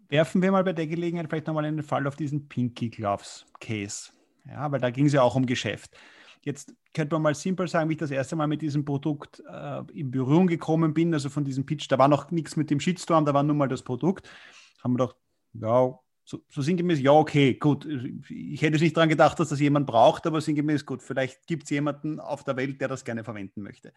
Werfen 0.10 0.42
wir 0.42 0.52
mal 0.52 0.64
bei 0.64 0.74
der 0.74 0.88
Gelegenheit 0.88 1.28
vielleicht 1.30 1.48
nochmal 1.48 1.66
einen 1.66 1.84
Fall 1.84 2.06
auf 2.06 2.18
diesen 2.18 2.50
Pinky 2.50 2.90
Gloves 2.90 3.46
Case. 3.62 4.12
Ja, 4.46 4.72
weil 4.72 4.80
da 4.80 4.90
ging 4.90 5.06
es 5.06 5.14
ja 5.14 5.22
auch 5.22 5.36
um 5.36 5.46
Geschäft. 5.46 5.96
Jetzt 6.44 6.74
könnte 6.94 7.16
man 7.16 7.22
mal 7.22 7.36
simpel 7.36 7.68
sagen, 7.68 7.90
wie 7.90 7.94
ich 7.94 8.00
das 8.00 8.12
erste 8.12 8.36
Mal 8.36 8.48
mit 8.48 8.62
diesem 8.62 8.84
Produkt 8.84 9.44
äh, 9.48 9.82
in 9.94 10.10
Berührung 10.10 10.48
gekommen 10.48 10.94
bin, 10.94 11.14
also 11.14 11.30
von 11.30 11.46
diesem 11.46 11.66
Pitch, 11.66 11.88
da 11.90 11.98
war 11.98 12.08
noch 12.08 12.32
nichts 12.32 12.56
mit 12.56 12.70
dem 12.70 12.80
Shitstorm, 12.80 13.26
da 13.26 13.34
war 13.34 13.44
nur 13.44 13.56
mal 13.56 13.68
das 13.68 13.84
Produkt. 13.84 14.30
Haben 14.84 14.94
wir 14.94 14.98
doch, 15.00 15.16
ja, 15.54 16.00
so, 16.24 16.42
so 16.50 16.62
sinngemäß, 16.62 17.02
ja, 17.02 17.12
okay, 17.12 17.56
gut. 17.56 17.86
Ich 18.30 18.62
hätte 18.62 18.80
nicht 18.80 18.96
daran 18.96 19.10
gedacht, 19.10 19.40
dass 19.40 19.50
das 19.50 19.60
jemand 19.60 19.86
braucht, 19.86 20.26
aber 20.26 20.40
sinngemäß, 20.40 20.86
gut, 20.86 21.04
vielleicht 21.04 21.46
gibt 21.46 21.64
es 21.64 21.70
jemanden 21.72 22.20
auf 22.20 22.44
der 22.44 22.56
Welt, 22.56 22.80
der 22.80 22.88
das 22.88 23.04
gerne 23.04 23.24
verwenden 23.24 23.62
möchte. 23.62 23.92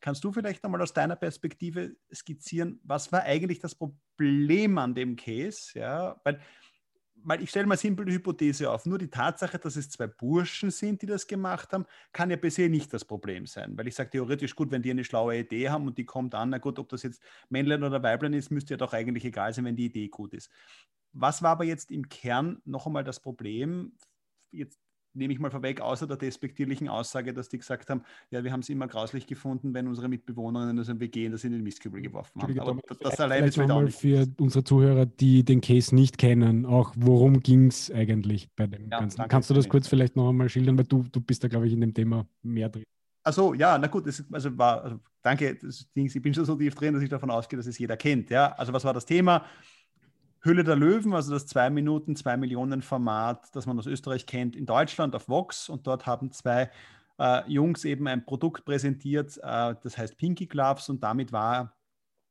Kannst 0.00 0.22
du 0.22 0.32
vielleicht 0.32 0.62
nochmal 0.62 0.82
aus 0.82 0.92
deiner 0.92 1.16
Perspektive 1.16 1.96
skizzieren, 2.12 2.80
was 2.84 3.10
war 3.10 3.22
eigentlich 3.22 3.60
das 3.60 3.74
Problem 3.74 4.76
an 4.78 4.94
dem 4.94 5.16
Case? 5.16 5.78
Ja, 5.78 6.20
weil 6.24 6.40
weil 7.28 7.42
ich 7.42 7.50
stelle 7.50 7.66
mal 7.66 7.76
simple 7.76 8.06
die 8.06 8.12
Hypothese 8.12 8.70
auf. 8.70 8.86
Nur 8.86 8.96
die 8.96 9.10
Tatsache, 9.10 9.58
dass 9.58 9.76
es 9.76 9.90
zwei 9.90 10.06
Burschen 10.06 10.70
sind, 10.70 11.02
die 11.02 11.06
das 11.06 11.26
gemacht 11.26 11.74
haben, 11.74 11.84
kann 12.10 12.30
ja 12.30 12.38
per 12.38 12.50
se 12.50 12.70
nicht 12.70 12.90
das 12.94 13.04
Problem 13.04 13.44
sein. 13.44 13.76
Weil 13.76 13.86
ich 13.86 13.94
sage 13.94 14.08
theoretisch, 14.08 14.56
gut, 14.56 14.70
wenn 14.70 14.80
die 14.80 14.90
eine 14.90 15.04
schlaue 15.04 15.36
Idee 15.36 15.68
haben 15.68 15.86
und 15.86 15.98
die 15.98 16.06
kommt 16.06 16.34
an, 16.34 16.48
na 16.48 16.56
gut, 16.56 16.78
ob 16.78 16.88
das 16.88 17.02
jetzt 17.02 17.22
Männlein 17.50 17.84
oder 17.84 18.02
Weiblein 18.02 18.32
ist, 18.32 18.50
müsste 18.50 18.72
ja 18.72 18.78
doch 18.78 18.94
eigentlich 18.94 19.26
egal 19.26 19.52
sein, 19.52 19.66
wenn 19.66 19.76
die 19.76 19.84
Idee 19.84 20.08
gut 20.08 20.32
ist. 20.32 20.50
Was 21.12 21.42
war 21.42 21.50
aber 21.50 21.64
jetzt 21.64 21.90
im 21.90 22.08
Kern 22.08 22.62
noch 22.64 22.86
einmal 22.86 23.04
das 23.04 23.20
Problem, 23.20 23.92
jetzt 24.50 24.80
nehme 25.14 25.32
ich 25.32 25.38
mal 25.38 25.50
vorweg, 25.50 25.80
außer 25.80 26.06
der 26.06 26.16
despektierlichen 26.16 26.88
Aussage, 26.88 27.32
dass 27.32 27.48
die 27.48 27.58
gesagt 27.58 27.90
haben, 27.90 28.02
ja, 28.30 28.44
wir 28.44 28.52
haben 28.52 28.60
es 28.60 28.68
immer 28.68 28.86
grauslich 28.86 29.26
gefunden, 29.26 29.74
wenn 29.74 29.88
unsere 29.88 30.08
Mitbewohnerinnen 30.08 30.78
aus 30.78 30.88
einem 30.88 31.00
WG 31.00 31.26
in 31.26 31.32
das 31.32 31.44
in 31.44 31.52
den 31.52 31.62
Mistkübel 31.62 32.00
geworfen 32.00 32.42
haben. 32.42 32.58
Aber 32.60 32.80
das, 32.86 32.98
das 32.98 33.20
allein 33.20 33.44
ist 33.44 33.58
wieder 33.58 33.74
auch 33.74 33.82
nicht 33.82 33.98
für 33.98 34.26
unsere 34.38 34.64
Zuhörer, 34.64 35.06
die 35.06 35.44
den 35.44 35.60
Case 35.60 35.94
nicht 35.94 36.18
kennen, 36.18 36.66
auch 36.66 36.92
worum 36.96 37.40
ging 37.40 37.66
es 37.66 37.90
eigentlich 37.90 38.48
bei 38.54 38.66
dem 38.66 38.90
ja, 38.90 39.00
Ganzen? 39.00 39.26
Kannst 39.28 39.50
du 39.50 39.54
das 39.54 39.68
kurz 39.68 39.88
vielleicht 39.88 40.16
noch 40.16 40.28
einmal 40.28 40.48
schildern, 40.48 40.78
weil 40.78 40.84
du, 40.84 41.04
du 41.10 41.20
bist 41.20 41.42
da, 41.44 41.48
glaube 41.48 41.66
ich, 41.66 41.72
in 41.72 41.80
dem 41.80 41.94
Thema 41.94 42.26
mehr 42.42 42.68
drin. 42.68 42.84
Achso, 43.28 43.52
ja, 43.52 43.76
na 43.76 43.88
gut, 43.88 44.06
das, 44.06 44.24
also 44.32 44.56
war, 44.56 44.82
also 44.82 45.00
danke, 45.22 45.54
das, 45.54 45.86
ich 45.94 46.22
bin 46.22 46.32
schon 46.32 46.44
so 46.46 46.56
tief 46.56 46.74
drin, 46.74 46.94
dass 46.94 47.02
ich 47.02 47.10
davon 47.10 47.30
ausgehe, 47.30 47.58
dass 47.58 47.66
es 47.66 47.78
jeder 47.78 47.96
kennt. 47.96 48.30
Ja? 48.30 48.52
Also 48.52 48.72
was 48.72 48.84
war 48.84 48.94
das 48.94 49.04
Thema? 49.04 49.44
Hülle 50.48 50.64
der 50.64 50.76
Löwen, 50.76 51.12
also 51.12 51.30
das 51.32 51.46
2 51.46 51.68
Minuten, 51.68 52.16
2 52.16 52.38
Millionen 52.38 52.80
Format, 52.80 53.54
das 53.54 53.66
man 53.66 53.78
aus 53.78 53.86
Österreich 53.86 54.24
kennt, 54.24 54.56
in 54.56 54.64
Deutschland 54.64 55.14
auf 55.14 55.28
Vox. 55.28 55.68
Und 55.68 55.86
dort 55.86 56.06
haben 56.06 56.32
zwei 56.32 56.70
äh, 57.18 57.42
Jungs 57.46 57.84
eben 57.84 58.08
ein 58.08 58.24
Produkt 58.24 58.64
präsentiert, 58.64 59.36
äh, 59.42 59.74
das 59.82 59.98
heißt 59.98 60.16
Pinky 60.16 60.46
Gloves. 60.46 60.88
Und 60.88 61.02
damit 61.04 61.32
war, 61.32 61.76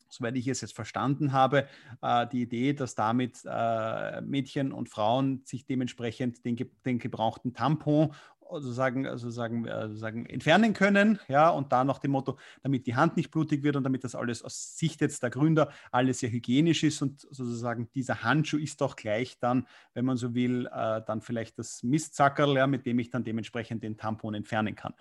soweit 0.10 0.36
ich 0.36 0.48
es 0.48 0.62
jetzt 0.62 0.74
verstanden 0.74 1.32
habe, 1.32 1.68
äh, 2.02 2.26
die 2.26 2.42
Idee, 2.42 2.74
dass 2.74 2.96
damit 2.96 3.42
äh, 3.46 4.22
Mädchen 4.22 4.72
und 4.72 4.90
Frauen 4.90 5.44
sich 5.46 5.68
dementsprechend 5.68 6.44
den, 6.44 6.58
den 6.86 6.98
gebrauchten 6.98 7.54
Tampon 7.54 8.16
sozusagen, 8.52 9.06
sozusagen, 9.18 9.66
sozusagen 9.66 10.26
entfernen 10.26 10.74
können. 10.74 11.20
Ja, 11.28 11.50
und 11.50 11.72
da 11.72 11.84
nach 11.84 12.00
dem 12.00 12.12
Motto, 12.12 12.38
damit 12.64 12.88
die 12.88 12.96
Hand 12.96 13.18
nicht 13.18 13.32
blutig 13.32 13.64
wird 13.64 13.76
und 13.76 13.84
damit 13.84 14.04
das 14.04 14.16
alles 14.16 14.44
aus 14.44 14.78
Sicht 14.78 15.02
jetzt 15.02 15.24
der 15.24 15.30
Gründer 15.30 15.70
alles 15.92 16.20
sehr 16.20 16.32
hygienisch 16.32 16.84
ist 16.84 17.02
und 17.02 17.22
sozusagen 17.22 17.90
dieser 17.94 18.24
Handschuh 18.24 18.58
ist 18.58 18.82
auch 18.82 18.96
gleich 18.96 19.40
dann, 19.40 19.68
wenn 19.94 20.06
man 20.06 20.18
so 20.18 20.34
will, 20.34 20.68
äh, 20.68 21.02
dann 21.06 21.22
vielleicht 21.22 21.60
das 21.60 21.84
Mistzackerl, 21.84 22.56
ja, 22.56 22.68
mit 22.68 22.86
dem 22.86 23.00
ich 23.00 23.10
dann 23.10 23.24
dementsprechend 23.24 23.84
den 23.84 23.98
Tampon 23.98 24.34
entfernen 24.34 24.76
kann. 24.76 24.94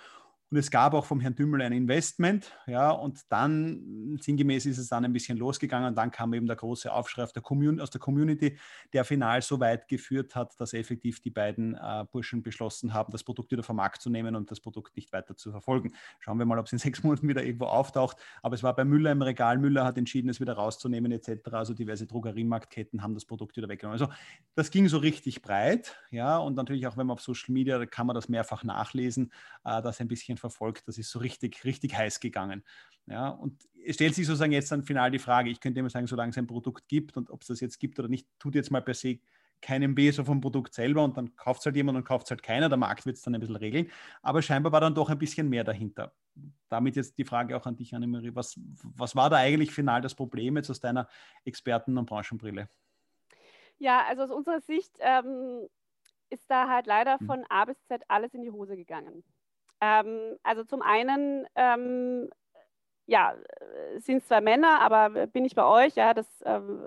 Und 0.50 0.58
es 0.58 0.70
gab 0.70 0.94
auch 0.94 1.04
vom 1.04 1.20
Herrn 1.20 1.34
Dümmel 1.34 1.60
ein 1.62 1.72
Investment, 1.72 2.56
ja, 2.66 2.90
und 2.90 3.20
dann, 3.30 4.16
sinngemäß 4.20 4.66
ist 4.66 4.78
es 4.78 4.88
dann 4.88 5.04
ein 5.04 5.12
bisschen 5.12 5.38
losgegangen 5.38 5.88
und 5.88 5.96
dann 5.96 6.10
kam 6.10 6.32
eben 6.34 6.46
der 6.46 6.56
große 6.56 6.92
Aufschrei 6.92 7.26
der 7.34 7.42
aus 7.82 7.90
der 7.90 8.00
Community, 8.00 8.58
der 8.92 9.04
final 9.04 9.42
so 9.42 9.58
weit 9.58 9.88
geführt 9.88 10.34
hat, 10.34 10.54
dass 10.60 10.72
effektiv 10.72 11.20
die 11.20 11.30
beiden 11.30 11.74
äh, 11.74 12.04
Burschen 12.10 12.42
beschlossen 12.42 12.94
haben, 12.94 13.10
das 13.10 13.24
Produkt 13.24 13.50
wieder 13.50 13.62
vom 13.62 13.76
Markt 13.76 14.02
zu 14.02 14.10
nehmen 14.10 14.36
und 14.36 14.50
das 14.50 14.60
Produkt 14.60 14.96
nicht 14.96 15.12
weiter 15.12 15.36
zu 15.36 15.50
verfolgen. 15.50 15.92
Schauen 16.20 16.38
wir 16.38 16.46
mal, 16.46 16.58
ob 16.58 16.66
es 16.66 16.72
in 16.72 16.78
sechs 16.86 17.02
Monaten 17.02 17.28
wieder 17.28 17.44
irgendwo 17.44 17.66
auftaucht. 17.66 18.18
Aber 18.42 18.54
es 18.54 18.62
war 18.62 18.74
bei 18.74 18.84
Müller 18.84 19.12
im 19.12 19.22
Regal. 19.22 19.58
Müller 19.58 19.84
hat 19.84 19.98
entschieden, 19.98 20.28
es 20.28 20.40
wieder 20.40 20.54
rauszunehmen 20.54 21.10
etc. 21.12 21.52
Also 21.52 21.74
diverse 21.74 22.06
Drogeriemarktketten 22.06 23.02
haben 23.02 23.14
das 23.14 23.24
Produkt 23.24 23.56
wieder 23.56 23.68
weggenommen. 23.68 24.00
Also 24.00 24.12
das 24.54 24.70
ging 24.70 24.88
so 24.88 24.98
richtig 24.98 25.42
breit, 25.42 25.96
ja, 26.10 26.38
und 26.38 26.56
natürlich 26.56 26.86
auch, 26.86 26.96
wenn 26.96 27.06
man 27.06 27.14
auf 27.14 27.22
Social 27.22 27.52
Media, 27.52 27.78
da 27.78 27.86
kann 27.86 28.06
man 28.06 28.14
das 28.14 28.28
mehrfach 28.28 28.64
nachlesen, 28.64 29.32
äh, 29.64 29.82
dass 29.82 30.00
ein 30.00 30.08
bisschen 30.08 30.35
Medien 30.36 30.38
verfolgt, 30.38 30.86
das 30.86 30.98
ist 30.98 31.10
so 31.10 31.18
richtig, 31.18 31.64
richtig 31.64 31.96
heiß 31.96 32.20
gegangen. 32.20 32.62
Ja, 33.06 33.28
und 33.28 33.68
es 33.84 33.94
stellt 33.94 34.14
sich 34.14 34.26
sozusagen 34.26 34.52
jetzt 34.52 34.70
dann 34.72 34.82
final 34.82 35.10
die 35.10 35.18
Frage, 35.18 35.50
ich 35.50 35.60
könnte 35.60 35.80
immer 35.80 35.90
sagen, 35.90 36.06
solange 36.06 36.30
es 36.30 36.38
ein 36.38 36.46
Produkt 36.46 36.88
gibt 36.88 37.16
und 37.16 37.30
ob 37.30 37.42
es 37.42 37.48
das 37.48 37.60
jetzt 37.60 37.78
gibt 37.78 37.98
oder 37.98 38.08
nicht, 38.08 38.26
tut 38.38 38.54
jetzt 38.54 38.70
mal 38.70 38.82
per 38.82 38.94
se 38.94 39.18
keinem 39.62 39.96
weh 39.96 40.10
so 40.10 40.22
vom 40.22 40.40
Produkt 40.40 40.74
selber 40.74 41.02
und 41.02 41.16
dann 41.16 41.34
kauft 41.34 41.60
es 41.60 41.66
halt 41.66 41.76
jemand 41.76 41.96
und 41.96 42.04
kauft 42.04 42.26
es 42.26 42.30
halt 42.30 42.42
keiner. 42.42 42.68
Der 42.68 42.76
Markt 42.76 43.06
wird 43.06 43.16
es 43.16 43.22
dann 43.22 43.34
ein 43.34 43.40
bisschen 43.40 43.56
regeln. 43.56 43.90
Aber 44.20 44.42
scheinbar 44.42 44.70
war 44.70 44.80
dann 44.82 44.94
doch 44.94 45.08
ein 45.08 45.18
bisschen 45.18 45.48
mehr 45.48 45.64
dahinter. 45.64 46.12
Damit 46.68 46.94
jetzt 46.94 47.16
die 47.16 47.24
Frage 47.24 47.56
auch 47.56 47.64
an 47.64 47.74
dich, 47.74 47.94
Annemarie. 47.94 48.34
Was, 48.34 48.60
was 48.82 49.16
war 49.16 49.30
da 49.30 49.36
eigentlich 49.36 49.70
final 49.72 50.02
das 50.02 50.14
Problem 50.14 50.56
jetzt 50.56 50.68
aus 50.68 50.80
deiner 50.80 51.08
Experten- 51.44 51.96
und 51.96 52.04
Branchenbrille? 52.04 52.68
Ja, 53.78 54.04
also 54.06 54.24
aus 54.24 54.30
unserer 54.30 54.60
Sicht 54.60 54.92
ähm, 54.98 55.66
ist 56.28 56.50
da 56.50 56.68
halt 56.68 56.86
leider 56.86 57.18
hm. 57.18 57.26
von 57.26 57.44
A 57.48 57.64
bis 57.64 57.82
Z 57.86 58.02
alles 58.08 58.34
in 58.34 58.42
die 58.42 58.50
Hose 58.50 58.76
gegangen. 58.76 59.24
Ähm, 59.80 60.38
also 60.42 60.64
zum 60.64 60.82
einen 60.82 61.46
ähm, 61.54 62.30
ja, 63.06 63.36
sind 63.98 64.24
zwar 64.24 64.40
Männer, 64.40 64.80
aber 64.80 65.26
bin 65.28 65.44
ich 65.44 65.54
bei 65.54 65.64
euch, 65.64 65.94
ja, 65.94 66.12
das 66.12 66.26
ähm, 66.44 66.82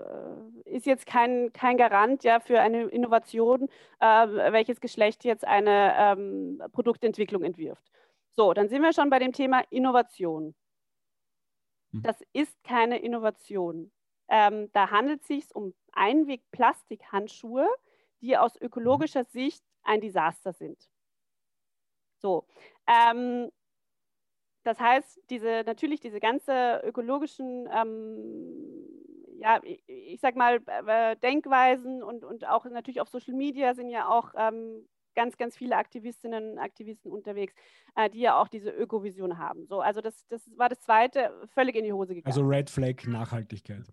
ist 0.64 0.84
jetzt 0.84 1.06
kein, 1.06 1.50
kein 1.54 1.78
Garant 1.78 2.24
ja, 2.24 2.40
für 2.40 2.60
eine 2.60 2.84
Innovation, 2.84 3.68
äh, 4.00 4.06
welches 4.52 4.80
Geschlecht 4.80 5.24
jetzt 5.24 5.46
eine 5.46 5.94
ähm, 5.96 6.62
Produktentwicklung 6.72 7.42
entwirft. 7.42 7.90
So, 8.36 8.52
dann 8.52 8.68
sind 8.68 8.82
wir 8.82 8.92
schon 8.92 9.08
bei 9.08 9.18
dem 9.18 9.32
Thema 9.32 9.62
Innovation. 9.70 10.54
Hm. 11.92 12.02
Das 12.02 12.22
ist 12.34 12.62
keine 12.64 12.98
Innovation. 12.98 13.90
Ähm, 14.28 14.70
da 14.72 14.90
handelt 14.90 15.22
es 15.22 15.26
sich 15.26 15.54
um 15.54 15.74
Einweg-Plastikhandschuhe, 15.92 17.66
die 18.20 18.36
aus 18.36 18.60
ökologischer 18.60 19.24
Sicht 19.24 19.64
ein 19.82 20.02
Desaster 20.02 20.52
sind. 20.52 20.90
So, 22.20 22.44
ähm, 22.86 23.50
das 24.62 24.78
heißt, 24.78 25.20
diese, 25.30 25.62
natürlich 25.64 26.00
diese 26.00 26.20
ganze 26.20 26.82
ökologischen, 26.84 27.68
ähm, 27.72 29.38
ja, 29.38 29.58
ich, 29.62 29.82
ich, 29.86 30.20
sag 30.20 30.36
mal, 30.36 30.60
äh, 30.66 31.16
Denkweisen 31.16 32.02
und, 32.02 32.24
und 32.24 32.46
auch 32.46 32.66
natürlich 32.66 33.00
auf 33.00 33.08
Social 33.08 33.34
Media 33.34 33.74
sind 33.74 33.88
ja 33.88 34.08
auch 34.08 34.34
ähm, 34.36 34.86
ganz, 35.14 35.36
ganz 35.38 35.56
viele 35.56 35.76
Aktivistinnen 35.76 36.52
und 36.52 36.58
Aktivisten 36.58 37.10
unterwegs, 37.10 37.54
äh, 37.96 38.10
die 38.10 38.20
ja 38.20 38.40
auch 38.40 38.48
diese 38.48 38.70
Ökovision 38.70 39.38
haben. 39.38 39.66
So, 39.66 39.80
also 39.80 40.00
das, 40.00 40.26
das 40.28 40.42
war 40.56 40.68
das 40.68 40.80
zweite, 40.80 41.32
völlig 41.54 41.74
in 41.74 41.84
die 41.84 41.92
Hose 41.92 42.14
gegangen. 42.14 42.30
Also 42.30 42.42
Red 42.42 42.68
Flag 42.68 43.06
Nachhaltigkeit. 43.06 43.84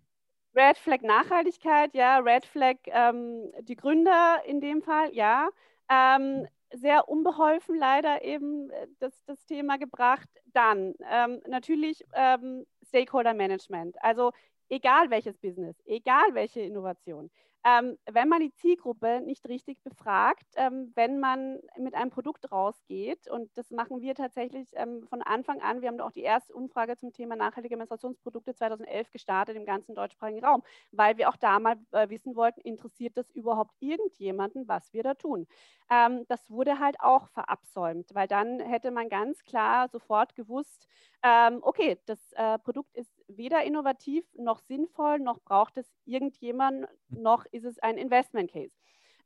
Red 0.53 0.77
Flag 0.77 1.01
Nachhaltigkeit, 1.01 1.93
ja, 1.93 2.17
Red 2.17 2.45
Flag 2.45 2.75
ähm, 2.87 3.51
die 3.61 3.75
Gründer 3.75 4.41
in 4.45 4.59
dem 4.59 4.81
Fall, 4.81 5.13
ja. 5.13 5.49
Ähm, 5.89 6.47
sehr 6.73 7.07
unbeholfen 7.09 7.77
leider 7.77 8.23
eben 8.23 8.69
äh, 8.69 8.87
das, 8.99 9.13
das 9.25 9.45
Thema 9.45 9.77
gebracht. 9.77 10.29
Dann 10.53 10.93
ähm, 11.09 11.41
natürlich 11.47 12.03
ähm, 12.13 12.65
Stakeholder 12.87 13.33
Management. 13.33 13.95
Also 14.01 14.31
egal 14.69 15.09
welches 15.09 15.37
Business, 15.37 15.75
egal 15.85 16.33
welche 16.33 16.61
Innovation 16.61 17.29
ähm, 17.67 17.97
wenn 18.09 18.29
man 18.29 18.39
die 18.39 18.53
Zielgruppe 18.53 19.19
nicht 19.21 19.45
richtig 19.49 19.83
befragt, 19.83 20.45
ähm, 20.55 20.93
wenn 20.95 21.19
man 21.19 21.59
mit 21.77 21.95
einem 21.95 22.11
Produkt 22.11 22.49
rausgeht, 22.49 23.29
und 23.29 23.49
das 23.57 23.71
machen 23.71 23.99
wir 23.99 24.15
tatsächlich 24.15 24.69
ähm, 24.75 25.05
von 25.09 25.21
Anfang 25.21 25.59
an, 25.61 25.81
wir 25.81 25.89
haben 25.89 25.99
auch 25.99 26.11
die 26.11 26.21
erste 26.21 26.53
Umfrage 26.53 26.95
zum 26.95 27.11
Thema 27.11 27.35
nachhaltige 27.35 27.75
Menstruationsprodukte 27.75 28.55
2011 28.55 29.11
gestartet 29.11 29.57
im 29.57 29.65
ganzen 29.65 29.95
deutschsprachigen 29.95 30.45
Raum, 30.45 30.63
weil 30.93 31.17
wir 31.17 31.27
auch 31.27 31.35
da 31.35 31.59
mal 31.59 31.75
äh, 31.91 32.07
wissen 32.07 32.37
wollten, 32.37 32.61
interessiert 32.61 33.17
das 33.17 33.29
überhaupt 33.31 33.73
irgendjemanden, 33.81 34.69
was 34.69 34.93
wir 34.93 35.03
da 35.03 35.15
tun. 35.15 35.45
Ähm, 35.89 36.23
das 36.29 36.49
wurde 36.49 36.79
halt 36.79 37.01
auch 37.01 37.27
verabsäumt, 37.29 38.13
weil 38.13 38.27
dann 38.29 38.61
hätte 38.61 38.91
man 38.91 39.09
ganz 39.09 39.43
klar 39.43 39.89
sofort 39.89 40.35
gewusst, 40.35 40.87
ähm, 41.23 41.59
okay, 41.61 41.97
das 42.05 42.19
äh, 42.33 42.59
Produkt 42.59 42.95
ist 42.95 43.11
weder 43.27 43.63
innovativ 43.63 44.25
noch 44.35 44.59
sinnvoll, 44.59 45.19
noch 45.19 45.41
braucht 45.41 45.77
es 45.77 45.91
irgendjemand, 46.05 46.87
hm. 47.09 47.21
noch 47.21 47.45
ist 47.51 47.65
es 47.65 47.79
ein 47.79 47.97
Investment 47.97 48.51
Case. 48.51 48.75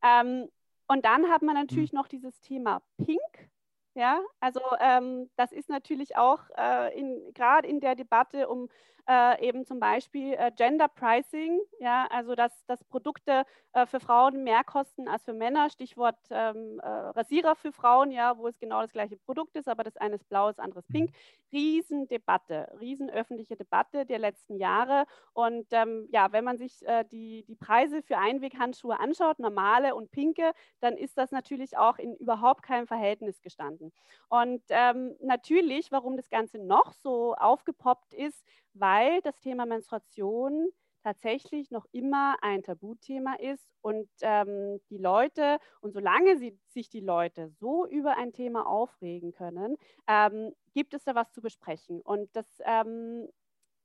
Ähm, 0.04 0.48
und 0.88 1.06
dann 1.06 1.30
hat 1.30 1.42
man 1.42 1.56
natürlich 1.56 1.94
mhm. 1.94 2.00
noch 2.00 2.08
dieses 2.10 2.42
Thema 2.42 2.82
Pink. 2.98 3.50
Ja, 3.94 4.22
also 4.42 4.60
ähm, 4.82 5.30
das 5.38 5.54
ist 5.54 5.70
natürlich 5.70 6.18
auch 6.18 6.50
äh, 6.56 7.32
gerade 7.34 7.68
in 7.68 7.80
der 7.80 7.96
Debatte 7.96 8.50
um 8.50 8.68
äh, 9.08 9.48
eben 9.48 9.66
zum 9.66 9.80
Beispiel 9.80 10.34
äh, 10.34 10.52
Gender 10.56 10.88
Pricing, 10.88 11.60
ja, 11.80 12.08
also 12.10 12.36
dass, 12.36 12.66
dass 12.66 12.84
Produkte 12.84 13.44
äh, 13.74 13.86
für 13.86 14.00
Frauen 14.00 14.44
mehr 14.44 14.64
kosten 14.64 15.08
als 15.08 15.24
für 15.24 15.34
Männer, 15.34 15.70
Stichwort 15.70 16.18
ähm, 16.30 16.80
äh, 16.80 16.88
Rasierer 16.88 17.56
für 17.56 17.72
Frauen, 17.72 18.12
ja, 18.12 18.38
wo 18.38 18.48
es 18.48 18.60
genau 18.60 18.82
das 18.82 18.92
gleiche 18.92 19.18
Produkt 19.18 19.56
ist, 19.56 19.68
aber 19.68 19.84
das 19.84 19.98
eine 19.98 20.16
ist 20.16 20.28
blau, 20.28 20.48
das 20.48 20.60
andere 20.60 20.80
ist 20.80 20.90
pink. 20.90 21.12
Mhm. 21.12 21.16
Riesendebatte, 21.54 22.72
riesenöffentliche 22.80 23.56
Debatte 23.58 24.06
der 24.06 24.20
letzten 24.20 24.58
Jahre. 24.58 25.06
Und 25.34 25.68
ähm, 25.72 26.08
ja, 26.12 26.32
wenn 26.32 26.44
man 26.44 26.58
sich 26.58 26.86
äh, 26.88 27.04
die, 27.12 27.44
die 27.48 27.56
Preise 27.56 28.02
für 28.02 28.18
Einweghandschuhe 28.18 29.00
anschaut, 29.00 29.40
normale 29.40 29.96
und 29.96 30.12
pinke, 30.12 30.52
dann 30.80 30.96
ist 30.96 31.18
das 31.18 31.32
natürlich 31.32 31.78
auch 31.78 31.98
in 31.98 32.16
überhaupt 32.16 32.64
keinem 32.64 32.88
Verhältnis 32.88 33.42
gestanden. 33.42 33.92
Und 34.30 34.64
ähm, 34.70 35.16
natürlich, 35.22 35.92
warum 35.92 36.16
das 36.16 36.30
Ganze 36.30 36.58
noch 36.60 36.94
so 36.94 37.36
aufgepoppt 37.36 38.14
ist, 38.14 38.46
weil 38.74 39.22
das 39.22 39.40
Thema 39.40 39.66
Menstruation 39.66 40.70
tatsächlich 41.04 41.72
noch 41.72 41.86
immer 41.92 42.36
ein 42.42 42.64
Tabuthema 42.64 43.36
ist 43.36 43.68
und 43.82 44.08
ähm, 44.22 44.80
die 44.90 44.98
Leute, 44.98 45.58
und 45.82 45.94
solange 45.94 46.38
sie, 46.38 46.58
sich 46.68 46.90
die 46.90 47.00
Leute 47.00 47.50
so 47.60 47.88
über 47.88 48.18
ein 48.18 48.34
Thema 48.34 48.68
aufregen 48.68 49.32
können, 49.32 49.78
ähm, 50.08 50.54
gibt 50.74 50.94
es 50.94 51.04
da 51.04 51.16
was 51.16 51.32
zu 51.32 51.42
besprechen. 51.42 52.02
Und 52.02 52.30
das, 52.36 52.46
ähm, 52.66 53.28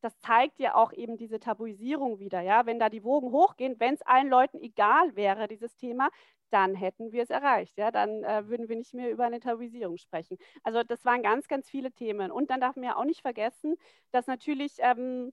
das 0.03 0.19
zeigt 0.19 0.61
ja 0.61 0.75
auch 0.75 0.93
eben 0.93 1.17
diese 1.17 1.41
Tabuisierung 1.41 2.19
wieder. 2.19 2.41
Ja? 2.43 2.67
Wenn 2.67 2.79
da 2.79 2.91
die 2.91 3.03
Wogen 3.03 3.33
hochgehen, 3.33 3.77
wenn 3.81 3.95
es 3.95 4.03
allen 4.03 4.29
Leuten 4.29 4.59
egal 4.61 5.17
wäre, 5.17 5.49
dieses 5.49 5.75
Thema, 5.77 6.11
dann 6.51 6.75
hätten 6.75 7.13
wir 7.13 7.23
es 7.23 7.31
erreicht. 7.31 7.77
Ja? 7.79 7.91
Dann 7.91 8.25
äh, 8.25 8.49
würden 8.49 8.69
wir 8.69 8.77
nicht 8.77 8.95
mehr 8.95 9.11
über 9.11 9.25
eine 9.25 9.41
Tabuisierung 9.41 9.99
sprechen. 9.99 10.39
Also 10.63 10.83
das 10.83 11.05
waren 11.05 11.23
ganz, 11.23 11.49
ganz 11.49 11.69
viele 11.69 11.93
Themen. 11.93 12.31
Und 12.31 12.51
dann 12.51 12.61
darf 12.61 12.77
man 12.77 12.85
ja 12.85 12.97
auch 12.97 13.05
nicht 13.05 13.23
vergessen, 13.23 13.77
dass 14.13 14.27
natürlich 14.27 14.75
ähm, 14.79 15.33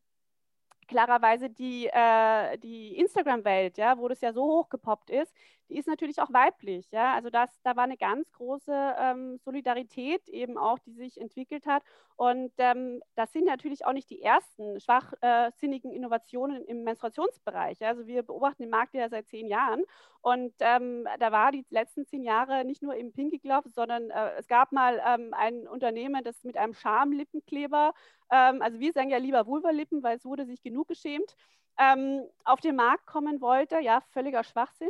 klarerweise 0.88 1.49
die, 1.49 1.88
äh, 1.88 2.57
die 2.57 2.97
Instagram-Welt, 2.97 3.78
ja, 3.78 3.97
wo 3.97 4.07
das 4.07 4.22
ja 4.22 4.34
so 4.34 4.43
hochgepoppt 4.43 5.09
ist, 5.09 5.34
die 5.74 5.80
ist 5.80 5.88
natürlich 5.88 6.21
auch 6.21 6.32
weiblich. 6.32 6.89
Ja? 6.91 7.13
Also 7.15 7.30
das, 7.30 7.49
da 7.63 7.76
war 7.76 7.84
eine 7.84 7.97
ganz 7.97 8.32
große 8.34 8.71
ähm, 8.99 9.39
Solidarität 9.43 10.30
eben 10.30 10.57
auch, 10.57 10.80
die 10.80 10.93
sich 10.93 11.19
entwickelt 11.19 11.65
hat. 11.65 11.84
Und 12.15 12.51
ähm, 12.59 13.01
das 13.15 13.34
sind 13.34 13.45
natürlich 13.45 13.86
auch 13.86 13.93
nicht 13.93 14.09
die 14.09 14.21
ersten 14.21 14.80
schwachsinnigen 14.80 15.91
äh, 15.91 15.95
Innovationen 15.95 16.63
im 16.65 16.84
Menstruationsbereich. 16.84 17.80
Ja? 17.80 17.89
Also 17.89 18.05
wir 18.05 18.21
beobachten 18.24 18.63
den 18.63 18.69
Markt 18.69 18.93
ja 18.93 19.09
seit 19.09 19.28
zehn 19.28 19.47
Jahren. 19.47 19.84
Und 20.21 20.53
ähm, 20.59 21.07
da 21.19 21.32
war 21.32 21.51
die 21.51 21.65
letzten 21.69 22.05
zehn 22.05 22.24
Jahre 22.24 22.63
nicht 22.63 22.82
nur 22.84 22.95
im 22.95 23.11
Pinky 23.11 23.39
Glove, 23.39 23.69
sondern 23.69 24.11
äh, 24.11 24.36
es 24.38 24.47
gab 24.47 24.71
mal 24.71 25.01
ähm, 25.05 25.34
ein 25.34 25.67
Unternehmen, 25.67 26.24
das 26.24 26.43
mit 26.43 26.55
einem 26.55 26.74
Schamlippenkleber, 26.74 27.93
ähm, 28.32 28.61
also 28.61 28.80
wir 28.80 28.93
sagen 28.93 29.09
ja 29.09 29.17
lieber 29.17 29.45
Vulvalippen, 29.45 30.01
weil 30.01 30.17
es 30.17 30.26
wurde 30.26 30.45
sich 30.45 30.61
genug 30.61 30.88
geschämt, 30.88 31.36
ähm, 31.78 32.24
auf 32.45 32.61
den 32.61 32.76
Markt 32.76 33.05
kommen 33.05 33.41
wollte. 33.41 33.80
Ja, 33.80 34.01
völliger 34.11 34.43
Schwachsinn 34.43 34.89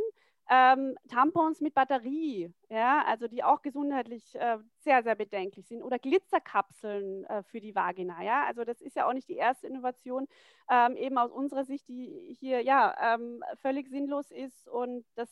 ähm, 0.50 0.96
Tampons 1.08 1.60
mit 1.60 1.74
Batterie, 1.74 2.52
ja, 2.68 3.02
also 3.06 3.28
die 3.28 3.42
auch 3.42 3.62
gesundheitlich 3.62 4.34
äh, 4.34 4.58
sehr, 4.80 5.02
sehr 5.02 5.14
bedenklich 5.14 5.66
sind, 5.66 5.82
oder 5.82 5.98
Glitzerkapseln 5.98 7.24
äh, 7.24 7.42
für 7.44 7.60
die 7.60 7.74
Vagina, 7.74 8.22
ja, 8.22 8.44
also 8.44 8.64
das 8.64 8.80
ist 8.82 8.96
ja 8.96 9.08
auch 9.08 9.14
nicht 9.14 9.28
die 9.28 9.36
erste 9.36 9.66
Innovation, 9.66 10.26
ähm, 10.70 10.96
eben 10.96 11.18
aus 11.18 11.30
unserer 11.30 11.64
Sicht, 11.64 11.88
die 11.88 12.36
hier 12.38 12.62
ja 12.62 13.14
ähm, 13.14 13.42
völlig 13.62 13.88
sinnlos 13.88 14.30
ist. 14.30 14.68
Und 14.68 15.04
das 15.14 15.30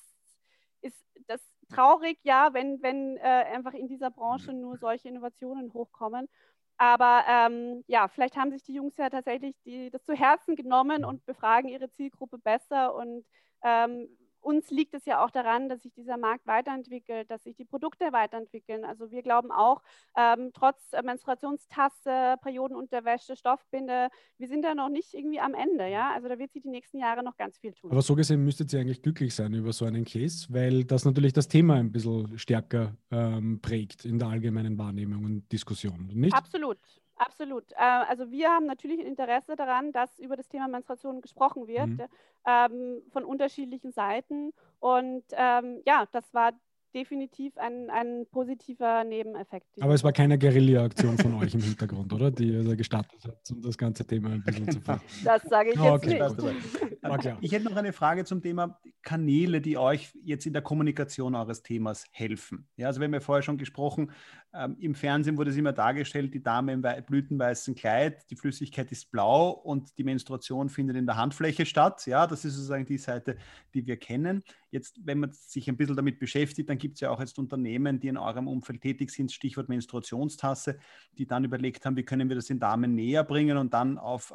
ist 0.81 0.97
das 1.27 1.41
traurig, 1.69 2.19
ja, 2.23 2.51
wenn, 2.53 2.83
wenn 2.83 3.17
äh, 3.19 3.21
einfach 3.21 3.75
in 3.75 3.89
dieser 3.89 4.11
Branche 4.11 4.53
nur 4.53 4.77
solche 4.79 5.09
Innovationen 5.09 5.73
hochkommen. 5.73 6.29
Aber 6.77 7.25
ähm, 7.29 7.85
ja, 7.87 8.09
vielleicht 8.09 8.37
haben 8.37 8.51
sich 8.51 8.65
die 8.65 8.75
Jungs 8.75 8.97
ja 8.97 9.09
tatsächlich 9.09 9.55
die, 9.65 9.91
das 9.91 10.05
zu 10.05 10.15
Herzen 10.15 10.57
genommen 10.57 11.05
und 11.05 11.25
befragen 11.27 11.69
ihre 11.69 11.91
Zielgruppe 11.91 12.39
besser. 12.39 12.95
Und 12.95 13.25
ähm, 13.63 14.09
uns 14.43 14.70
liegt 14.70 14.95
es 14.95 15.05
ja 15.07 15.24
auch 15.24 15.30
daran, 15.30 15.68
dass 15.68 15.82
sich 15.82 15.93
dieser 15.95 16.16
Markt 16.16 16.47
weiterentwickelt, 16.47 17.30
dass 17.30 17.45
sich 17.45 17.57
die 17.57 17.64
Produkte 17.64 18.12
weiterentwickeln. 18.12 18.84
Also 18.84 19.11
wir 19.11 19.22
glauben 19.22 19.51
auch, 19.51 19.82
ähm, 20.16 20.51
trotz 20.53 20.93
Menstruationstasse, 21.03 22.36
Periodenunterwäsche, 22.43 23.36
Stoffbinde, 23.36 24.09
wir 24.38 24.49
sind 24.49 24.62
da 24.62 24.74
noch 24.74 24.88
nicht 24.88 25.14
irgendwie 25.14 25.40
am 25.40 25.55
Ende. 25.55 25.88
Ja? 25.88 26.12
Also 26.12 26.28
da 26.28 26.38
wird 26.38 26.53
sich 26.53 26.62
die 26.62 26.68
nächsten 26.68 26.99
Jahre 26.99 27.22
noch 27.22 27.36
ganz 27.36 27.59
viel 27.59 27.72
tun. 27.72 27.90
Aber 27.90 28.03
so 28.03 28.14
gesehen 28.14 28.45
müsstet 28.45 28.72
ihr 28.72 28.80
eigentlich 28.80 29.03
glücklich 29.03 29.34
sein 29.34 29.55
über 29.55 29.72
so 29.72 29.84
einen 29.84 30.05
Case, 30.05 30.47
weil 30.51 30.84
das 30.84 31.05
natürlich 31.05 31.32
das 31.32 31.49
Thema 31.49 31.74
ein 31.74 31.93
bisschen 31.93 32.38
stärker 32.38 32.97
ähm, 33.11 33.61
prägt 33.62 34.05
in 34.05 34.18
der 34.18 34.28
allgemeinen 34.28 34.76
Wahrnehmung 34.78 35.24
und 35.24 35.53
Diskussion, 35.53 36.09
nicht? 36.12 36.34
Absolut. 36.34 36.78
Absolut. 37.23 37.70
Äh, 37.73 37.77
also 37.77 38.31
wir 38.33 38.51
haben 38.51 38.66
natürlich 38.66 38.99
ein 38.99 39.07
Interesse 39.07 39.55
daran, 39.55 39.93
dass 39.93 40.18
über 40.18 40.37
das 40.37 40.49
Thema 40.49 40.66
Menstruation 40.66 41.20
gesprochen 41.20 41.68
wird, 41.68 41.87
mhm. 41.87 42.01
ähm, 42.45 43.03
von 43.12 43.25
unterschiedlichen 43.25 43.93
Seiten. 43.93 44.53
Und 44.81 45.25
ähm, 45.31 45.81
ja, 45.87 46.07
das 46.11 46.35
war 46.35 46.53
definitiv 46.95 47.57
ein, 47.59 47.90
ein 47.90 48.26
positiver 48.30 49.05
Nebeneffekt. 49.05 49.66
Aber 49.80 49.95
es 49.95 50.05
war 50.05 50.12
keine 50.12 50.38
Guerilla-Aktion 50.38 51.18
von 51.18 51.34
euch 51.43 51.55
im 51.55 51.61
Hintergrund, 51.61 52.12
oder? 52.12 52.30
Die 52.30 52.49
ihr 52.49 52.76
gestartet 52.76 53.20
habt, 53.26 53.51
um 53.51 53.62
das 53.62 53.76
ganze 53.78 54.07
Thema 54.07 54.30
ein 54.30 54.43
bisschen 54.43 54.70
zu 54.70 54.80
fassen. 54.80 55.03
Das 55.24 55.43
sage 55.43 55.70
ich 55.70 55.76
jetzt 55.76 56.05
okay, 56.05 56.20
nicht. 56.20 57.36
Ich 57.40 57.53
hätte 57.53 57.64
noch 57.64 57.76
eine 57.76 57.93
Frage 57.93 58.24
zum 58.24 58.43
Thema 58.43 58.78
Kanäle, 59.03 59.61
die 59.61 59.76
euch 59.76 60.12
jetzt 60.24 60.47
in 60.47 60.53
der 60.53 60.62
Kommunikation 60.62 61.34
eures 61.34 61.62
Themas 61.62 62.07
helfen. 62.12 62.68
Ja, 62.76 62.88
also 62.88 63.01
wir 63.01 63.07
haben 63.07 63.14
ja 63.14 63.20
vorher 63.20 63.43
schon 63.43 63.59
gesprochen, 63.59 64.11
ähm, 64.55 64.76
im 64.78 64.95
Fernsehen 64.95 65.38
wurde 65.38 65.51
es 65.51 65.57
immer 65.57 65.72
dargestellt, 65.72 66.34
die 66.34 66.43
Dame 66.43 66.72
im 66.72 66.82
blütenweißen 66.82 67.74
Kleid, 67.74 68.30
die 68.30 68.36
Flüssigkeit 68.36 68.93
ist 68.93 69.11
blau 69.11 69.51
und 69.51 69.97
die 69.97 70.05
Menstruation 70.05 70.68
findet 70.68 70.97
in 70.97 71.07
der 71.07 71.16
Handfläche 71.16 71.64
statt. 71.64 72.07
Ja, 72.07 72.26
das 72.26 72.45
ist 72.45 72.55
sozusagen 72.55 72.84
die 72.84 72.99
Seite, 72.99 73.36
die 73.74 73.86
wir 73.86 73.97
kennen. 73.97 74.43
Jetzt, 74.73 74.99
wenn 75.05 75.20
man 75.20 75.33
sich 75.33 75.68
ein 75.68 75.77
bisschen 75.77 75.97
damit 75.97 76.18
beschäftigt, 76.18 76.70
dann 76.70 76.79
gibt 76.79 76.95
es 76.95 77.01
ja 77.01 77.11
auch 77.11 77.20
jetzt 77.20 77.39
Unternehmen, 77.39 78.01
die 78.01 78.09
in 78.09 78.16
eurem 78.16 78.49
Umfeld 78.49 78.81
tätig 78.81 79.11
sind, 79.11 79.31
Stichwort 79.31 79.68
Menstruationstasse, 79.68 80.79
die 81.18 81.27
dann 81.27 81.45
überlegt 81.45 81.85
haben, 81.85 81.95
wie 81.97 82.05
können 82.05 82.31
wir 82.31 82.37
das 82.37 82.47
den 82.47 82.59
Damen 82.59 82.95
näher 82.95 83.23
bringen 83.23 83.59
und 83.59 83.75
dann 83.75 83.99
auf 83.99 84.31
äh, 84.31 84.35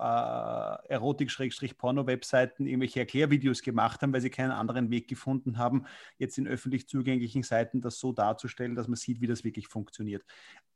Erotik-Porno-Webseiten 0.90 2.68
irgendwelche 2.68 3.00
Erklärvideos 3.00 3.64
gemacht 3.64 4.04
haben, 4.04 4.14
weil 4.14 4.22
sie 4.22 4.30
keinen 4.30 4.52
anderen 4.52 4.92
Weg 4.92 5.08
gefunden 5.08 5.58
haben, 5.58 5.86
jetzt 6.20 6.38
in 6.38 6.48
öffentlich 6.48 6.88
zugänglichen 6.88 7.42
Seiten 7.42 7.82
das 7.82 8.00
so 8.00 8.14
darzustellen, 8.14 8.76
dass 8.76 8.88
man 8.88 8.96
sieht, 8.96 9.20
wie 9.22 9.28
das 9.28 9.44
wirklich 9.44 9.68
funktioniert 9.68 10.24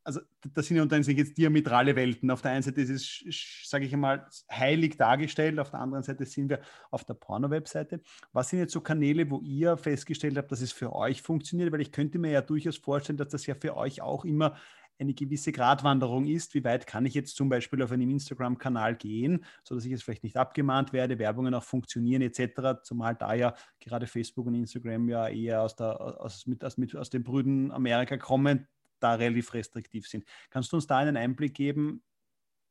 also 0.04 0.20
das 0.54 0.68
sind 0.68 0.78
ja 0.78 0.84
unter 0.84 1.02
sich 1.04 1.18
jetzt 1.18 1.38
diametrale 1.38 1.96
Welten. 1.96 2.32
Auf 2.32 2.42
der 2.42 2.52
einen 2.52 2.64
Seite 2.64 2.82
ist 2.82 3.24
es, 3.26 3.70
sage 3.70 3.86
ich 3.86 3.94
einmal, 3.94 4.28
heilig 4.52 4.98
dargestellt, 4.98 5.60
auf 5.60 5.72
der 5.72 5.80
anderen 5.80 6.04
Seite 6.04 6.26
sind 6.26 6.50
wir 6.50 6.62
auf 6.90 7.04
der 7.04 7.14
Porno-Webseite. 7.14 8.02
Was 8.32 8.50
sind 8.50 8.60
jetzt 8.60 8.74
so 8.74 8.82
Kanäle, 8.82 9.30
wo 9.30 9.40
ihr 9.42 9.78
festgestellt 9.78 10.38
habt, 10.38 10.52
dass 10.52 10.62
es 10.62 10.72
für 10.72 10.94
euch 10.94 11.22
funktioniert? 11.22 11.72
Weil 11.72 11.82
ich 11.82 11.92
könnte 11.92 12.20
mir 12.20 12.32
ja 12.32 12.42
durchaus 12.42 12.78
vorstellen, 12.78 13.18
dass 13.18 13.30
das 13.30 13.46
ja 13.46 13.56
für 13.56 13.78
euch 13.78 14.02
auch 14.02 14.26
immer 14.26 14.56
eine 15.02 15.14
gewisse 15.14 15.52
Gratwanderung 15.52 16.28
ist. 16.28 16.54
Wie 16.54 16.64
weit 16.64 16.86
kann 16.86 17.06
ich 17.06 17.14
jetzt 17.14 17.36
zum 17.36 17.50
Beispiel 17.50 17.82
auf 17.82 17.92
einem 17.92 18.10
Instagram-Kanal 18.10 18.96
gehen, 18.96 19.44
sodass 19.64 19.86
ich 19.86 19.92
jetzt 19.92 20.04
vielleicht 20.04 20.24
nicht 20.24 20.38
abgemahnt 20.38 20.94
werde, 20.94 21.18
Werbungen 21.20 21.54
auch 21.54 21.64
funktionieren 21.64 22.22
etc., 22.22 22.84
zumal 22.84 23.16
da 23.16 23.34
ja 23.34 23.56
gerade 23.80 24.08
Facebook 24.08 24.46
und 24.46 24.56
Instagram 24.56 25.10
ja 25.10 25.28
eher 25.28 25.64
aus, 25.64 25.76
der, 25.76 26.00
aus, 26.22 26.46
mit, 26.46 26.64
aus, 26.64 26.78
mit, 26.78 26.96
aus 26.96 27.10
den 27.10 27.24
Brüden 27.24 27.72
Amerika 27.72 28.18
kommen, 28.18 28.68
da 29.02 29.16
relativ 29.16 29.54
restriktiv 29.54 30.08
sind. 30.08 30.26
Kannst 30.50 30.72
du 30.72 30.78
uns 30.78 30.88
da 30.88 30.98
einen 30.98 31.18
Einblick 31.18 31.54
geben, 31.54 32.04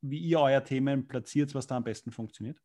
wie 0.02 0.18
ihr 0.18 0.40
euer 0.40 0.64
Themen 0.64 1.06
platziert, 1.06 1.54
was 1.54 1.66
da 1.66 1.76
am 1.76 1.84
besten 1.84 2.10
funktioniert? 2.10 2.60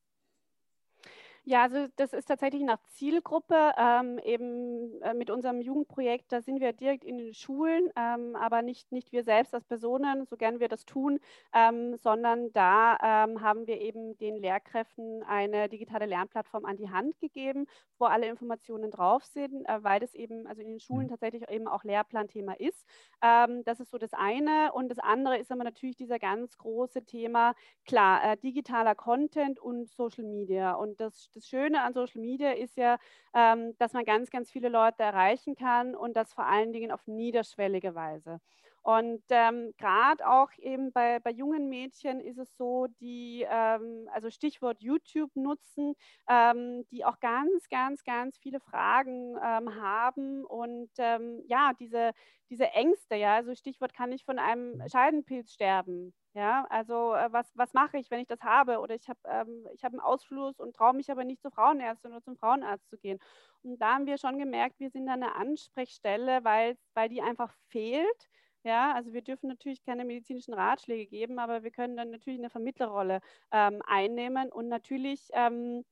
Ja, 1.47 1.61
also 1.61 1.85
das 1.97 2.11
ist 2.13 2.25
tatsächlich 2.25 2.63
nach 2.63 2.79
Zielgruppe. 2.87 3.71
Ähm, 3.77 4.17
eben 4.23 4.99
äh, 5.03 5.13
mit 5.13 5.29
unserem 5.29 5.61
Jugendprojekt, 5.61 6.31
da 6.31 6.41
sind 6.41 6.59
wir 6.59 6.73
direkt 6.73 7.03
in 7.03 7.19
den 7.19 7.35
Schulen, 7.35 7.91
ähm, 7.95 8.35
aber 8.35 8.63
nicht, 8.63 8.91
nicht 8.91 9.11
wir 9.11 9.23
selbst 9.23 9.53
als 9.53 9.63
Personen, 9.63 10.25
so 10.25 10.37
gern 10.37 10.59
wir 10.59 10.69
das 10.69 10.85
tun, 10.85 11.19
ähm, 11.53 11.97
sondern 11.97 12.51
da 12.53 12.97
ähm, 13.25 13.41
haben 13.41 13.67
wir 13.67 13.79
eben 13.79 14.17
den 14.17 14.37
Lehrkräften 14.37 15.21
eine 15.21 15.69
digitale 15.69 16.07
Lernplattform 16.07 16.65
an 16.65 16.77
die 16.77 16.89
Hand 16.89 17.19
gegeben, 17.19 17.67
wo 17.99 18.05
alle 18.05 18.27
Informationen 18.27 18.89
drauf 18.89 19.23
sind, 19.23 19.65
äh, 19.69 19.83
weil 19.83 19.99
das 19.99 20.15
eben 20.15 20.47
also 20.47 20.63
in 20.63 20.67
den 20.67 20.79
Schulen 20.79 21.05
mhm. 21.05 21.11
tatsächlich 21.11 21.47
eben 21.47 21.67
auch 21.67 21.83
Lehrplanthema 21.83 22.53
ist. 22.53 22.87
Ähm, 23.21 23.63
das 23.65 23.79
ist 23.79 23.91
so 23.91 23.99
das 23.99 24.13
eine. 24.13 24.71
Und 24.73 24.89
das 24.89 24.97
andere 24.97 25.37
ist 25.37 25.51
aber 25.51 25.63
natürlich 25.63 25.95
dieser 25.95 26.17
ganz 26.17 26.57
große 26.57 27.05
Thema, 27.05 27.53
klar, 27.85 28.31
äh, 28.31 28.37
digitaler 28.37 28.95
Content 28.95 29.59
und 29.59 29.87
Social 29.91 30.23
Media. 30.25 30.73
Und 30.73 30.99
das 30.99 31.34
das 31.35 31.47
Schöne 31.47 31.81
an 31.81 31.93
Social 31.93 32.21
Media 32.21 32.51
ist 32.51 32.77
ja, 32.77 32.97
ähm, 33.33 33.75
dass 33.77 33.93
man 33.93 34.05
ganz, 34.05 34.29
ganz 34.29 34.51
viele 34.51 34.69
Leute 34.69 35.03
erreichen 35.03 35.55
kann 35.55 35.95
und 35.95 36.15
das 36.15 36.33
vor 36.33 36.45
allen 36.45 36.73
Dingen 36.73 36.91
auf 36.91 37.05
niederschwellige 37.07 37.95
Weise. 37.95 38.39
Und 38.83 39.23
ähm, 39.29 39.73
gerade 39.79 40.27
auch 40.29 40.51
eben 40.59 40.91
bei, 40.91 41.19
bei 41.19 41.31
jungen 41.31 41.69
Mädchen 41.69 42.19
ist 42.19 42.37
es 42.37 42.55
so, 42.55 42.85
die, 43.01 43.43
ähm, 43.49 44.07
also 44.13 44.29
Stichwort 44.29 44.79
YouTube 44.79 45.35
nutzen, 45.35 45.95
ähm, 46.29 46.85
die 46.91 47.03
auch 47.03 47.19
ganz, 47.19 47.67
ganz, 47.69 48.03
ganz 48.03 48.37
viele 48.37 48.59
Fragen 48.59 49.37
ähm, 49.43 49.73
haben 49.81 50.45
und 50.45 50.91
ähm, 50.99 51.41
ja, 51.47 51.71
diese, 51.79 52.11
diese 52.51 52.65
Ängste, 52.73 53.15
ja, 53.15 53.35
also 53.35 53.55
Stichwort 53.55 53.93
kann 53.95 54.11
ich 54.11 54.23
von 54.23 54.37
einem 54.37 54.79
Scheidenpilz 54.87 55.51
sterben. 55.53 56.13
Ja, 56.35 56.65
also 56.69 57.13
äh, 57.13 57.31
was, 57.31 57.49
was 57.55 57.73
mache 57.73 57.97
ich, 57.97 58.11
wenn 58.11 58.19
ich 58.19 58.27
das 58.27 58.41
habe? 58.41 58.79
Oder 58.79 58.95
ich 58.95 59.07
habe 59.07 59.19
ähm, 59.25 59.65
hab 59.81 59.93
einen 59.93 60.01
Ausfluss 60.01 60.59
und 60.59 60.75
traue 60.75 60.93
mich 60.93 61.09
aber 61.09 61.23
nicht 61.23 61.41
zur 61.41 61.51
Frauenärztin 61.51 62.11
oder 62.11 62.21
zum 62.21 62.35
Frauenarzt 62.35 62.89
zu 62.89 62.97
gehen. 62.97 63.19
Und 63.63 63.79
da 63.81 63.93
haben 63.95 64.05
wir 64.05 64.17
schon 64.17 64.37
gemerkt, 64.37 64.79
wir 64.79 64.89
sind 64.89 65.05
da 65.05 65.13
eine 65.13 65.35
Ansprechstelle, 65.35 66.43
weil, 66.43 66.77
weil 66.93 67.07
die 67.07 67.21
einfach 67.21 67.53
fehlt. 67.69 68.29
Ja, 68.63 68.93
also 68.93 69.13
wir 69.13 69.21
dürfen 69.21 69.47
natürlich 69.47 69.81
keine 69.83 70.03
medizinischen 70.03 70.53
Ratschläge 70.53 71.05
geben, 71.07 71.39
aber 71.39 71.63
wir 71.63 71.71
können 71.71 71.95
dann 71.95 72.09
natürlich 72.09 72.39
eine 72.39 72.49
Vermittlerrolle 72.49 73.21
ähm, 73.51 73.81
einnehmen 73.85 74.51
und 74.51 74.67
natürlich 74.67 75.29
ähm, 75.33 75.85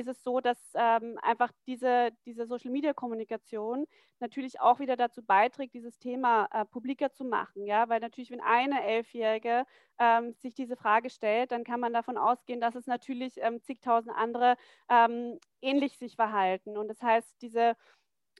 ist 0.00 0.08
es 0.08 0.22
so, 0.22 0.40
dass 0.40 0.58
ähm, 0.74 1.18
einfach 1.22 1.52
diese, 1.66 2.10
diese 2.26 2.46
Social-Media-Kommunikation 2.46 3.86
natürlich 4.18 4.60
auch 4.60 4.80
wieder 4.80 4.96
dazu 4.96 5.22
beiträgt, 5.22 5.74
dieses 5.74 5.98
Thema 5.98 6.48
äh, 6.52 6.64
publiker 6.64 7.12
zu 7.12 7.24
machen. 7.24 7.66
Ja? 7.66 7.88
Weil 7.88 8.00
natürlich, 8.00 8.30
wenn 8.30 8.40
eine 8.40 8.82
Elfjährige 8.84 9.64
ähm, 9.98 10.34
sich 10.34 10.54
diese 10.54 10.76
Frage 10.76 11.10
stellt, 11.10 11.52
dann 11.52 11.64
kann 11.64 11.80
man 11.80 11.92
davon 11.92 12.16
ausgehen, 12.16 12.60
dass 12.60 12.74
es 12.74 12.86
natürlich 12.86 13.34
ähm, 13.38 13.62
zigtausend 13.62 14.14
andere 14.16 14.56
ähm, 14.88 15.38
ähnlich 15.60 15.98
sich 15.98 16.16
verhalten. 16.16 16.76
Und 16.76 16.88
das 16.88 17.00
heißt, 17.02 17.40
diese, 17.42 17.76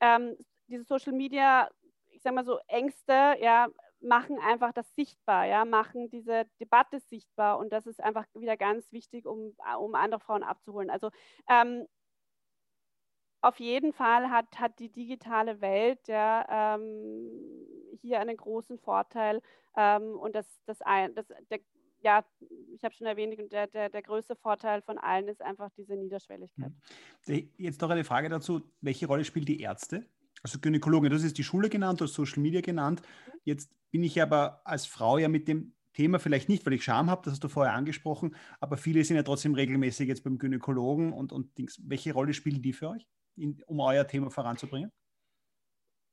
ähm, 0.01 0.37
diese 0.69 0.85
Social-Media, 0.85 1.69
ich 2.09 2.23
sage 2.23 2.35
mal 2.35 2.45
so, 2.45 2.59
Ängste, 2.67 3.37
ja, 3.41 3.69
machen 4.03 4.39
einfach 4.39 4.73
das 4.73 4.95
sichtbar, 4.95 5.47
ja, 5.47 5.65
machen 5.65 6.09
diese 6.11 6.47
Debatte 6.61 7.01
sichtbar 7.01 7.59
und 7.59 7.73
das 7.73 7.87
ist 7.87 8.03
einfach 8.03 8.27
wieder 8.35 8.57
ganz 8.57 8.93
wichtig, 8.93 9.27
um, 9.27 9.55
um 9.79 9.95
andere 9.95 10.21
Frauen 10.21 10.43
abzuholen. 10.43 10.91
Also 10.91 11.11
ähm, 11.49 11.87
auf 13.43 13.59
jeden 13.59 13.93
Fall 13.93 14.31
hat, 14.31 14.59
hat 14.59 14.79
die 14.79 14.91
digitale 14.91 15.61
Welt 15.61 16.09
ja, 16.09 16.77
ähm, 16.77 17.31
hier 18.01 18.21
einen 18.21 18.37
großen 18.37 18.79
Vorteil 18.79 19.41
ähm, 19.77 20.19
und 20.19 20.35
das, 20.35 20.47
das, 20.67 20.79
das, 21.15 21.27
der, 21.51 21.61
ja, 22.03 22.25
ich 22.75 22.85
habe 22.85 22.95
schon 22.95 23.07
erwähnt, 23.07 23.53
der, 23.53 23.67
der, 23.67 23.91
der 23.91 24.03
größte 24.03 24.37
Vorteil 24.37 24.83
von 24.83 24.99
allen 24.99 25.29
ist 25.29 25.43
einfach 25.43 25.71
diese 25.77 25.97
Niederschwelligkeit. 25.97 26.73
Mhm. 27.27 27.51
Jetzt 27.57 27.81
noch 27.81 27.91
eine 27.91 28.05
Frage 28.05 28.29
dazu, 28.29 28.63
welche 28.81 29.07
Rolle 29.07 29.25
spielen 29.25 29.45
die 29.45 29.61
Ärzte? 29.61 30.07
Also 30.43 30.59
Gynäkologe, 30.59 31.09
das 31.11 31.23
ist 31.23 31.39
die 31.39 31.45
Schule 31.45 31.69
genannt 31.69 32.01
oder 32.01 32.09
Social 32.09 32.41
Media 32.43 32.61
genannt. 32.61 33.03
Jetzt 33.45 33.71
bin 33.91 34.03
ich 34.03 34.21
aber 34.21 34.63
als 34.65 34.87
Frau 34.87 35.19
ja 35.19 35.29
mit 35.29 35.49
dem 35.49 35.75
Thema 35.93 36.19
vielleicht 36.19 36.49
nicht, 36.49 36.65
weil 36.65 36.75
ich 36.75 36.85
Scham 36.85 37.11
habe, 37.11 37.23
das 37.25 37.33
hast 37.33 37.45
du 37.45 37.49
vorher 37.49 37.75
angesprochen, 37.75 38.37
aber 38.61 38.77
viele 38.77 39.05
sind 39.05 39.17
ja 39.17 39.23
trotzdem 39.23 39.55
regelmäßig 39.55 40.09
jetzt 40.09 40.23
beim 40.23 40.39
Gynäkologen 40.39 41.13
und, 41.13 41.33
und 41.33 41.59
Dings. 41.59 41.81
Welche 41.85 42.13
Rolle 42.13 42.33
spielen 42.33 42.63
die 42.63 42.73
für 42.73 42.91
euch, 42.91 43.07
in, 43.37 43.63
um 43.67 43.81
euer 43.81 44.07
Thema 44.07 44.31
voranzubringen? 44.31 44.93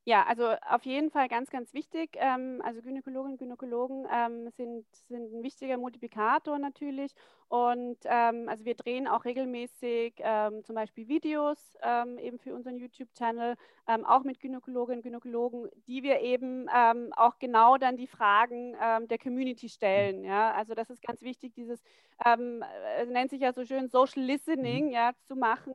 Ja, 0.08 0.26
also 0.26 0.54
auf 0.70 0.84
jeden 0.84 1.12
Fall 1.12 1.28
ganz, 1.28 1.50
ganz 1.50 1.74
wichtig. 1.74 2.12
Ähm, 2.16 2.62
also 2.64 2.82
Gynäkologinnen 2.82 3.34
und 3.34 3.40
Gynäkologen 3.40 4.08
ähm, 4.10 4.50
sind, 4.56 4.86
sind 5.10 5.34
ein 5.34 5.44
wichtiger 5.44 5.78
Multiplikator 5.78 6.58
natürlich. 6.60 7.14
Und 7.50 7.98
ähm, 8.06 8.50
also 8.50 8.66
wir 8.66 8.76
drehen 8.76 9.08
auch 9.08 9.26
regelmäßig 9.26 10.16
ähm, 10.20 10.64
zum 10.64 10.76
Beispiel 10.76 11.08
Videos 11.08 11.78
ähm, 11.82 12.18
eben 12.18 12.39
für 12.39 12.54
unseren 12.56 12.78
YouTube-Channel, 12.78 13.56
ähm, 13.88 14.06
auch 14.06 14.24
mit 14.24 14.39
Gynäkologinnen 14.39 15.00
und 15.00 15.04
Gynäkologen, 15.04 15.70
die 15.88 16.04
wir 16.04 16.22
eben 16.22 16.68
auch 17.16 17.39
genau 17.39 17.78
dann 17.78 17.98
die 17.98 18.08
Fragen 18.08 18.74
der 19.08 19.18
Community 19.18 19.70
stellen. 19.70 20.24
Ja? 20.24 20.52
Also 20.54 20.74
das 20.74 20.89
ist 20.89 21.02
ganz 21.02 21.22
wichtig, 21.22 21.54
dieses 21.54 21.82
äh, 22.26 23.06
nennt 23.06 23.30
sich 23.30 23.41
ja 23.41 23.54
so 23.54 23.64
schön 23.64 23.88
Social 23.88 24.24
Listening, 24.24 24.88
mhm. 24.88 24.91
ja, 24.91 25.12
zu 25.24 25.36
machen 25.36 25.74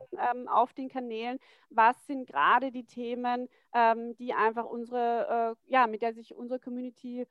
auf 0.49 0.73
den 0.75 0.89
Kanälen. 0.89 1.39
Was 1.70 2.07
sind 2.07 2.27
gerade 2.27 2.70
die 2.70 2.85
Themen, 2.85 3.49
die 4.18 4.23
die 4.23 4.39
einfach 4.39 4.66
unsere, 4.66 5.57
äh, 5.68 5.73
ja, 5.73 5.87
mit 5.87 6.01
der 6.01 6.14
sich 6.14 6.35
unsere 6.35 6.61
Community 6.61 7.27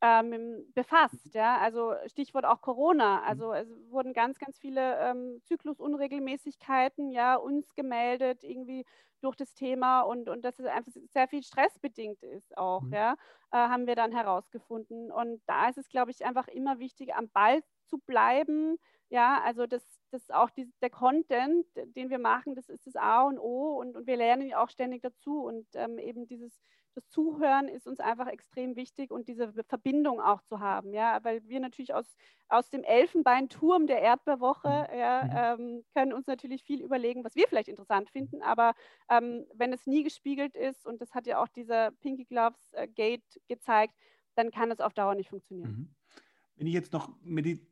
ähm, 0.00 0.64
befasst. 0.74 1.34
Ja? 1.34 1.58
Also 1.58 1.94
Stichwort 2.06 2.44
auch 2.44 2.60
Corona. 2.60 3.22
Also 3.22 3.52
es 3.52 3.68
wurden 3.90 4.12
ganz, 4.12 4.38
ganz 4.38 4.58
viele 4.58 4.98
ähm, 5.00 5.40
Zyklusunregelmäßigkeiten 5.44 7.10
ja, 7.10 7.36
uns 7.36 7.74
gemeldet, 7.74 8.44
irgendwie 8.44 8.84
durch 9.20 9.36
das 9.36 9.54
Thema 9.54 10.02
und, 10.02 10.28
und 10.28 10.44
dass 10.44 10.58
es 10.58 10.66
einfach 10.66 10.92
sehr 11.08 11.26
viel 11.26 11.42
stressbedingt 11.42 12.22
ist 12.22 12.56
auch, 12.56 12.82
mhm. 12.82 12.92
ja, 12.92 13.12
äh, 13.50 13.56
haben 13.56 13.86
wir 13.86 13.96
dann 13.96 14.12
herausgefunden. 14.12 15.10
Und 15.10 15.42
da 15.46 15.68
ist 15.68 15.78
es, 15.78 15.88
glaube 15.88 16.10
ich, 16.10 16.24
einfach 16.24 16.48
immer 16.48 16.78
wichtig, 16.78 17.14
am 17.14 17.28
Ball 17.30 17.62
zu 17.86 17.98
bleiben. 17.98 18.78
Ja, 19.08 19.40
also 19.42 19.66
das, 19.66 19.84
das 20.10 20.30
auch 20.30 20.50
die, 20.50 20.70
der 20.82 20.90
Content, 20.90 21.66
den 21.96 22.10
wir 22.10 22.18
machen, 22.18 22.54
das 22.54 22.68
ist 22.68 22.86
das 22.86 22.96
A 22.96 23.22
und 23.22 23.38
O 23.38 23.78
und, 23.80 23.96
und 23.96 24.06
wir 24.06 24.16
lernen 24.16 24.52
auch 24.54 24.68
ständig 24.68 25.02
dazu. 25.02 25.44
Und 25.44 25.66
ähm, 25.74 25.98
eben 25.98 26.26
dieses 26.26 26.60
das 26.96 27.08
Zuhören 27.08 27.68
ist 27.68 27.86
uns 27.86 28.00
einfach 28.00 28.26
extrem 28.26 28.74
wichtig 28.74 29.10
und 29.10 29.28
diese 29.28 29.52
Verbindung 29.64 30.20
auch 30.20 30.42
zu 30.42 30.60
haben, 30.60 30.92
ja, 30.92 31.22
weil 31.22 31.46
wir 31.46 31.60
natürlich 31.60 31.94
aus, 31.94 32.16
aus 32.48 32.70
dem 32.70 32.82
Elfenbeinturm 32.82 33.86
der 33.86 34.00
Erdbeerwoche 34.00 34.88
mhm. 34.90 34.98
ja, 34.98 35.54
mhm. 35.56 35.60
ähm, 35.60 35.84
können 35.94 36.12
uns 36.12 36.26
natürlich 36.26 36.62
viel 36.62 36.82
überlegen, 36.82 37.22
was 37.22 37.36
wir 37.36 37.46
vielleicht 37.48 37.68
interessant 37.68 38.08
finden, 38.10 38.42
aber 38.42 38.74
ähm, 39.10 39.44
wenn 39.54 39.72
es 39.72 39.86
nie 39.86 40.02
gespiegelt 40.02 40.56
ist 40.56 40.86
und 40.86 41.00
das 41.00 41.14
hat 41.14 41.26
ja 41.26 41.42
auch 41.42 41.48
dieser 41.48 41.90
Pinky 42.00 42.24
Gloves 42.24 42.72
äh, 42.72 42.88
Gate 42.88 43.40
gezeigt, 43.48 43.94
dann 44.34 44.50
kann 44.50 44.70
es 44.70 44.80
auf 44.80 44.94
Dauer 44.94 45.14
nicht 45.14 45.30
funktionieren. 45.30 45.70
Mhm. 45.70 45.94
Wenn 46.56 46.66
ich 46.66 46.74
jetzt 46.74 46.94
noch, 46.94 47.10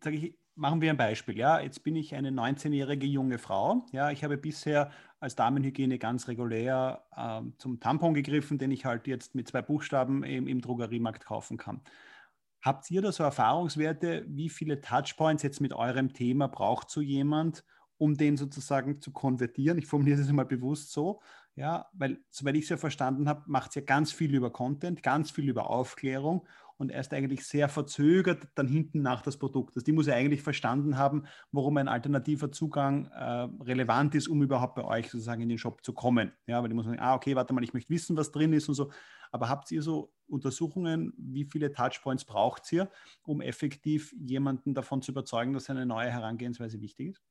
sage 0.03 0.17
ich, 0.17 0.39
machen 0.57 0.81
wir 0.81 0.91
ein 0.91 0.97
Beispiel. 0.97 1.37
Ja, 1.37 1.61
jetzt 1.61 1.83
bin 1.83 1.97
ich 1.97 2.15
eine 2.15 2.31
19-jährige 2.31 3.07
junge 3.07 3.39
Frau. 3.39 3.87
Ja, 3.93 4.11
ich 4.11 4.23
habe 4.25 4.37
bisher 4.37 4.91
als 5.25 5.35
Damenhygiene 5.35 5.99
ganz 5.99 6.29
regulär 6.29 7.05
äh, 7.17 7.41
zum 7.59 7.81
Tampon 7.81 8.15
gegriffen, 8.15 8.59
den 8.59 8.71
ich 8.71 8.85
halt 8.85 9.07
jetzt 9.09 9.35
mit 9.35 9.49
zwei 9.49 9.63
Buchstaben 9.63 10.23
im, 10.23 10.47
im 10.47 10.61
Drogeriemarkt 10.61 11.25
kaufen 11.25 11.57
kann. 11.57 11.81
Habt 12.63 12.91
ihr 12.91 13.03
da 13.03 13.11
so 13.11 13.25
Erfahrungswerte, 13.25 14.25
wie 14.29 14.49
viele 14.49 14.81
Touchpoints 14.81 15.43
jetzt 15.43 15.61
mit 15.61 15.73
eurem 15.73 16.13
Thema 16.13 16.47
braucht 16.47 16.91
so 16.91 17.01
jemand, 17.01 17.65
um 17.99 18.17
den 18.17 18.37
sozusagen 18.37 19.01
zu 19.01 19.13
konvertieren. 19.13 19.79
Ich 19.79 19.87
formuliere 19.87 20.21
es 20.21 20.31
mal 20.31 20.45
bewusst 20.45 20.93
so, 20.93 21.21
ja, 21.57 21.87
weil, 21.93 22.19
soweit 22.31 22.57
ich 22.57 22.65
es 22.65 22.69
ja 22.71 22.77
verstanden 22.77 23.29
habe, 23.29 23.45
macht 23.47 23.71
es 23.71 23.77
ja 23.77 23.83
ganz 23.83 24.13
viel 24.13 24.35
über 24.35 24.51
Content, 24.51 25.03
ganz 25.03 25.31
viel 25.31 25.49
über 25.49 25.71
Aufklärung 25.71 26.47
und 26.77 26.91
erst 26.91 27.13
eigentlich 27.13 27.47
sehr 27.47 27.69
verzögert 27.69 28.49
dann 28.55 28.69
hinten 28.69 29.03
nach 29.03 29.23
das 29.23 29.39
Produkt. 29.39 29.77
Also 29.77 29.85
die 29.85 29.93
muss 29.93 30.07
ja 30.07 30.15
eigentlich 30.15 30.43
verstanden 30.43 30.99
haben, 30.99 31.27
warum 31.53 31.77
ein 31.77 31.89
alternativer 31.89 32.51
Zugang 32.51 33.07
äh, 33.07 33.49
relevant 33.63 34.15
ist, 34.15 34.29
um 34.29 34.43
überhaupt 34.43 34.75
bei 34.75 34.85
euch 34.85 35.11
sozusagen 35.11 35.43
in 35.43 35.49
den 35.49 35.59
Shop 35.59 35.85
zu 35.85 35.93
kommen. 35.93 36.33
Ja, 36.47 36.63
weil 36.63 36.69
die 36.69 36.75
muss 36.75 36.85
sagen, 36.85 37.01
ah, 37.01 37.15
okay, 37.15 37.37
warte 37.37 37.55
mal, 37.55 37.65
ich 37.65 37.75
möchte 37.75 37.91
wissen, 37.91 38.17
was 38.17 38.33
drin 38.33 38.53
ist 38.53 38.69
und 38.69 38.75
so. 38.75 38.91
Aber 39.31 39.49
habt 39.49 39.71
ihr 39.73 39.83
so 39.83 40.13
Untersuchungen, 40.29 41.13
wie 41.17 41.45
viele 41.45 41.73
Touchpoints 41.73 42.25
braucht 42.25 42.73
ihr, 42.73 42.91
um 43.25 43.41
effektiv 43.41 44.15
jemanden 44.19 44.75
davon 44.75 45.03
zu 45.03 45.13
überzeugen, 45.13 45.53
dass 45.53 45.71
eine 45.71 45.87
neue 45.87 46.11
Herangehensweise 46.11 46.81
wichtig 46.81 47.11
ist? 47.11 47.23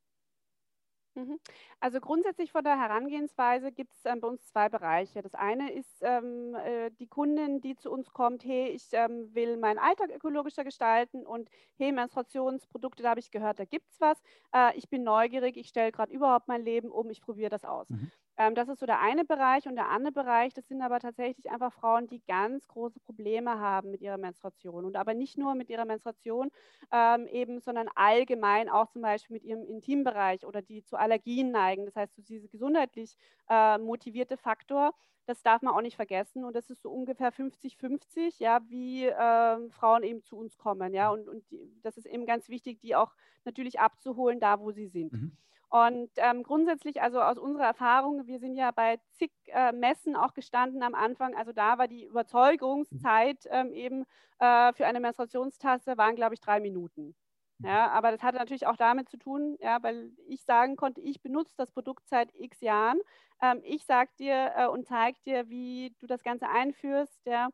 Mhm. 1.15 1.39
Also 1.79 1.99
grundsätzlich 1.99 2.51
von 2.51 2.63
der 2.63 2.79
Herangehensweise 2.79 3.71
gibt 3.71 3.93
es 3.93 4.05
ähm, 4.05 4.19
bei 4.19 4.27
uns 4.27 4.45
zwei 4.47 4.67
Bereiche. 4.69 5.21
Das 5.21 5.35
eine 5.35 5.71
ist 5.71 6.01
ähm, 6.01 6.55
äh, 6.55 6.89
die 6.89 7.07
Kundin, 7.07 7.61
die 7.61 7.75
zu 7.75 7.91
uns 7.91 8.11
kommt, 8.13 8.43
hey, 8.43 8.69
ich 8.69 8.87
ähm, 8.93 9.33
will 9.35 9.57
meinen 9.57 9.77
Alltag 9.77 10.09
ökologischer 10.09 10.63
gestalten 10.63 11.25
und 11.25 11.49
hey, 11.77 11.91
Menstruationsprodukte, 11.91 13.03
da 13.03 13.11
habe 13.11 13.19
ich 13.19 13.29
gehört, 13.29 13.59
da 13.59 13.65
gibt 13.65 13.91
es 13.91 14.01
was. 14.01 14.21
Äh, 14.53 14.75
ich 14.75 14.89
bin 14.89 15.03
neugierig, 15.03 15.55
ich 15.55 15.67
stelle 15.69 15.91
gerade 15.91 16.11
überhaupt 16.11 16.47
mein 16.47 16.63
Leben 16.63 16.89
um, 16.89 17.09
ich 17.11 17.21
probiere 17.21 17.49
das 17.51 17.63
aus. 17.63 17.87
Mhm. 17.89 18.11
Ähm, 18.37 18.55
das 18.55 18.67
ist 18.67 18.79
so 18.79 18.85
der 18.85 18.99
eine 18.99 19.25
Bereich 19.25 19.67
und 19.67 19.75
der 19.75 19.89
andere 19.89 20.11
Bereich, 20.11 20.53
das 20.53 20.67
sind 20.67 20.81
aber 20.81 20.99
tatsächlich 20.99 21.51
einfach 21.51 21.71
Frauen, 21.71 22.07
die 22.07 22.21
ganz 22.25 22.67
große 22.67 22.99
Probleme 22.99 23.59
haben 23.59 23.91
mit 23.91 24.01
ihrer 24.01 24.17
Menstruation 24.17 24.85
und 24.85 24.95
aber 24.95 25.13
nicht 25.13 25.37
nur 25.37 25.53
mit 25.55 25.69
ihrer 25.69 25.85
Menstruation 25.85 26.49
ähm, 26.91 27.27
eben, 27.27 27.59
sondern 27.59 27.89
allgemein 27.95 28.69
auch 28.69 28.87
zum 28.89 29.03
Beispiel 29.03 29.35
mit 29.35 29.43
ihrem 29.43 29.63
Intimbereich 29.63 30.45
oder 30.45 30.61
die 30.61 30.83
zu 30.83 30.97
Allergien 30.97 31.51
neigen. 31.51 31.85
Das 31.85 31.95
heißt, 31.95 32.15
so 32.15 32.21
diese 32.23 32.49
gesundheitlich 32.49 33.15
äh, 33.49 33.77
motivierte 33.77 34.37
Faktor, 34.37 34.93
das 35.25 35.41
darf 35.43 35.61
man 35.61 35.73
auch 35.73 35.81
nicht 35.81 35.95
vergessen 35.95 36.43
und 36.43 36.55
das 36.55 36.69
ist 36.69 36.81
so 36.81 36.89
ungefähr 36.91 37.31
50-50, 37.31 38.39
ja, 38.39 38.61
wie 38.67 39.05
äh, 39.05 39.69
Frauen 39.69 40.03
eben 40.03 40.23
zu 40.23 40.37
uns 40.37 40.57
kommen, 40.57 40.93
ja, 40.93 41.09
und, 41.11 41.29
und 41.29 41.49
die, 41.51 41.71
das 41.81 41.97
ist 41.97 42.05
eben 42.07 42.25
ganz 42.25 42.49
wichtig, 42.49 42.79
die 42.79 42.95
auch 42.95 43.13
natürlich 43.45 43.79
abzuholen, 43.79 44.39
da 44.39 44.59
wo 44.59 44.71
sie 44.71 44.87
sind. 44.87 45.13
Mhm. 45.13 45.37
Und 45.73 46.11
ähm, 46.17 46.43
grundsätzlich, 46.43 47.01
also 47.01 47.19
aus 47.19 47.39
unserer 47.39 47.65
Erfahrung, 47.65 48.27
wir 48.27 48.37
sind 48.37 48.53
ja 48.53 48.69
bei 48.69 48.99
zig 49.13 49.31
äh, 49.47 49.71
Messen 49.71 50.15
auch 50.15 50.35
gestanden 50.35 50.83
am 50.83 50.93
Anfang, 50.93 51.35
also 51.35 51.51
da 51.51 51.79
war 51.79 51.87
die 51.87 52.05
Überzeugungszeit 52.05 53.47
ähm, 53.49 53.73
eben 53.73 54.03
äh, 54.37 54.71
für 54.73 54.85
eine 54.85 54.99
Menstruationstasse, 54.99 55.97
waren, 55.97 56.15
glaube 56.15 56.35
ich, 56.35 56.41
drei 56.41 56.59
Minuten. 56.59 57.15
Mhm. 57.57 57.65
Ja, 57.65 57.89
aber 57.89 58.11
das 58.11 58.21
hatte 58.21 58.37
natürlich 58.37 58.67
auch 58.67 58.77
damit 58.77 59.09
zu 59.09 59.17
tun, 59.17 59.57
ja, 59.61 59.81
weil 59.81 60.11
ich 60.27 60.43
sagen 60.43 60.75
konnte, 60.75 61.01
ich 61.01 61.23
benutze 61.23 61.55
das 61.57 61.71
Produkt 61.71 62.07
seit 62.07 62.29
x 62.35 62.61
Jahren. 62.61 62.99
Ähm, 63.41 63.59
ich 63.63 63.83
sage 63.85 64.11
dir 64.19 64.51
äh, 64.55 64.67
und 64.67 64.85
zeige 64.85 65.17
dir, 65.25 65.49
wie 65.49 65.95
du 65.99 66.05
das 66.05 66.21
Ganze 66.21 66.49
einführst, 66.49 67.19
ja, 67.25 67.49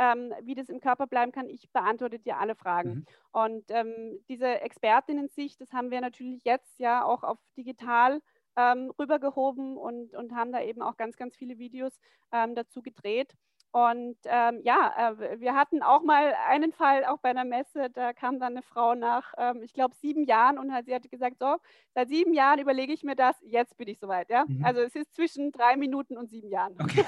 ähm, 0.00 0.32
wie 0.42 0.54
das 0.54 0.70
im 0.70 0.80
Körper 0.80 1.06
bleiben 1.06 1.30
kann. 1.30 1.48
Ich 1.48 1.70
beantworte 1.70 2.18
dir 2.18 2.38
alle 2.38 2.54
Fragen. 2.54 2.90
Mhm. 2.90 3.06
Und 3.32 3.64
ähm, 3.68 4.18
diese 4.28 4.60
Expertinnen-Sicht, 4.62 5.60
das 5.60 5.72
haben 5.72 5.90
wir 5.90 6.00
natürlich 6.00 6.42
jetzt 6.44 6.80
ja 6.80 7.04
auch 7.04 7.22
auf 7.22 7.38
digital 7.56 8.22
ähm, 8.56 8.90
rübergehoben 8.98 9.76
und, 9.76 10.14
und 10.14 10.34
haben 10.34 10.52
da 10.52 10.62
eben 10.62 10.80
auch 10.80 10.96
ganz, 10.96 11.16
ganz 11.16 11.36
viele 11.36 11.58
Videos 11.58 12.00
ähm, 12.32 12.54
dazu 12.54 12.80
gedreht. 12.80 13.34
Und 13.72 14.16
ähm, 14.24 14.60
ja, 14.64 15.12
äh, 15.20 15.38
wir 15.38 15.54
hatten 15.54 15.82
auch 15.82 16.02
mal 16.02 16.34
einen 16.48 16.72
Fall, 16.72 17.04
auch 17.04 17.18
bei 17.18 17.28
einer 17.28 17.44
Messe, 17.44 17.88
da 17.90 18.12
kam 18.12 18.40
dann 18.40 18.54
eine 18.54 18.62
Frau 18.62 18.96
nach, 18.96 19.32
ähm, 19.38 19.62
ich 19.62 19.74
glaube, 19.74 19.94
sieben 19.94 20.24
Jahren 20.24 20.58
und 20.58 20.72
hat, 20.72 20.86
sie 20.86 20.94
hatte 20.94 21.08
gesagt, 21.08 21.36
so, 21.38 21.56
seit 21.94 22.08
sieben 22.08 22.34
Jahren 22.34 22.58
überlege 22.58 22.92
ich 22.92 23.04
mir 23.04 23.14
das, 23.14 23.36
jetzt 23.42 23.76
bin 23.76 23.86
ich 23.86 24.00
soweit. 24.00 24.28
Ja? 24.28 24.44
Mhm. 24.48 24.64
Also 24.64 24.80
es 24.80 24.96
ist 24.96 25.14
zwischen 25.14 25.52
drei 25.52 25.76
Minuten 25.76 26.16
und 26.16 26.30
sieben 26.30 26.48
Jahren. 26.48 26.74
Okay. 26.80 27.04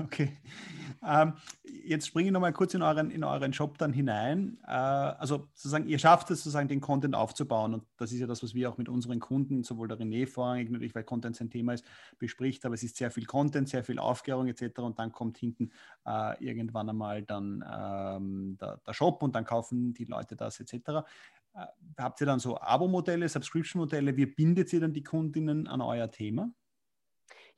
okay. 0.02 0.36
Ähm, 1.06 1.34
jetzt 1.64 2.06
springe 2.06 2.28
ich 2.28 2.32
nochmal 2.32 2.52
kurz 2.52 2.74
in 2.74 2.82
euren, 2.82 3.10
in 3.10 3.24
euren 3.24 3.52
Shop 3.52 3.78
dann 3.78 3.92
hinein. 3.92 4.58
Äh, 4.66 4.70
also 4.70 5.48
sozusagen, 5.54 5.86
ihr 5.88 5.98
schafft 5.98 6.30
es 6.30 6.42
sozusagen, 6.42 6.68
den 6.68 6.80
Content 6.80 7.14
aufzubauen 7.14 7.74
und 7.74 7.84
das 7.96 8.12
ist 8.12 8.20
ja 8.20 8.26
das, 8.26 8.42
was 8.42 8.54
wir 8.54 8.68
auch 8.70 8.78
mit 8.78 8.88
unseren 8.88 9.20
Kunden, 9.20 9.62
sowohl 9.62 9.88
der 9.88 9.98
René 9.98 10.26
vorrangig 10.26 10.70
natürlich, 10.70 10.94
weil 10.94 11.04
Content 11.04 11.36
sein 11.36 11.50
Thema 11.50 11.74
ist, 11.74 11.84
bespricht, 12.18 12.64
aber 12.64 12.74
es 12.74 12.82
ist 12.82 12.96
sehr 12.96 13.10
viel 13.10 13.26
Content, 13.26 13.68
sehr 13.68 13.84
viel 13.84 13.98
Aufklärung 13.98 14.48
etc. 14.48 14.80
und 14.80 14.98
dann 14.98 15.12
kommt 15.12 15.38
hinten 15.38 15.70
äh, 16.06 16.44
irgendwann 16.44 16.88
einmal 16.88 17.22
dann 17.22 17.64
ähm, 17.70 18.56
der, 18.60 18.80
der 18.86 18.92
Shop 18.92 19.22
und 19.22 19.34
dann 19.34 19.44
kaufen 19.44 19.94
die 19.94 20.04
Leute 20.04 20.36
das 20.36 20.60
etc. 20.60 20.74
Äh, 21.54 21.66
habt 21.96 22.20
ihr 22.20 22.26
dann 22.26 22.38
so 22.38 22.60
Abo-Modelle, 22.60 23.28
Subscription-Modelle? 23.28 24.16
Wie 24.16 24.26
bindet 24.26 24.72
ihr 24.72 24.80
dann 24.80 24.92
die 24.92 25.04
Kundinnen 25.04 25.66
an 25.66 25.80
euer 25.80 26.10
Thema? 26.10 26.50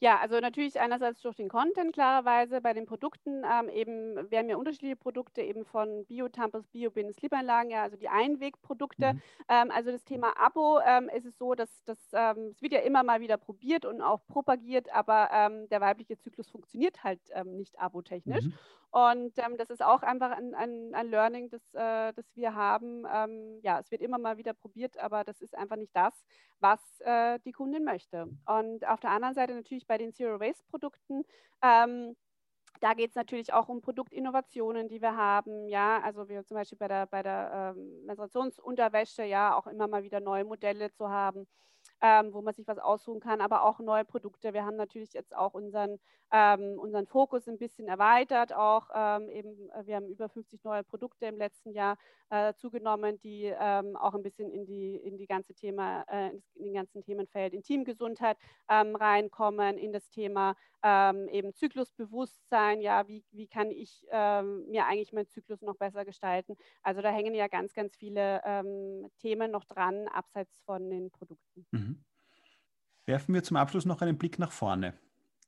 Ja, 0.03 0.19
also 0.19 0.41
natürlich 0.41 0.81
einerseits 0.81 1.21
durch 1.21 1.37
den 1.37 1.51
Content 1.51 1.93
klarerweise. 1.93 2.63
Bei 2.63 2.73
den 2.73 2.87
Produkten 2.87 3.45
ähm, 3.45 3.69
eben, 3.69 4.31
wir 4.31 4.39
haben 4.39 4.49
ja 4.49 4.57
unterschiedliche 4.57 4.97
Produkte 4.97 5.43
eben 5.43 5.67
von 5.67 6.07
Bio-Tampons, 6.07 6.69
Bio-Binden, 6.69 7.13
Slipanlagen, 7.13 7.71
ja, 7.71 7.83
also 7.83 7.99
die 7.99 8.09
Einwegprodukte. 8.09 9.13
Mhm. 9.13 9.23
Ähm, 9.49 9.71
also 9.71 9.91
das 9.91 10.03
Thema 10.05 10.33
Abo 10.41 10.81
ähm, 10.81 11.11
ist 11.11 11.27
es 11.27 11.37
so, 11.37 11.55
dass 11.55 11.85
das, 11.85 11.99
ähm, 12.15 12.49
es 12.51 12.63
wird 12.63 12.73
ja 12.73 12.81
immer 12.81 13.03
mal 13.03 13.21
wieder 13.21 13.37
probiert 13.37 13.85
und 13.85 14.01
auch 14.01 14.27
propagiert, 14.27 14.91
aber 14.91 15.29
ähm, 15.33 15.69
der 15.69 15.83
weibliche 15.83 16.17
Zyklus 16.17 16.49
funktioniert 16.49 17.05
halt 17.05 17.21
ähm, 17.33 17.57
nicht 17.57 17.79
abotechnisch. 17.79 18.47
Mhm. 18.47 18.55
Und 18.93 19.39
das 19.39 19.71
ist 19.71 19.85
auch 19.85 20.03
einfach 20.03 20.33
ein, 20.33 20.53
ein, 20.53 20.93
ein 20.95 21.11
Learning, 21.11 21.49
das, 21.49 21.63
äh, 21.75 22.13
das 22.13 22.25
wir 22.35 22.57
haben. 22.57 23.05
Ja, 23.63 23.79
es 23.79 23.89
wird 23.93 24.01
immer 24.03 24.19
mal 24.19 24.37
wieder 24.37 24.53
probiert, 24.53 24.99
aber 24.99 25.23
das 25.23 25.41
ist 25.41 25.57
einfach 25.57 25.77
nicht 25.77 25.95
das, 25.95 26.25
was 26.61 27.01
äh, 27.01 27.39
die 27.45 27.53
Kundin 27.53 27.85
möchte. 27.85 28.29
Und 28.47 28.87
auf 28.87 29.01
der 29.01 29.11
anderen 29.11 29.35
Seite 29.35 29.55
natürlich 29.55 29.87
bei 29.87 29.99
den 29.99 30.13
Zero 30.13 30.41
Waste 30.41 30.65
Produkten. 30.71 31.25
Ähm, 31.63 32.17
da 32.81 32.95
geht 32.95 33.11
es 33.11 33.17
natürlich 33.17 33.53
auch 33.53 33.69
um 33.69 33.83
Produktinnovationen, 33.83 34.89
die 34.89 35.03
wir 35.03 35.17
haben. 35.17 35.69
Ja, 35.69 36.01
also 36.03 36.29
wir 36.29 36.45
zum 36.45 36.57
Beispiel 36.57 36.79
bei 36.79 36.89
der, 36.89 37.07
bei 37.07 37.23
der 37.23 37.75
ähm, 37.77 38.07
Menstruationsunterwäsche 38.07 39.25
ja 39.25 39.55
auch 39.55 39.67
immer 39.67 39.89
mal 39.89 40.03
wieder 40.03 40.21
neue 40.21 40.45
Modelle 40.45 40.91
zu 40.93 41.11
haben 41.11 41.47
ähm, 42.03 42.33
wo 42.33 42.41
man 42.43 42.55
sich 42.55 42.67
was 42.67 42.79
aussuchen 42.79 43.21
kann, 43.21 43.41
aber 43.41 43.65
auch 43.65 43.79
neue 43.79 44.05
Produkte. 44.05 44.53
Wir 44.55 44.65
haben 44.65 44.77
natürlich 44.77 45.13
jetzt 45.13 45.37
auch 45.37 45.55
unseren, 45.55 45.99
ähm, 46.33 46.79
unseren 46.79 47.07
Fokus 47.07 47.49
ein 47.49 47.59
bisschen 47.59 47.89
erweitert. 47.89 48.53
Auch 48.55 48.89
ähm, 48.95 49.29
eben, 49.29 49.71
äh, 49.71 49.87
wir 49.87 49.97
haben 49.97 50.07
über 50.09 50.29
50 50.29 50.65
neue 50.65 50.83
Produkte 50.85 51.27
im 51.27 51.37
letzten 51.37 51.73
Jahr 51.73 51.97
äh, 52.31 52.55
zugenommen, 52.55 53.19
die 53.21 53.53
ähm, 53.59 53.97
auch 53.97 54.15
ein 54.15 54.23
bisschen 54.23 54.51
in 54.51 54.65
die, 54.65 54.97
in 54.97 55.19
die 55.19 55.27
ganze 55.27 55.55
Thema, 55.55 56.03
äh, 56.09 56.31
in 56.55 56.65
den 56.65 56.75
ganzen 56.75 57.03
Themenfeld 57.03 57.53
Intimgesundheit 57.53 58.39
ähm, 58.69 58.97
reinkommen, 58.97 59.77
in 59.77 59.93
das 59.93 60.09
Thema 60.09 60.55
ähm, 60.83 61.29
eben 61.29 61.53
Zyklusbewusstsein. 61.53 62.81
Ja, 62.81 63.07
wie, 63.09 63.25
wie 63.33 63.47
kann 63.49 63.71
ich 63.71 64.07
mir 64.11 64.87
eigentlich 64.87 65.13
meinen 65.13 65.29
Zyklus 65.29 65.63
noch 65.63 65.77
besser 65.77 66.05
gestalten? 66.05 66.57
Also 66.83 67.03
da 67.03 67.11
hängen 67.11 67.35
ja 67.35 67.49
ganz, 67.49 67.75
ganz 67.75 67.97
viele 67.97 68.41
Themen 69.19 69.51
noch 69.51 69.65
dran, 69.65 70.09
abseits 70.09 70.59
von 70.65 70.89
den 70.91 71.11
Produkten. 71.11 71.67
Mhm. 71.73 71.90
Werfen 73.11 73.35
wir 73.35 73.43
zum 73.43 73.57
Abschluss 73.57 73.87
noch 73.87 74.03
einen 74.03 74.17
Blick 74.17 74.39
nach 74.39 74.53
vorne. 74.53 74.95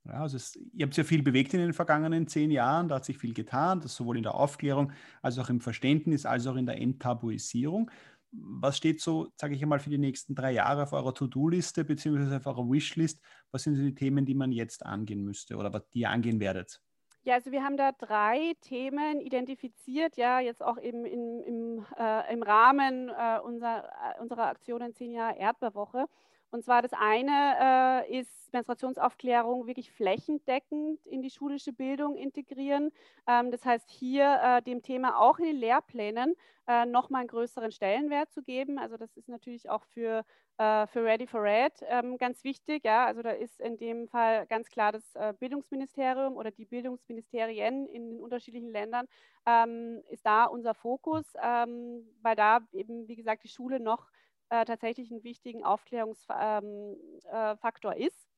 Ja, 0.04 0.14
also 0.14 0.36
es, 0.36 0.58
ihr 0.72 0.84
habt 0.84 0.96
ja 0.96 1.04
viel 1.04 1.22
bewegt 1.22 1.54
in 1.54 1.60
den 1.60 1.72
vergangenen 1.72 2.26
zehn 2.26 2.50
Jahren, 2.50 2.88
da 2.88 2.96
hat 2.96 3.04
sich 3.04 3.18
viel 3.18 3.32
getan, 3.32 3.80
das 3.80 3.94
sowohl 3.94 4.16
in 4.16 4.24
der 4.24 4.34
Aufklärung 4.34 4.90
als 5.22 5.38
auch 5.38 5.48
im 5.48 5.60
Verständnis, 5.60 6.26
als 6.26 6.48
auch 6.48 6.56
in 6.56 6.66
der 6.66 6.80
Enttabuisierung. 6.80 7.88
Was 8.32 8.78
steht 8.78 9.00
so, 9.00 9.28
sage 9.36 9.54
ich 9.54 9.62
einmal, 9.62 9.78
für 9.78 9.90
die 9.90 9.98
nächsten 9.98 10.34
drei 10.34 10.50
Jahre 10.50 10.82
auf 10.82 10.92
eurer 10.92 11.14
To-Do-Liste 11.14 11.84
beziehungsweise 11.84 12.36
auf 12.36 12.46
eurer 12.46 12.68
Wishlist? 12.68 13.20
Was 13.52 13.62
sind 13.62 13.76
so 13.76 13.82
die 13.82 13.94
Themen, 13.94 14.26
die 14.26 14.34
man 14.34 14.50
jetzt 14.50 14.84
angehen 14.84 15.22
müsste 15.22 15.56
oder 15.56 15.70
die 15.94 16.00
ihr 16.00 16.10
angehen 16.10 16.40
werdet? 16.40 16.80
Ja, 17.22 17.34
also 17.34 17.52
wir 17.52 17.62
haben 17.62 17.76
da 17.76 17.92
drei 17.92 18.54
Themen 18.62 19.20
identifiziert, 19.20 20.16
ja, 20.16 20.40
jetzt 20.40 20.64
auch 20.64 20.80
eben 20.80 21.04
im, 21.04 21.40
im, 21.46 21.86
äh, 21.96 22.32
im 22.32 22.42
Rahmen 22.42 23.08
äh, 23.08 23.38
unserer, 23.38 23.84
äh, 23.84 24.20
unserer 24.20 24.48
Aktion 24.48 24.92
10 24.92 25.12
Jahre 25.12 25.38
Erdbeerwoche. 25.38 26.08
Und 26.52 26.62
zwar 26.62 26.82
das 26.82 26.92
eine 26.92 28.04
äh, 28.10 28.18
ist 28.20 28.52
Menstruationsaufklärung 28.52 29.66
wirklich 29.66 29.90
flächendeckend 29.90 31.04
in 31.06 31.22
die 31.22 31.30
schulische 31.30 31.72
Bildung 31.72 32.14
integrieren. 32.14 32.92
Ähm, 33.26 33.50
das 33.50 33.64
heißt, 33.64 33.88
hier 33.88 34.38
äh, 34.42 34.62
dem 34.62 34.82
Thema 34.82 35.18
auch 35.18 35.38
in 35.38 35.46
den 35.46 35.56
Lehrplänen 35.56 36.34
äh, 36.68 36.84
nochmal 36.84 37.20
einen 37.20 37.28
größeren 37.28 37.72
Stellenwert 37.72 38.30
zu 38.32 38.42
geben. 38.42 38.78
Also 38.78 38.98
das 38.98 39.16
ist 39.16 39.30
natürlich 39.30 39.70
auch 39.70 39.82
für, 39.94 40.26
äh, 40.58 40.86
für 40.88 41.02
Ready 41.02 41.26
for 41.26 41.42
Red 41.42 41.72
ähm, 41.88 42.18
ganz 42.18 42.44
wichtig. 42.44 42.84
Ja? 42.84 43.06
Also 43.06 43.22
da 43.22 43.30
ist 43.30 43.58
in 43.58 43.78
dem 43.78 44.06
Fall 44.08 44.46
ganz 44.46 44.68
klar 44.68 44.92
das 44.92 45.14
äh, 45.14 45.32
Bildungsministerium 45.38 46.36
oder 46.36 46.50
die 46.50 46.66
Bildungsministerien 46.66 47.86
in 47.86 48.10
den 48.10 48.20
unterschiedlichen 48.20 48.70
Ländern 48.72 49.06
ähm, 49.46 50.02
ist 50.10 50.26
da 50.26 50.44
unser 50.44 50.74
Fokus, 50.74 51.24
ähm, 51.42 52.06
weil 52.20 52.36
da 52.36 52.60
eben, 52.72 53.08
wie 53.08 53.16
gesagt, 53.16 53.42
die 53.42 53.48
Schule 53.48 53.80
noch 53.80 54.10
äh, 54.52 54.64
tatsächlich 54.66 55.10
einen 55.10 55.24
wichtigen 55.24 55.64
Aufklärungsfaktor 55.64 57.92
ähm, 57.92 57.98
äh, 57.98 58.06
ist. 58.06 58.28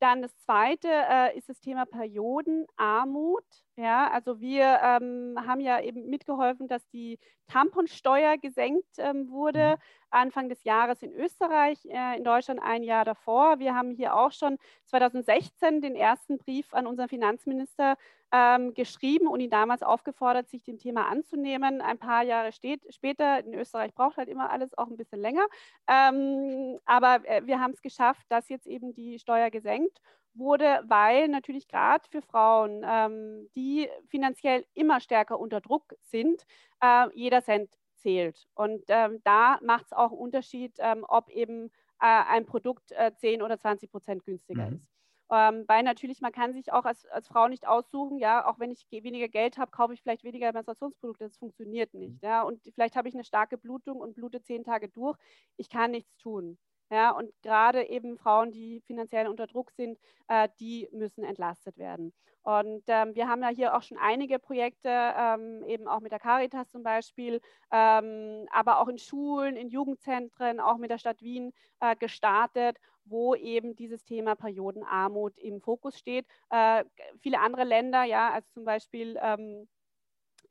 Dann 0.00 0.20
das 0.20 0.36
zweite 0.38 0.88
äh, 0.88 1.38
ist 1.38 1.48
das 1.48 1.60
Thema 1.60 1.86
Periodenarmut. 1.86 3.44
Ja, 3.76 4.10
also 4.10 4.40
wir 4.40 4.80
ähm, 4.82 5.38
haben 5.46 5.60
ja 5.60 5.80
eben 5.80 6.10
mitgeholfen, 6.10 6.66
dass 6.66 6.86
die 6.88 7.20
Tamponsteuer 7.46 8.36
gesenkt 8.36 8.98
ähm, 8.98 9.30
wurde. 9.30 9.76
Mhm. 9.76 9.82
Anfang 10.10 10.48
des 10.48 10.64
Jahres 10.64 11.02
in 11.02 11.12
Österreich, 11.12 11.78
äh, 11.86 12.16
in 12.16 12.24
Deutschland 12.24 12.60
ein 12.60 12.82
Jahr 12.82 13.04
davor. 13.04 13.60
Wir 13.60 13.74
haben 13.74 13.92
hier 13.92 14.16
auch 14.16 14.32
schon 14.32 14.58
2016 14.86 15.80
den 15.80 15.94
ersten 15.94 16.36
Brief 16.36 16.74
an 16.74 16.86
unseren 16.86 17.08
Finanzminister 17.08 17.96
ähm, 18.32 18.72
geschrieben 18.74 19.28
und 19.28 19.40
ihn 19.40 19.50
damals 19.50 19.82
aufgefordert, 19.82 20.48
sich 20.48 20.64
dem 20.64 20.78
Thema 20.78 21.08
anzunehmen. 21.08 21.80
Ein 21.82 21.98
paar 21.98 22.22
Jahre 22.22 22.52
steht, 22.52 22.82
später, 22.92 23.44
in 23.44 23.54
Österreich 23.54 23.94
braucht 23.94 24.16
halt 24.16 24.28
immer 24.28 24.50
alles 24.50 24.76
auch 24.76 24.88
ein 24.88 24.96
bisschen 24.96 25.20
länger. 25.20 25.46
Ähm, 25.86 26.78
aber 26.86 27.20
äh, 27.28 27.46
wir 27.46 27.60
haben 27.60 27.72
es 27.72 27.82
geschafft, 27.82 28.24
dass 28.30 28.48
jetzt 28.48 28.66
eben 28.66 28.94
die 28.94 29.18
Steuer 29.18 29.50
gesenkt 29.50 30.00
wurde, 30.34 30.82
weil 30.86 31.28
natürlich 31.28 31.68
gerade 31.68 32.04
für 32.08 32.22
Frauen, 32.22 32.82
ähm, 32.88 33.48
die 33.54 33.88
finanziell 34.08 34.64
immer 34.72 35.00
stärker 35.00 35.38
unter 35.38 35.60
Druck 35.60 35.94
sind, 36.00 36.44
äh, 36.80 37.08
jeder 37.14 37.42
Cent 37.42 37.70
zählt. 37.96 38.46
Und 38.54 38.82
ähm, 38.88 39.20
da 39.24 39.58
macht 39.62 39.86
es 39.86 39.92
auch 39.92 40.10
einen 40.10 40.20
Unterschied, 40.20 40.74
ähm, 40.78 41.04
ob 41.06 41.28
eben 41.28 41.66
äh, 42.00 42.06
ein 42.28 42.46
Produkt 42.46 42.92
äh, 42.92 43.12
10 43.14 43.42
oder 43.42 43.58
20 43.58 43.90
Prozent 43.90 44.24
günstiger 44.24 44.70
mhm. 44.70 44.76
ist. 44.76 44.91
Ähm, 45.32 45.64
weil 45.66 45.82
natürlich, 45.82 46.20
man 46.20 46.32
kann 46.32 46.52
sich 46.52 46.72
auch 46.72 46.84
als, 46.84 47.06
als 47.06 47.26
Frau 47.26 47.48
nicht 47.48 47.66
aussuchen, 47.66 48.18
ja, 48.18 48.46
auch 48.46 48.58
wenn 48.58 48.70
ich 48.70 48.86
weniger 48.90 49.28
Geld 49.28 49.56
habe, 49.56 49.70
kaufe 49.70 49.94
ich 49.94 50.02
vielleicht 50.02 50.24
weniger 50.24 50.52
Menstruationsprodukte. 50.52 51.24
Das 51.24 51.38
funktioniert 51.38 51.94
nicht. 51.94 52.22
Mhm. 52.22 52.28
Ja, 52.28 52.42
und 52.42 52.60
vielleicht 52.74 52.96
habe 52.96 53.08
ich 53.08 53.14
eine 53.14 53.24
starke 53.24 53.56
Blutung 53.56 54.00
und 54.00 54.14
blute 54.14 54.42
zehn 54.42 54.62
Tage 54.62 54.88
durch. 54.90 55.16
Ich 55.56 55.70
kann 55.70 55.92
nichts 55.92 56.16
tun. 56.18 56.58
Ja, 56.90 57.10
und 57.12 57.32
gerade 57.42 57.88
eben 57.88 58.18
Frauen, 58.18 58.52
die 58.52 58.82
finanziell 58.82 59.26
unter 59.26 59.46
Druck 59.46 59.70
sind, 59.70 59.98
äh, 60.28 60.50
die 60.60 60.88
müssen 60.92 61.24
entlastet 61.24 61.78
werden. 61.78 62.12
Und 62.42 62.82
ähm, 62.88 63.14
wir 63.14 63.28
haben 63.28 63.40
ja 63.42 63.48
hier 63.48 63.74
auch 63.76 63.82
schon 63.82 63.96
einige 63.98 64.38
Projekte, 64.38 64.88
ähm, 64.90 65.62
eben 65.64 65.88
auch 65.88 66.00
mit 66.00 66.12
der 66.12 66.18
Caritas 66.18 66.68
zum 66.70 66.82
Beispiel, 66.82 67.40
ähm, 67.70 68.46
aber 68.50 68.80
auch 68.80 68.88
in 68.88 68.98
Schulen, 68.98 69.56
in 69.56 69.70
Jugendzentren, 69.70 70.60
auch 70.60 70.76
mit 70.76 70.90
der 70.90 70.98
Stadt 70.98 71.22
Wien 71.22 71.52
äh, 71.80 71.96
gestartet, 71.96 72.78
wo 73.04 73.34
eben 73.34 73.76
dieses 73.76 74.04
Thema 74.04 74.34
Periodenarmut 74.34 75.38
im 75.38 75.60
Fokus 75.60 75.98
steht. 75.98 76.26
Äh, 76.50 76.84
viele 77.20 77.40
andere 77.40 77.64
Länder, 77.64 78.04
ja, 78.04 78.30
also 78.30 78.48
zum 78.52 78.64
Beispiel 78.64 79.18
ähm, 79.20 79.68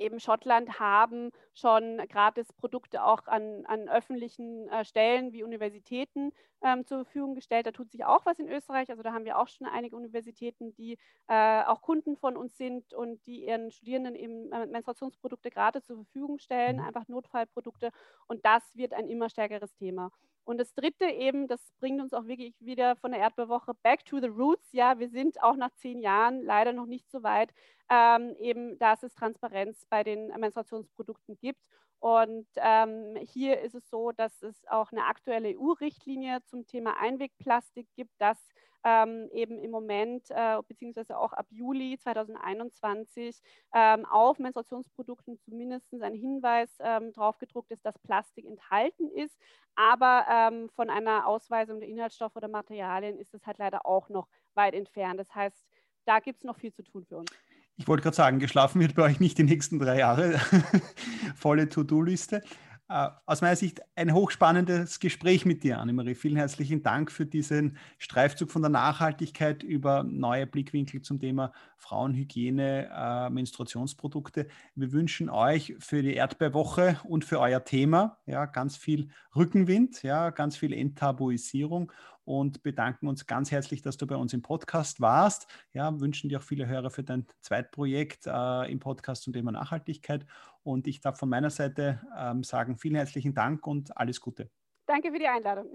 eben 0.01 0.19
Schottland 0.19 0.79
haben 0.79 1.31
schon 1.53 1.97
gratis 2.09 2.51
Produkte 2.53 3.03
auch 3.03 3.27
an, 3.27 3.65
an 3.65 3.87
öffentlichen 3.87 4.67
äh, 4.69 4.83
Stellen 4.83 5.31
wie 5.31 5.43
Universitäten 5.43 6.31
ähm, 6.63 6.85
zur 6.85 7.05
Verfügung 7.05 7.35
gestellt. 7.35 7.65
Da 7.65 7.71
tut 7.71 7.91
sich 7.91 8.03
auch 8.03 8.25
was 8.25 8.39
in 8.39 8.49
Österreich. 8.49 8.89
Also 8.89 9.03
da 9.03 9.13
haben 9.13 9.25
wir 9.25 9.37
auch 9.37 9.47
schon 9.47 9.67
einige 9.67 9.95
Universitäten, 9.95 10.73
die 10.73 10.97
äh, 11.27 11.63
auch 11.63 11.81
Kunden 11.81 12.17
von 12.17 12.35
uns 12.35 12.57
sind 12.57 12.93
und 12.93 13.25
die 13.25 13.45
ihren 13.45 13.71
Studierenden 13.71 14.15
eben 14.15 14.51
äh, 14.51 14.65
Menstruationsprodukte 14.65 15.51
gratis 15.51 15.85
zur 15.85 15.97
Verfügung 15.97 16.39
stellen, 16.39 16.77
mhm. 16.77 16.83
einfach 16.83 17.07
Notfallprodukte. 17.07 17.91
Und 18.27 18.45
das 18.45 18.75
wird 18.75 18.93
ein 18.93 19.07
immer 19.07 19.29
stärkeres 19.29 19.73
Thema. 19.75 20.11
Und 20.43 20.57
das 20.57 20.73
dritte 20.73 21.05
eben, 21.05 21.47
das 21.47 21.61
bringt 21.79 22.01
uns 22.01 22.13
auch 22.13 22.25
wirklich 22.25 22.55
wieder 22.59 22.95
von 22.95 23.11
der 23.11 23.21
Erdbeerwoche 23.21 23.73
back 23.83 24.05
to 24.05 24.19
the 24.19 24.27
roots. 24.27 24.71
Ja, 24.71 24.99
wir 24.99 25.09
sind 25.09 25.41
auch 25.43 25.55
nach 25.55 25.71
zehn 25.75 25.99
Jahren 25.99 26.43
leider 26.43 26.73
noch 26.73 26.87
nicht 26.87 27.09
so 27.11 27.23
weit, 27.23 27.53
ähm, 27.89 28.35
eben, 28.39 28.77
dass 28.79 29.03
es 29.03 29.13
Transparenz 29.13 29.85
bei 29.89 30.03
den 30.03 30.27
Menstruationsprodukten 30.39 31.37
gibt. 31.37 31.61
Und 31.99 32.47
ähm, 32.55 33.15
hier 33.31 33.61
ist 33.61 33.75
es 33.75 33.87
so, 33.89 34.11
dass 34.11 34.41
es 34.41 34.65
auch 34.67 34.91
eine 34.91 35.05
aktuelle 35.05 35.49
EU-Richtlinie 35.49 36.39
zum 36.45 36.65
Thema 36.65 36.99
Einwegplastik 36.99 37.87
gibt, 37.95 38.11
das 38.17 38.39
ähm, 38.83 39.29
eben 39.31 39.59
im 39.59 39.71
Moment 39.71 40.29
äh, 40.29 40.57
beziehungsweise 40.67 41.17
auch 41.17 41.33
ab 41.33 41.47
Juli 41.49 41.97
2021 41.99 43.41
ähm, 43.73 44.05
auf 44.05 44.39
Menstruationsprodukten 44.39 45.37
zumindest 45.39 45.93
ein 45.93 46.13
Hinweis 46.13 46.69
ähm, 46.79 47.13
drauf 47.13 47.37
gedruckt 47.37 47.71
ist, 47.71 47.85
dass 47.85 47.97
Plastik 47.99 48.45
enthalten 48.45 49.09
ist. 49.11 49.37
Aber 49.75 50.25
ähm, 50.29 50.69
von 50.75 50.89
einer 50.89 51.27
Ausweisung 51.27 51.79
der 51.79 51.89
Inhaltsstoffe 51.89 52.35
oder 52.35 52.47
Materialien 52.47 53.17
ist 53.17 53.33
es 53.33 53.45
halt 53.45 53.57
leider 53.57 53.85
auch 53.85 54.09
noch 54.09 54.27
weit 54.53 54.73
entfernt. 54.73 55.19
Das 55.19 55.33
heißt, 55.33 55.65
da 56.05 56.19
gibt 56.19 56.39
es 56.39 56.43
noch 56.43 56.57
viel 56.57 56.73
zu 56.73 56.83
tun 56.83 57.05
für 57.05 57.17
uns. 57.17 57.31
Ich 57.77 57.87
wollte 57.87 58.03
gerade 58.03 58.15
sagen, 58.15 58.39
geschlafen 58.39 58.81
wird 58.81 58.95
bei 58.95 59.03
euch 59.03 59.19
nicht 59.19 59.37
die 59.37 59.43
nächsten 59.43 59.79
drei 59.79 59.99
Jahre. 59.99 60.39
Volle 61.35 61.69
To-Do-Liste. 61.69 62.43
Äh, 62.91 63.09
aus 63.25 63.39
meiner 63.39 63.55
Sicht 63.55 63.81
ein 63.95 64.13
hochspannendes 64.13 64.99
Gespräch 64.99 65.45
mit 65.45 65.63
dir, 65.63 65.79
Annemarie. 65.79 66.13
Vielen 66.13 66.35
herzlichen 66.35 66.83
Dank 66.83 67.09
für 67.09 67.25
diesen 67.25 67.77
Streifzug 67.97 68.51
von 68.51 68.61
der 68.61 68.69
Nachhaltigkeit 68.69 69.63
über 69.63 70.03
neue 70.03 70.45
Blickwinkel 70.45 71.01
zum 71.01 71.17
Thema 71.17 71.53
Frauenhygiene, 71.77 72.89
äh, 72.93 73.29
Menstruationsprodukte. 73.29 74.47
Wir 74.75 74.91
wünschen 74.91 75.29
euch 75.29 75.73
für 75.79 76.01
die 76.01 76.15
Erdbeerwoche 76.15 76.99
und 77.05 77.23
für 77.23 77.39
euer 77.39 77.63
Thema 77.63 78.17
ja, 78.25 78.45
ganz 78.45 78.75
viel 78.75 79.07
Rückenwind, 79.37 80.03
ja, 80.03 80.29
ganz 80.29 80.57
viel 80.57 80.73
Enttabuisierung 80.73 81.93
und 82.25 82.63
bedanken 82.63 83.07
uns 83.07 83.25
ganz 83.25 83.51
herzlich, 83.51 83.81
dass 83.81 83.97
du 83.97 84.07
bei 84.07 84.15
uns 84.15 84.33
im 84.33 84.41
Podcast 84.41 85.01
warst. 85.01 85.47
Ja, 85.73 85.99
wünschen 85.99 86.29
dir 86.29 86.39
auch 86.39 86.43
viele 86.43 86.67
Hörer 86.67 86.89
für 86.89 87.03
dein 87.03 87.25
Zweitprojekt 87.41 88.27
äh, 88.27 88.71
im 88.71 88.79
Podcast 88.79 89.23
zum 89.23 89.33
Thema 89.33 89.51
Nachhaltigkeit. 89.51 90.25
Und 90.63 90.87
ich 90.87 91.01
darf 91.01 91.17
von 91.17 91.29
meiner 91.29 91.49
Seite 91.49 92.01
ähm, 92.17 92.43
sagen, 92.43 92.77
vielen 92.77 92.95
herzlichen 92.95 93.33
Dank 93.33 93.65
und 93.65 93.95
alles 93.97 94.21
Gute. 94.21 94.49
Danke 94.85 95.11
für 95.11 95.19
die 95.19 95.27
Einladung. 95.27 95.65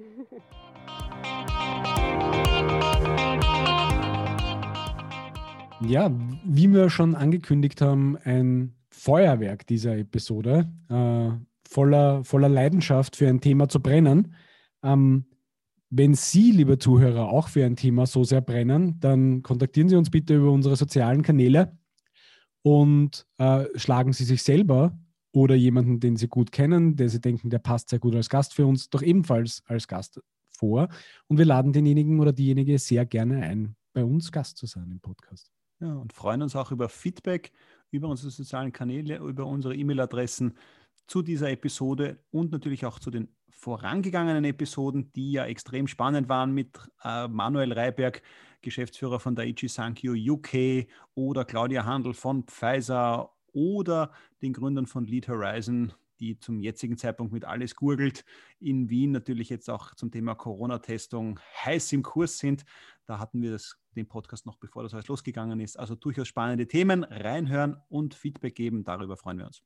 Ja, 5.81 6.11
wie 6.45 6.73
wir 6.73 6.89
schon 6.89 7.15
angekündigt 7.15 7.81
haben, 7.83 8.17
ein 8.25 8.75
Feuerwerk 8.91 9.67
dieser 9.67 9.97
Episode, 9.99 10.71
äh, 10.89 11.31
voller, 11.69 12.25
voller 12.25 12.49
Leidenschaft 12.49 13.17
für 13.17 13.29
ein 13.29 13.41
Thema 13.41 13.69
zu 13.69 13.81
brennen. 13.81 14.35
Ähm, 14.83 15.27
wenn 15.91 16.15
Sie, 16.15 16.51
liebe 16.51 16.79
Zuhörer, 16.79 17.29
auch 17.29 17.49
für 17.49 17.65
ein 17.65 17.77
Thema 17.77 18.07
so 18.07 18.25
sehr 18.25 18.41
brennen, 18.41 18.99
dann 19.01 19.43
kontaktieren 19.43 19.89
Sie 19.89 19.97
uns 19.97 20.11
bitte 20.11 20.37
über 20.37 20.51
unsere 20.51 20.77
sozialen 20.77 21.23
Kanäle 21.23 21.79
und 22.63 23.27
äh, 23.39 23.67
schlagen 23.77 24.13
Sie 24.13 24.25
sich 24.25 24.43
selber 24.43 24.99
oder 25.33 25.55
jemanden, 25.55 26.01
den 26.01 26.17
Sie 26.17 26.29
gut 26.29 26.51
kennen, 26.51 26.97
der 26.97 27.09
Sie 27.09 27.21
denken, 27.21 27.51
der 27.51 27.59
passt 27.59 27.91
sehr 27.91 27.99
gut 27.99 28.15
als 28.15 28.29
Gast 28.29 28.55
für 28.55 28.67
uns, 28.67 28.91
doch 28.91 29.03
ebenfalls 29.03 29.63
als 29.67 29.87
Gast 29.87 30.21
vor. 30.49 30.89
Und 31.29 31.39
wir 31.39 31.45
laden 31.45 31.73
denjenigen 31.73 32.19
oder 32.21 32.33
diejenige 32.33 32.79
sehr 32.79 33.07
gerne 33.07 33.43
ein, 33.43 33.77
bei 33.93 34.05
uns 34.05 34.33
Gast 34.33 34.57
zu 34.57 34.67
sein 34.67 34.91
im 34.91 35.01
Podcast. 35.01 35.51
Ja, 35.79 35.95
und 35.95 36.13
freuen 36.13 36.43
uns 36.43 36.57
auch 36.57 36.73
über 36.73 36.89
Feedback 36.89 37.53
über 37.91 38.09
unsere 38.09 38.31
sozialen 38.31 38.73
Kanäle, 38.73 39.19
über 39.19 39.47
unsere 39.47 39.75
E-Mail-Adressen 39.75 40.55
zu 41.07 41.23
dieser 41.23 41.51
Episode 41.51 42.19
und 42.31 42.51
natürlich 42.53 42.85
auch 42.85 42.99
zu 42.99 43.11
den 43.11 43.29
vorangegangenen 43.57 44.45
Episoden, 44.45 45.13
die 45.15 45.33
ja 45.33 45.47
extrem 45.47 45.89
spannend 45.89 46.29
waren 46.29 46.53
mit 46.53 46.79
äh, 47.03 47.27
Manuel 47.27 47.73
Reiberg, 47.73 48.23
Geschäftsführer 48.63 49.19
von 49.19 49.35
Daiichi 49.35 49.69
Sankyo 49.69 50.13
UK 50.13 50.87
oder 51.15 51.45
Claudia 51.45 51.85
Handel 51.85 52.15
von 52.15 52.45
Pfizer 52.45 53.31
oder 53.53 54.13
den 54.43 54.53
Gründern 54.53 54.87
von 54.87 55.07
Lead 55.07 55.29
Horizon, 55.29 55.93
die 56.21 56.39
zum 56.39 56.61
jetzigen 56.61 56.97
Zeitpunkt 56.99 57.33
mit 57.33 57.45
alles 57.45 57.75
gurgelt, 57.75 58.25
in 58.61 58.91
Wien 58.91 59.13
natürlich 59.13 59.49
jetzt 59.49 59.71
auch 59.71 59.95
zum 59.95 60.11
Thema 60.11 60.35
Corona-Testung 60.35 61.41
heiß 61.65 61.93
im 61.93 62.03
Kurs 62.03 62.39
sind. 62.39 62.65
Da 63.07 63.19
hatten 63.19 63.41
wir 63.43 63.53
das, 63.53 63.79
den 63.95 64.09
Podcast 64.09 64.47
noch 64.47 64.57
bevor 64.57 64.83
das 64.83 64.95
alles 64.95 65.09
losgegangen 65.09 65.61
ist. 65.61 65.79
Also 65.79 65.95
durchaus 65.95 66.29
spannende 66.29 66.67
Themen. 66.67 67.05
Reinhören 67.05 67.77
und 67.89 68.15
Feedback 68.15 68.55
geben, 68.55 68.85
darüber 68.85 69.17
freuen 69.17 69.39
wir 69.39 69.47
uns. 69.47 69.63